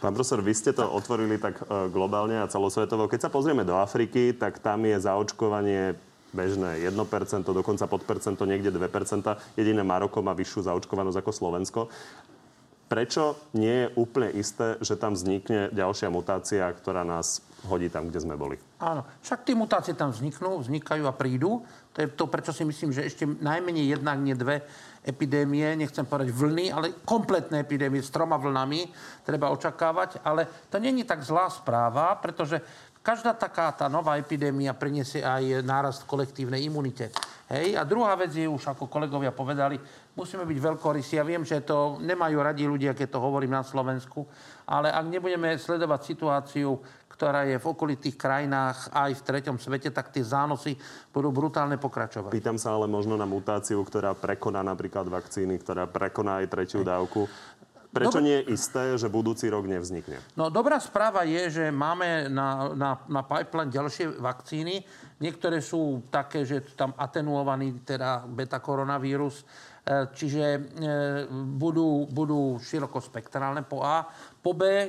Pán 0.00 0.16
profesor, 0.16 0.40
vy 0.40 0.56
ste 0.56 0.72
to 0.72 0.88
otvorili 0.88 1.36
tak 1.36 1.60
uh, 1.68 1.92
globálne 1.92 2.40
a 2.40 2.48
celosvetovo. 2.48 3.04
Keď 3.04 3.28
sa 3.28 3.30
pozrieme 3.30 3.68
do 3.68 3.76
Afriky, 3.76 4.32
tak 4.32 4.64
tam 4.64 4.88
je 4.88 4.96
zaočkovanie 4.96 6.15
bežné 6.36 6.84
1%, 6.84 6.92
dokonca 7.48 7.88
pod 7.88 8.04
percento, 8.04 8.44
niekde 8.44 8.68
2%. 8.68 9.56
Jediné 9.56 9.80
Maroko 9.80 10.20
má 10.20 10.36
vyššiu 10.36 10.68
zaočkovanosť 10.68 11.18
ako 11.24 11.32
Slovensko. 11.32 11.80
Prečo 12.86 13.50
nie 13.58 13.82
je 13.82 13.92
úplne 13.98 14.30
isté, 14.38 14.78
že 14.78 14.94
tam 14.94 15.18
vznikne 15.18 15.74
ďalšia 15.74 16.06
mutácia, 16.06 16.70
ktorá 16.70 17.02
nás 17.02 17.42
hodí 17.66 17.90
tam, 17.90 18.06
kde 18.06 18.22
sme 18.22 18.38
boli? 18.38 18.54
Áno, 18.78 19.02
však 19.26 19.42
tie 19.42 19.58
mutácie 19.58 19.98
tam 19.98 20.14
vzniknú, 20.14 20.62
vznikajú 20.62 21.02
a 21.02 21.16
prídu. 21.16 21.66
To 21.96 21.98
je 21.98 22.08
to, 22.14 22.30
prečo 22.30 22.54
si 22.54 22.62
myslím, 22.62 22.94
že 22.94 23.02
ešte 23.02 23.26
najmenej 23.26 23.90
jedna, 23.90 24.14
nie 24.14 24.38
dve 24.38 24.62
epidémie, 25.06 25.74
nechcem 25.74 26.06
povedať 26.06 26.30
vlny, 26.30 26.66
ale 26.70 26.94
kompletné 27.02 27.62
epidémie 27.62 28.02
s 28.02 28.10
troma 28.14 28.38
vlnami 28.38 28.86
treba 29.26 29.50
očakávať. 29.50 30.22
Ale 30.22 30.46
to 30.70 30.78
není 30.78 31.02
tak 31.02 31.26
zlá 31.26 31.50
správa, 31.50 32.14
pretože 32.22 32.62
každá 33.06 33.30
taká 33.38 33.70
tá 33.70 33.86
nová 33.86 34.18
epidémia 34.18 34.74
priniesie 34.74 35.22
aj 35.22 35.62
nárast 35.62 36.02
kolektívnej 36.10 36.66
imunite. 36.66 37.14
Hej? 37.46 37.78
A 37.78 37.86
druhá 37.86 38.18
vec 38.18 38.34
je 38.34 38.50
už, 38.50 38.74
ako 38.74 38.90
kolegovia 38.90 39.30
povedali, 39.30 39.78
musíme 40.18 40.42
byť 40.42 40.58
veľkorysí. 40.58 41.14
Ja 41.14 41.22
viem, 41.22 41.46
že 41.46 41.62
to 41.62 42.02
nemajú 42.02 42.42
radi 42.42 42.66
ľudia, 42.66 42.98
keď 42.98 43.14
to 43.14 43.22
hovorím 43.22 43.54
na 43.54 43.62
Slovensku, 43.62 44.26
ale 44.66 44.90
ak 44.90 45.06
nebudeme 45.06 45.54
sledovať 45.54 46.00
situáciu, 46.02 46.82
ktorá 47.06 47.48
je 47.48 47.56
v 47.56 47.64
okolitých 47.64 48.18
krajinách 48.18 48.92
aj 48.92 49.10
v 49.16 49.24
treťom 49.24 49.56
svete, 49.56 49.88
tak 49.88 50.12
tie 50.12 50.20
zánosy 50.20 50.76
budú 51.14 51.32
brutálne 51.32 51.80
pokračovať. 51.80 52.28
Pýtam 52.28 52.60
sa 52.60 52.76
ale 52.76 52.90
možno 52.90 53.16
na 53.16 53.24
mutáciu, 53.24 53.80
ktorá 53.80 54.12
prekoná 54.12 54.60
napríklad 54.60 55.08
vakcíny, 55.08 55.56
ktorá 55.62 55.88
prekoná 55.88 56.44
aj 56.44 56.52
tretiu 56.52 56.84
dávku. 56.84 57.24
Prečo 57.96 58.20
Dobre. 58.20 58.28
nie 58.28 58.36
je 58.44 58.52
isté, 58.52 58.84
že 59.00 59.08
budúci 59.08 59.48
rok 59.48 59.64
nevznikne? 59.64 60.20
No 60.36 60.52
dobrá 60.52 60.76
správa 60.76 61.24
je, 61.24 61.48
že 61.48 61.64
máme 61.72 62.28
na, 62.28 62.68
na, 62.76 62.90
na 63.08 63.22
pipeline 63.24 63.72
ďalšie 63.72 64.20
vakcíny. 64.20 64.84
Niektoré 65.16 65.64
sú 65.64 66.04
také, 66.12 66.44
že 66.44 66.60
tam 66.76 66.92
atenuovaný 66.92 67.80
teda 67.88 68.28
beta 68.28 68.60
koronavírus, 68.60 69.40
e, 69.40 69.44
čiže 70.12 70.44
e, 70.44 70.58
budú, 71.56 72.04
budú 72.12 72.60
širokospektrálne 72.60 73.64
po 73.64 73.80
A. 73.80 74.04
Po 74.44 74.52
B 74.52 74.68
e, 74.68 74.88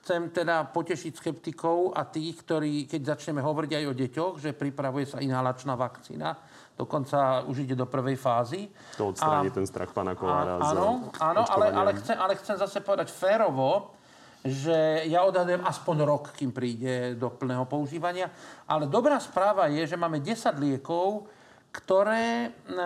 chcem 0.00 0.32
teda 0.32 0.72
potešiť 0.72 1.12
skeptikov 1.20 1.92
a 1.92 2.08
tých, 2.08 2.40
ktorí, 2.40 2.88
keď 2.88 3.12
začneme 3.12 3.44
hovoriť 3.44 3.72
aj 3.76 3.84
o 3.84 3.92
deťoch, 3.92 4.34
že 4.40 4.56
pripravuje 4.56 5.04
sa 5.04 5.20
inhalačná 5.20 5.76
vakcína, 5.76 6.32
dokonca 6.76 7.46
už 7.46 7.68
ide 7.68 7.76
do 7.76 7.86
prvej 7.86 8.16
fázy. 8.16 8.68
To 8.96 9.12
odstráni 9.12 9.48
a, 9.48 9.54
ten 9.54 9.66
strach 9.68 9.92
pána 9.92 10.16
Kolára. 10.16 10.58
Áno, 10.58 11.12
áno 11.20 11.42
ale, 11.46 11.66
ale, 11.70 11.90
chcem, 12.00 12.16
ale 12.16 12.32
chcem 12.40 12.56
zase 12.56 12.80
povedať 12.80 13.12
férovo, 13.12 13.92
že 14.42 15.06
ja 15.06 15.22
odhadujem 15.22 15.62
aspoň 15.62 15.96
rok, 16.02 16.24
kým 16.34 16.50
príde 16.50 17.14
do 17.14 17.30
plného 17.30 17.62
používania. 17.70 18.26
Ale 18.66 18.90
dobrá 18.90 19.22
správa 19.22 19.70
je, 19.70 19.86
že 19.86 19.94
máme 19.94 20.18
10 20.18 20.58
liekov, 20.58 21.30
ktoré, 21.70 22.50
e, 22.50 22.78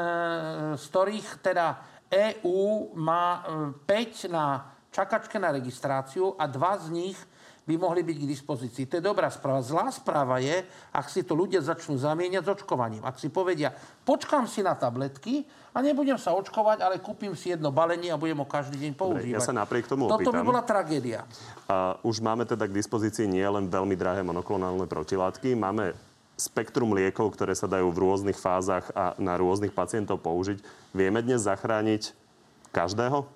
z 0.76 0.84
ktorých 0.92 1.40
teda 1.40 1.80
EÚ 2.12 2.92
má 3.00 3.42
5 3.88 3.88
e, 3.88 4.28
na 4.28 4.76
čakačke 4.92 5.40
na 5.40 5.52
registráciu 5.52 6.36
a 6.36 6.44
dva 6.44 6.76
z 6.76 6.92
nich 6.92 7.18
by 7.66 7.74
mohli 7.74 8.06
byť 8.06 8.16
k 8.22 8.30
dispozícii. 8.30 8.86
To 8.86 9.02
je 9.02 9.04
dobrá 9.04 9.26
správa. 9.26 9.58
Zlá 9.58 9.90
správa 9.90 10.38
je, 10.38 10.62
ak 10.94 11.10
si 11.10 11.26
to 11.26 11.34
ľudia 11.34 11.58
začnú 11.58 11.98
zamieňať 11.98 12.46
s 12.46 12.50
očkovaním. 12.62 13.02
Ak 13.02 13.18
si 13.18 13.26
povedia, 13.26 13.74
počkám 14.06 14.46
si 14.46 14.62
na 14.62 14.78
tabletky 14.78 15.42
a 15.74 15.82
nebudem 15.82 16.14
sa 16.14 16.30
očkovať, 16.38 16.78
ale 16.78 17.02
kúpim 17.02 17.34
si 17.34 17.50
jedno 17.50 17.74
balenie 17.74 18.14
a 18.14 18.16
budem 18.16 18.38
ho 18.38 18.46
každý 18.46 18.78
deň 18.86 18.92
používať. 18.94 19.26
Dobre, 19.26 19.34
ja 19.34 19.42
sa 19.42 19.50
napriek 19.50 19.90
tomu 19.90 20.06
Toto 20.06 20.30
opýtam. 20.30 20.38
by 20.38 20.42
bola 20.46 20.62
tragédia. 20.62 21.26
A 21.66 21.98
už 22.06 22.22
máme 22.22 22.46
teda 22.46 22.70
k 22.70 22.72
dispozícii 22.78 23.26
nie 23.26 23.42
len 23.42 23.66
veľmi 23.66 23.98
drahé 23.98 24.22
monoklonálne 24.22 24.86
protilátky, 24.86 25.58
máme 25.58 25.90
spektrum 26.38 26.94
liekov, 26.94 27.34
ktoré 27.34 27.56
sa 27.58 27.66
dajú 27.66 27.90
v 27.90 27.98
rôznych 27.98 28.38
fázach 28.38 28.92
a 28.94 29.16
na 29.18 29.34
rôznych 29.34 29.74
pacientov 29.74 30.22
použiť. 30.22 30.62
Vieme 30.94 31.18
dnes 31.24 31.48
zachrániť 31.48 32.14
každého? 32.70 33.26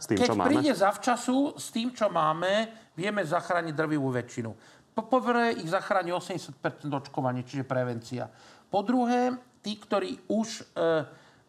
S 0.00 0.04
tým, 0.08 0.24
Keď 0.24 0.28
čo 0.28 0.36
máme? 0.36 0.48
príde 0.48 0.72
zavčasu, 0.72 1.52
s 1.56 1.68
tým, 1.68 1.92
čo 1.92 2.08
máme, 2.08 2.83
vieme 2.94 3.26
zachrániť 3.26 3.74
drvivú 3.74 4.08
väčšinu. 4.10 4.50
Po 4.94 5.10
prvé 5.10 5.58
ich 5.58 5.66
zachráni 5.66 6.14
80% 6.14 6.54
očkovanie, 6.86 7.42
čiže 7.42 7.66
prevencia. 7.66 8.30
Po 8.70 8.86
druhé, 8.86 9.34
tí, 9.58 9.74
ktorí 9.74 10.30
už 10.30 10.62
e, 10.62 10.62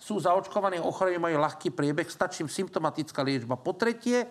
sú 0.02 0.18
zaočkovaní, 0.18 0.82
ochorení, 0.82 1.22
majú 1.22 1.38
ľahký 1.40 1.70
priebeh, 1.70 2.10
stačí 2.10 2.42
symptomatická 2.46 3.22
liečba. 3.22 3.54
Po 3.54 3.78
tretie, 3.78 4.26
e, 4.26 4.28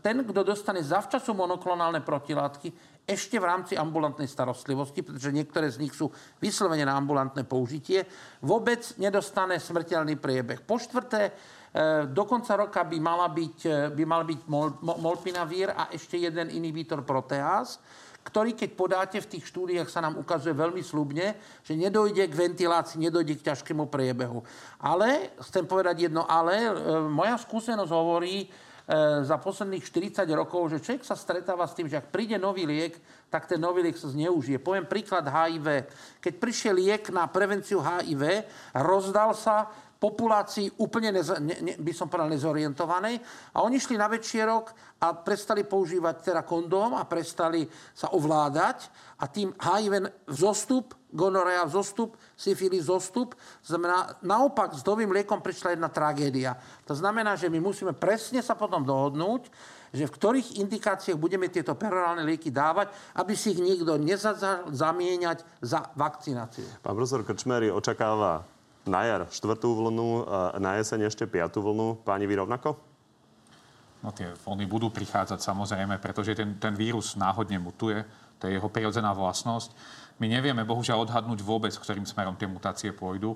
ten, 0.00 0.24
kto 0.24 0.40
dostane 0.40 0.80
zavčasu 0.80 1.36
monoklonálne 1.36 2.00
protilátky, 2.00 2.72
ešte 3.04 3.36
v 3.36 3.44
rámci 3.44 3.76
ambulantnej 3.76 4.24
starostlivosti, 4.24 5.04
pretože 5.04 5.28
niektoré 5.28 5.68
z 5.68 5.84
nich 5.84 5.92
sú 5.92 6.08
vyslovene 6.40 6.88
na 6.88 6.96
ambulantné 6.96 7.44
použitie, 7.44 8.08
vôbec 8.40 8.80
nedostane 8.96 9.60
smrteľný 9.60 10.16
priebeh. 10.16 10.64
Po 10.64 10.80
štvrté, 10.80 11.36
do 12.14 12.22
konca 12.22 12.54
roka 12.54 12.86
by, 12.86 12.98
mala 13.02 13.26
byť, 13.26 13.56
e, 13.66 13.78
by 13.90 14.04
mal 14.06 14.22
byť 14.22 14.40
mol, 14.46 14.78
molpinavír 14.78 15.74
a 15.74 15.90
ešte 15.90 16.14
jeden 16.14 16.54
inhibitor 16.54 17.02
proteáz, 17.02 17.82
ktorý, 18.22 18.54
keď 18.54 18.70
podáte 18.78 19.18
v 19.18 19.26
tých 19.36 19.50
štúdiách, 19.50 19.90
sa 19.90 19.98
nám 19.98 20.14
ukazuje 20.16 20.54
veľmi 20.54 20.80
slubne, 20.86 21.34
že 21.66 21.74
nedojde 21.74 22.30
k 22.30 22.38
ventilácii, 22.38 23.02
nedojde 23.02 23.42
k 23.42 23.46
ťažkému 23.50 23.90
priebehu. 23.90 24.46
Ale, 24.78 25.34
chcem 25.42 25.66
povedať 25.66 26.06
jedno 26.08 26.22
ale, 26.30 26.62
e, 26.62 26.72
moja 27.10 27.34
skúsenosť 27.42 27.90
hovorí, 27.90 28.46
za 29.24 29.40
posledných 29.40 29.80
40 29.80 30.28
rokov, 30.36 30.76
že 30.76 30.84
človek 30.84 31.08
sa 31.08 31.16
stretáva 31.16 31.64
s 31.64 31.72
tým, 31.72 31.88
že 31.88 31.96
ak 31.96 32.12
príde 32.12 32.36
nový 32.36 32.68
liek, 32.68 32.92
tak 33.32 33.48
ten 33.48 33.56
nový 33.56 33.80
liek 33.80 33.96
sa 33.96 34.12
zneužije. 34.12 34.60
Poviem 34.60 34.84
príklad 34.84 35.24
HIV. 35.24 35.88
Keď 36.20 36.32
prišiel 36.36 36.76
liek 36.76 37.08
na 37.08 37.24
prevenciu 37.24 37.80
HIV, 37.80 38.44
rozdal 38.76 39.32
sa 39.32 39.72
populácii 40.04 40.84
úplne, 40.84 41.16
neza, 41.16 41.40
ne, 41.40 41.56
ne, 41.64 41.72
by 41.80 41.92
som 41.96 42.12
povedal, 42.12 42.28
nezorientovanej. 42.28 43.16
A 43.56 43.64
oni 43.64 43.80
šli 43.80 43.96
na 43.96 44.04
večierok 44.12 44.76
a 45.00 45.16
prestali 45.16 45.64
používať 45.64 46.28
teda 46.28 46.44
kondóm 46.44 46.92
a 46.92 47.08
prestali 47.08 47.64
sa 47.96 48.12
ovládať. 48.12 48.92
A 49.16 49.24
tým 49.24 49.56
HIV 49.56 50.12
vzostup, 50.28 50.92
gonorea 51.08 51.64
vzostup, 51.64 52.20
syfilis 52.36 52.92
zostup. 52.92 53.32
Znamená, 53.64 54.20
naopak 54.20 54.76
s 54.76 54.84
novým 54.84 55.08
liekom 55.08 55.40
prišla 55.40 55.72
jedna 55.72 55.88
tragédia. 55.88 56.52
To 56.84 56.92
znamená, 56.92 57.40
že 57.40 57.48
my 57.48 57.64
musíme 57.64 57.96
presne 57.96 58.44
sa 58.44 58.52
potom 58.52 58.84
dohodnúť, 58.84 59.48
že 59.94 60.10
v 60.10 60.14
ktorých 60.20 60.58
indikáciách 60.58 61.16
budeme 61.16 61.46
tieto 61.48 61.72
perorálne 61.78 62.26
lieky 62.26 62.50
dávať, 62.50 62.90
aby 63.14 63.32
si 63.38 63.54
ich 63.54 63.62
nikto 63.62 63.94
nezadzal 63.96 64.68
zamieňať 64.74 65.46
za 65.62 65.94
vakcináciu. 65.94 66.66
Pán 66.82 66.98
profesor 66.98 67.22
Krčmery 67.22 67.70
očakáva 67.70 68.53
na 68.84 69.00
jar 69.08 69.22
štvrtú 69.32 69.72
vlnu, 69.72 70.08
na 70.60 70.76
jeseň 70.76 71.08
ešte 71.08 71.24
piatú 71.24 71.64
vlnu. 71.64 72.04
Páni, 72.04 72.28
vy 72.28 72.44
rovnako? 72.44 72.76
No 74.04 74.12
tie 74.12 74.28
vlny 74.44 74.68
budú 74.68 74.92
prichádzať 74.92 75.40
samozrejme, 75.40 75.96
pretože 75.96 76.36
ten, 76.36 76.60
ten 76.60 76.76
vírus 76.76 77.16
náhodne 77.16 77.56
mutuje. 77.56 78.04
To 78.40 78.50
je 78.50 78.60
jeho 78.60 78.68
prirodzená 78.68 79.16
vlastnosť. 79.16 79.72
My 80.20 80.30
nevieme 80.30 80.62
bohužiaľ 80.62 81.08
odhadnúť 81.08 81.42
vôbec, 81.42 81.74
ktorým 81.74 82.06
smerom 82.06 82.38
tie 82.38 82.46
mutácie 82.46 82.94
pôjdu. 82.94 83.34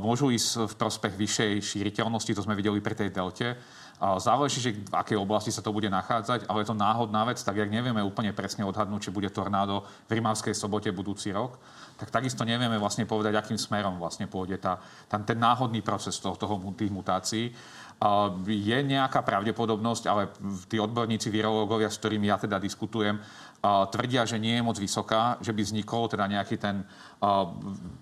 Môžu 0.00 0.32
ísť 0.32 0.70
v 0.70 0.74
prospech 0.80 1.14
vyššej 1.18 1.52
šíriteľnosti, 1.60 2.32
to 2.32 2.46
sme 2.46 2.56
videli 2.56 2.80
pri 2.80 2.96
tej 2.96 3.12
delte. 3.12 3.60
Záleží, 3.98 4.62
že 4.62 4.78
v 4.78 4.94
akej 4.94 5.18
oblasti 5.18 5.50
sa 5.50 5.58
to 5.58 5.74
bude 5.74 5.90
nachádzať, 5.90 6.46
ale 6.46 6.62
je 6.62 6.70
to 6.70 6.78
náhodná 6.78 7.26
vec, 7.26 7.42
tak 7.42 7.58
jak 7.58 7.66
nevieme 7.66 7.98
úplne 7.98 8.30
presne 8.30 8.62
odhadnúť, 8.62 9.10
či 9.10 9.14
bude 9.14 9.26
tornádo 9.26 9.82
v 10.06 10.22
Rimavskej 10.22 10.54
sobote 10.54 10.94
budúci 10.94 11.34
rok, 11.34 11.58
tak 11.98 12.14
takisto 12.14 12.46
nevieme 12.46 12.78
vlastne 12.78 13.10
povedať, 13.10 13.34
akým 13.34 13.58
smerom 13.58 13.98
vlastne 13.98 14.30
pôjde 14.30 14.62
tá, 14.62 14.78
tam 15.10 15.26
ten 15.26 15.34
náhodný 15.34 15.82
proces 15.82 16.14
toho, 16.22 16.38
toho 16.38 16.62
tých 16.78 16.94
mutácií. 16.94 17.50
Je 18.46 18.78
nejaká 18.78 19.26
pravdepodobnosť, 19.26 20.04
ale 20.06 20.30
tí 20.70 20.78
odborníci, 20.78 21.34
virológovia, 21.34 21.90
s 21.90 21.98
ktorými 21.98 22.30
ja 22.30 22.38
teda 22.38 22.62
diskutujem, 22.62 23.18
tvrdia, 23.64 24.22
že 24.22 24.38
nie 24.38 24.54
je 24.54 24.62
moc 24.62 24.78
vysoká, 24.78 25.34
že 25.42 25.50
by 25.50 25.66
vznikol 25.66 26.06
teda 26.06 26.30
nejaký 26.30 26.62
ten, 26.62 26.86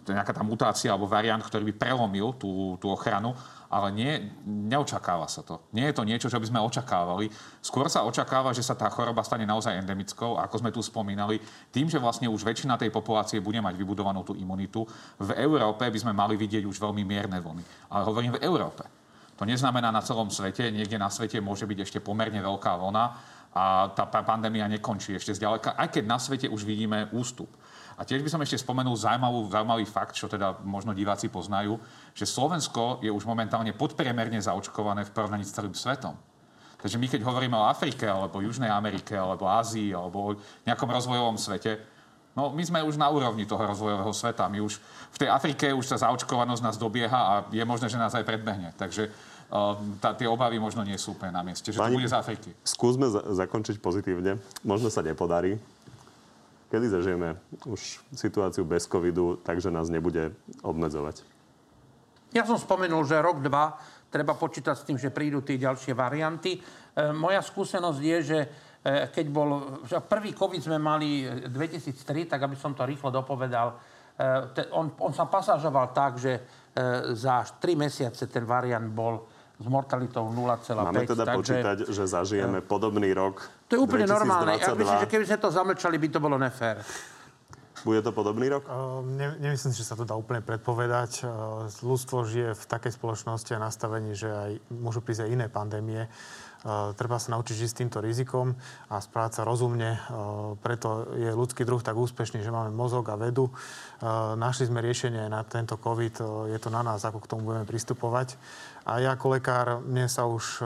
nejaká 0.05 0.33
tá 0.37 0.45
mutácia 0.45 0.93
alebo 0.93 1.09
variant, 1.09 1.41
ktorý 1.41 1.73
by 1.73 1.75
prelomil 1.81 2.37
tú, 2.37 2.77
tú 2.77 2.93
ochranu 2.93 3.33
ale 3.71 3.89
nie, 3.93 4.13
neočakáva 4.47 5.27
sa 5.27 5.43
to. 5.43 5.67
Nie 5.75 5.91
je 5.91 5.97
to 5.99 6.07
niečo, 6.07 6.31
čo 6.31 6.39
by 6.39 6.47
sme 6.47 6.63
očakávali. 6.63 7.27
Skôr 7.59 7.91
sa 7.91 8.07
očakáva, 8.07 8.55
že 8.55 8.63
sa 8.63 8.79
tá 8.79 8.87
choroba 8.91 9.27
stane 9.27 9.43
naozaj 9.43 9.75
endemickou, 9.83 10.39
ako 10.39 10.63
sme 10.63 10.71
tu 10.71 10.81
spomínali, 10.83 11.43
tým, 11.75 11.91
že 11.91 11.99
vlastne 11.99 12.31
už 12.31 12.47
väčšina 12.47 12.79
tej 12.79 12.95
populácie 12.95 13.43
bude 13.43 13.59
mať 13.59 13.75
vybudovanú 13.75 14.23
tú 14.23 14.39
imunitu. 14.39 14.87
V 15.19 15.35
Európe 15.35 15.83
by 15.83 15.99
sme 15.99 16.15
mali 16.15 16.39
vidieť 16.39 16.63
už 16.63 16.79
veľmi 16.79 17.03
mierne 17.03 17.43
vlny. 17.43 17.91
Ale 17.91 18.03
hovorím 18.07 18.39
v 18.39 18.43
Európe. 18.47 18.96
To 19.37 19.45
neznamená 19.45 19.93
na 19.93 20.01
celom 20.01 20.32
svete. 20.32 20.72
Niekde 20.72 20.97
na 20.97 21.12
svete 21.12 21.41
môže 21.45 21.68
byť 21.68 21.78
ešte 21.84 21.99
pomerne 22.01 22.41
veľká 22.41 22.72
vlna 22.76 23.05
a 23.57 23.89
tá 23.97 24.05
pandémia 24.05 24.68
nekončí 24.68 25.16
ešte 25.16 25.32
zďaleka, 25.32 25.80
aj 25.80 25.89
keď 25.97 26.05
na 26.05 26.20
svete 26.20 26.47
už 26.53 26.68
vidíme 26.68 27.09
ústup. 27.16 27.49
A 27.97 28.05
tiež 28.05 28.20
by 28.20 28.28
som 28.28 28.45
ešte 28.45 28.61
spomenul 28.61 28.93
zaujímavú, 28.93 29.49
zaujímavý 29.49 29.89
fakt, 29.89 30.12
čo 30.12 30.28
teda 30.28 30.61
možno 30.61 30.93
diváci 30.93 31.32
poznajú, 31.32 31.80
že 32.12 32.28
Slovensko 32.28 33.01
je 33.01 33.09
už 33.09 33.24
momentálne 33.24 33.72
podpriemerne 33.72 34.37
zaočkované 34.37 35.09
v 35.09 35.14
porovnaní 35.16 35.49
s 35.49 35.57
celým 35.57 35.72
svetom. 35.72 36.12
Takže 36.76 37.01
my 37.01 37.09
keď 37.09 37.24
hovoríme 37.24 37.57
o 37.57 37.64
Afrike, 37.64 38.05
alebo 38.05 38.45
Južnej 38.45 38.68
Amerike, 38.68 39.16
alebo 39.16 39.49
Ázii, 39.49 39.97
alebo 39.97 40.16
o 40.20 40.37
nejakom 40.68 40.93
rozvojovom 40.93 41.41
svete, 41.41 41.96
no 42.37 42.53
my 42.53 42.62
sme 42.62 42.84
už 42.84 43.01
na 43.01 43.09
úrovni 43.09 43.49
toho 43.49 43.64
rozvojového 43.64 44.12
sveta. 44.12 44.47
My 44.53 44.61
už 44.61 44.78
v 45.16 45.18
tej 45.24 45.28
Afrike 45.32 45.72
už 45.72 45.89
tá 45.89 45.97
zaočkovanosť 45.97 46.62
nás 46.62 46.76
dobieha 46.76 47.20
a 47.20 47.34
je 47.49 47.64
možné, 47.64 47.89
že 47.89 47.97
nás 47.97 48.12
aj 48.12 48.28
predbehne. 48.28 48.76
Takže 48.76 49.09
ehm, 49.09 49.99
tá, 49.99 50.12
tie 50.12 50.28
obavy 50.28 50.61
možno 50.61 50.84
nie 50.84 51.01
sú 51.01 51.16
úplne 51.16 51.32
na 51.32 51.43
mieste, 51.43 51.72
že 51.72 51.80
Pani, 51.80 51.97
to 51.97 52.05
bude 52.05 52.12
z 52.12 52.20
Afriky. 52.20 52.51
Skúsme 52.62 53.09
za- 53.09 53.24
zakončiť 53.24 53.80
pozitívne. 53.80 54.37
Možno 54.62 54.93
sa 54.93 55.01
nepodarí. 55.01 55.57
Kedy 56.66 56.87
zažijeme 56.93 57.39
už 57.64 58.03
situáciu 58.12 58.66
bez 58.66 58.91
covidu, 58.91 59.39
takže 59.41 59.70
nás 59.70 59.87
nebude 59.87 60.34
obmedzovať? 60.66 61.22
Ja 62.34 62.43
som 62.43 62.59
spomenul, 62.59 63.07
že 63.07 63.22
rok, 63.22 63.39
dva 63.39 63.78
treba 64.11 64.34
počítať 64.34 64.74
s 64.74 64.87
tým, 64.87 64.99
že 64.99 65.14
prídu 65.14 65.43
tie 65.43 65.61
ďalšie 65.61 65.95
varianty. 65.95 66.59
E, 66.59 66.61
moja 67.14 67.43
skúsenosť 67.43 68.01
je, 68.01 68.18
že 68.22 68.39
keď 68.87 69.26
bol, 69.32 69.82
prvý 70.07 70.30
COVID 70.30 70.62
sme 70.62 70.78
mali 70.78 71.26
2003, 71.26 72.30
tak 72.30 72.41
aby 72.47 72.55
som 72.55 72.70
to 72.70 72.87
rýchlo 72.87 73.11
dopovedal, 73.11 73.74
e, 74.14 74.70
on, 74.70 74.95
on 75.03 75.11
sa 75.11 75.26
pasážoval 75.26 75.91
tak, 75.91 76.22
že 76.22 76.32
e, 76.37 76.41
za 77.18 77.43
3 77.43 77.74
mesiace 77.74 78.30
ten 78.30 78.47
variant 78.47 78.87
bol 78.87 79.26
s 79.57 79.66
mortalitou 79.66 80.28
0,5. 80.30 80.76
Máme 80.76 81.09
teda 81.09 81.24
takže, 81.24 81.37
počítať, 81.41 81.76
že 81.89 82.03
zažijeme 82.05 82.61
podobný 82.61 83.11
rok 83.16 83.49
To 83.72 83.80
je 83.80 83.80
úplne 83.80 84.05
2022. 84.05 84.12
normálne. 84.12 84.53
Ja 84.61 84.76
myslím, 84.76 84.99
že 85.03 85.09
keby 85.09 85.24
sme 85.24 85.39
to 85.41 85.49
zamlčali, 85.49 85.97
by 85.97 86.09
to 86.12 86.18
bolo 86.20 86.37
nefér. 86.37 86.84
Bude 87.84 88.03
to 88.03 88.11
podobný 88.11 88.51
rok? 88.51 88.66
Uh, 88.66 88.99
ne, 89.07 89.39
nemyslím 89.39 89.70
si, 89.70 89.80
že 89.80 89.89
sa 89.89 89.97
to 89.97 90.03
dá 90.03 90.18
úplne 90.18 90.43
predpovedať. 90.43 91.22
Uh, 91.22 91.70
ľudstvo 91.87 92.26
žije 92.26 92.51
v 92.59 92.64
takej 92.66 92.93
spoločnosti 92.99 93.51
a 93.55 93.62
nastavení, 93.62 94.12
že 94.12 94.26
aj 94.26 94.51
môžu 94.74 95.01
prísť 95.01 95.24
aj 95.24 95.30
iné 95.30 95.47
pandémie. 95.47 96.03
Eh, 96.05 96.11
treba 96.99 97.23
sa 97.23 97.35
naučiť 97.39 97.55
žiť 97.62 97.71
s 97.71 97.79
týmto 97.79 97.99
rizikom 98.03 98.59
a 98.91 98.99
správať 98.99 99.41
sa 99.41 99.43
rozumne. 99.47 99.95
Eh, 99.95 100.01
preto 100.59 101.07
je 101.14 101.31
ľudský 101.31 101.62
druh 101.62 101.79
tak 101.79 101.95
úspešný, 101.95 102.43
že 102.43 102.51
máme 102.51 102.75
mozog 102.75 103.07
a 103.11 103.17
vedu. 103.17 103.51
Eh, 103.51 104.07
našli 104.35 104.67
sme 104.67 104.83
riešenie 104.83 105.31
na 105.31 105.47
tento 105.47 105.79
COVID. 105.79 106.49
Je 106.51 106.59
to 106.59 106.69
na 106.71 106.83
nás, 106.83 107.07
ako 107.07 107.23
k 107.23 107.31
tomu 107.31 107.55
budeme 107.55 107.67
pristupovať. 107.69 108.35
A 108.87 109.03
ja 109.03 109.19
ako 109.19 109.35
lekár, 109.35 109.83
mne 109.83 110.07
sa 110.07 110.31
už 110.31 110.62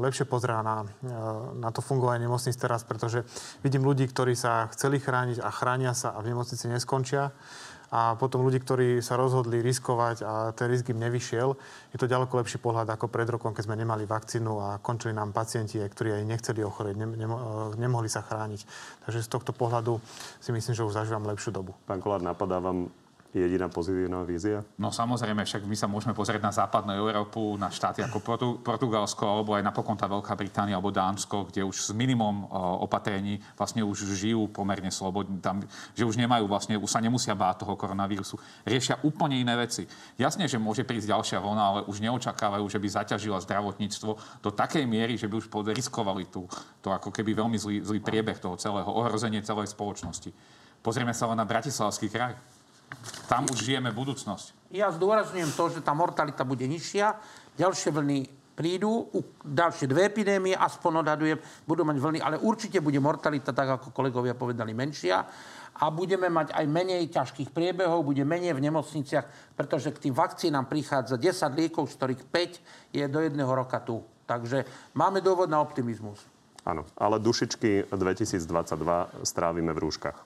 lepšie 0.00 0.24
pozrá 0.24 0.64
na, 0.64 0.88
na 1.52 1.68
to 1.68 1.84
fungovanie 1.84 2.24
nemocnic 2.24 2.56
teraz, 2.56 2.80
pretože 2.80 3.28
vidím 3.60 3.84
ľudí, 3.84 4.08
ktorí 4.08 4.32
sa 4.32 4.64
chceli 4.72 4.96
chrániť 4.96 5.44
a 5.44 5.52
chránia 5.52 5.92
sa 5.92 6.16
a 6.16 6.24
v 6.24 6.32
nemocnici 6.32 6.64
neskončia 6.64 7.36
a 7.90 8.18
potom 8.18 8.42
ľudí, 8.42 8.58
ktorí 8.60 8.98
sa 8.98 9.14
rozhodli 9.14 9.62
riskovať 9.62 10.16
a 10.26 10.32
ten 10.52 10.66
risk 10.66 10.90
im 10.90 10.98
nevyšiel. 10.98 11.54
Je 11.94 11.98
to 11.98 12.10
ďaleko 12.10 12.42
lepší 12.42 12.58
pohľad 12.58 12.90
ako 12.90 13.06
pred 13.06 13.30
rokom, 13.30 13.54
keď 13.54 13.70
sme 13.70 13.78
nemali 13.78 14.04
vakcínu 14.04 14.52
a 14.58 14.68
končili 14.82 15.14
nám 15.14 15.30
pacienti, 15.30 15.78
ktorí 15.78 16.18
aj 16.18 16.24
nechceli 16.26 16.66
ochorieť, 16.66 16.96
ne, 16.98 17.08
nemohli 17.78 18.10
sa 18.10 18.26
chrániť. 18.26 18.60
Takže 19.06 19.20
z 19.22 19.28
tohto 19.30 19.54
pohľadu 19.54 20.02
si 20.42 20.50
myslím, 20.50 20.74
že 20.74 20.82
už 20.82 20.98
zažívam 20.98 21.24
lepšiu 21.30 21.54
dobu. 21.54 21.72
Pán 21.86 22.02
Kolár, 22.02 22.20
napadá 22.20 22.58
vám 22.58 22.90
jediná 23.44 23.68
pozitívna 23.68 24.24
vízia? 24.24 24.64
No 24.80 24.88
samozrejme, 24.88 25.44
však 25.44 25.68
my 25.68 25.76
sa 25.76 25.84
môžeme 25.84 26.16
pozrieť 26.16 26.40
na 26.40 26.52
západnú 26.54 26.96
Európu, 26.96 27.60
na 27.60 27.68
štáty 27.68 28.00
ako 28.00 28.18
Portu- 28.24 28.56
Portugalsko, 28.64 29.28
alebo 29.28 29.52
aj 29.52 29.62
napokon 29.62 29.94
tá 29.94 30.08
Veľká 30.08 30.32
Británia 30.32 30.80
alebo 30.80 30.88
Dánsko, 30.88 31.52
kde 31.52 31.68
už 31.68 31.76
s 31.76 31.90
minimum 31.92 32.48
opatrení 32.80 33.38
vlastne 33.54 33.84
už 33.84 34.08
žijú 34.16 34.48
pomerne 34.48 34.88
slobodne, 34.88 35.36
tam, 35.44 35.60
že 35.92 36.08
už 36.08 36.16
nemajú 36.16 36.48
vlastne, 36.48 36.80
už 36.80 36.88
sa 36.88 37.04
nemusia 37.04 37.36
báť 37.36 37.68
toho 37.68 37.76
koronavírusu. 37.76 38.40
Riešia 38.64 39.04
úplne 39.04 39.36
iné 39.36 39.52
veci. 39.54 39.84
Jasne, 40.16 40.48
že 40.48 40.56
môže 40.56 40.88
prísť 40.88 41.12
ďalšia 41.12 41.38
vlna, 41.44 41.64
ale 41.64 41.80
už 41.86 42.00
neočakávajú, 42.00 42.64
že 42.72 42.80
by 42.80 42.88
zaťažila 42.88 43.44
zdravotníctvo 43.44 44.40
do 44.40 44.50
takej 44.50 44.88
miery, 44.88 45.20
že 45.20 45.28
by 45.28 45.36
už 45.36 45.52
riskovali 45.76 46.24
tú, 46.32 46.48
to 46.80 46.88
ako 46.88 47.12
keby 47.12 47.36
veľmi 47.36 47.58
zlý, 47.60 47.84
zlý 47.84 48.00
priebeh 48.00 48.40
toho 48.40 48.56
celého, 48.56 48.88
ohrozenie 48.88 49.44
celej 49.44 49.68
spoločnosti. 49.76 50.32
Pozrieme 50.80 51.12
sa 51.12 51.26
len 51.26 51.36
na 51.36 51.44
Bratislavský 51.44 52.08
kraj. 52.08 52.55
Tam 53.26 53.46
už 53.50 53.58
žijeme 53.62 53.90
budúcnosť. 53.90 54.70
Ja 54.70 54.90
zdôrazňujem 54.90 55.52
to, 55.54 55.64
že 55.78 55.80
tá 55.82 55.94
mortalita 55.94 56.46
bude 56.46 56.66
nižšia. 56.66 57.18
Ďalšie 57.58 57.90
vlny 57.90 58.18
prídu, 58.56 59.12
ďalšie 59.44 59.84
dve 59.84 60.08
epidémie, 60.08 60.56
aspoň 60.56 61.04
odhadujem, 61.04 61.38
budú 61.68 61.84
mať 61.84 61.96
vlny, 62.00 62.18
ale 62.24 62.40
určite 62.40 62.80
bude 62.80 62.96
mortalita, 62.96 63.52
tak 63.52 63.68
ako 63.78 63.92
kolegovia 63.92 64.32
povedali, 64.32 64.72
menšia 64.72 65.28
a 65.76 65.92
budeme 65.92 66.32
mať 66.32 66.56
aj 66.56 66.64
menej 66.64 67.12
ťažkých 67.12 67.52
priebehov, 67.52 68.08
bude 68.08 68.24
menej 68.24 68.56
v 68.56 68.64
nemocniciach, 68.64 69.52
pretože 69.52 69.92
k 69.92 70.08
tým 70.08 70.14
vakcínám 70.16 70.64
prichádza 70.72 71.20
10 71.20 71.52
liekov, 71.52 71.92
z 71.92 71.94
ktorých 72.00 72.22
5 72.24 72.96
je 72.96 73.04
do 73.04 73.20
jedného 73.20 73.52
roka 73.52 73.76
tu. 73.84 74.00
Takže 74.24 74.64
máme 74.96 75.20
dôvod 75.20 75.52
na 75.52 75.60
optimizmus. 75.60 76.18
Áno, 76.66 76.82
ale 76.98 77.22
dušičky 77.22 77.92
2022 77.94 79.22
strávime 79.22 79.70
v 79.70 79.78
rúškach. 79.86 80.25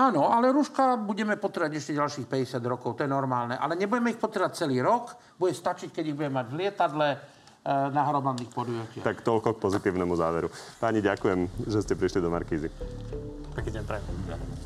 Áno, 0.00 0.32
ale 0.32 0.48
rúška 0.48 0.96
budeme 0.96 1.36
potrebovať 1.36 1.76
ešte 1.76 1.92
ďalších 1.92 2.24
50 2.24 2.64
rokov, 2.64 2.96
to 2.96 3.04
je 3.04 3.10
normálne. 3.12 3.52
Ale 3.60 3.76
nebudeme 3.76 4.16
ich 4.16 4.20
potrebovať 4.20 4.64
celý 4.64 4.80
rok, 4.80 5.12
bude 5.36 5.52
stačiť, 5.52 5.92
keď 5.92 6.04
ich 6.08 6.16
budeme 6.16 6.40
mať 6.40 6.46
v 6.48 6.54
lietadle, 6.56 7.08
eh, 7.12 7.68
na 7.68 8.02
hromadných 8.08 8.48
podujatiach. 8.48 9.04
Tak 9.04 9.20
toľko 9.20 9.56
k 9.56 9.58
pozitívnemu 9.60 10.16
záveru. 10.16 10.48
Páni, 10.80 11.04
ďakujem, 11.04 11.68
že 11.68 11.84
ste 11.84 11.92
prišli 12.00 12.24
do 12.24 12.32
Markízy. 12.32 12.72
Pekný 13.52 13.82
deň 13.82 13.84
prajem. 13.84 14.04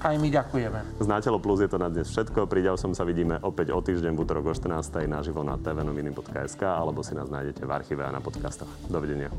Aj 0.05 0.15
my 0.15 0.29
ďakujeme. 0.31 0.79
Z 1.03 1.09
Plus 1.43 1.59
je 1.65 1.71
to 1.73 1.79
na 1.83 1.89
dnes 1.91 2.07
všetko. 2.07 2.47
Pri 2.47 2.63
som 2.79 2.95
sa 2.95 3.03
vidíme 3.03 3.41
opäť 3.43 3.75
o 3.75 3.81
týždeň 3.83 4.13
v 4.15 4.21
útorok 4.23 4.53
o 4.53 4.55
14. 4.55 5.09
naživo 5.11 5.43
na 5.43 5.59
tvnoviny.sk 5.59 6.63
alebo 6.63 7.03
si 7.03 7.17
nás 7.17 7.27
nájdete 7.27 7.65
v 7.65 7.71
archíve 7.75 8.07
a 8.07 8.13
na 8.13 8.21
podcastoch. 8.23 8.71
Dovidenia. 8.87 9.33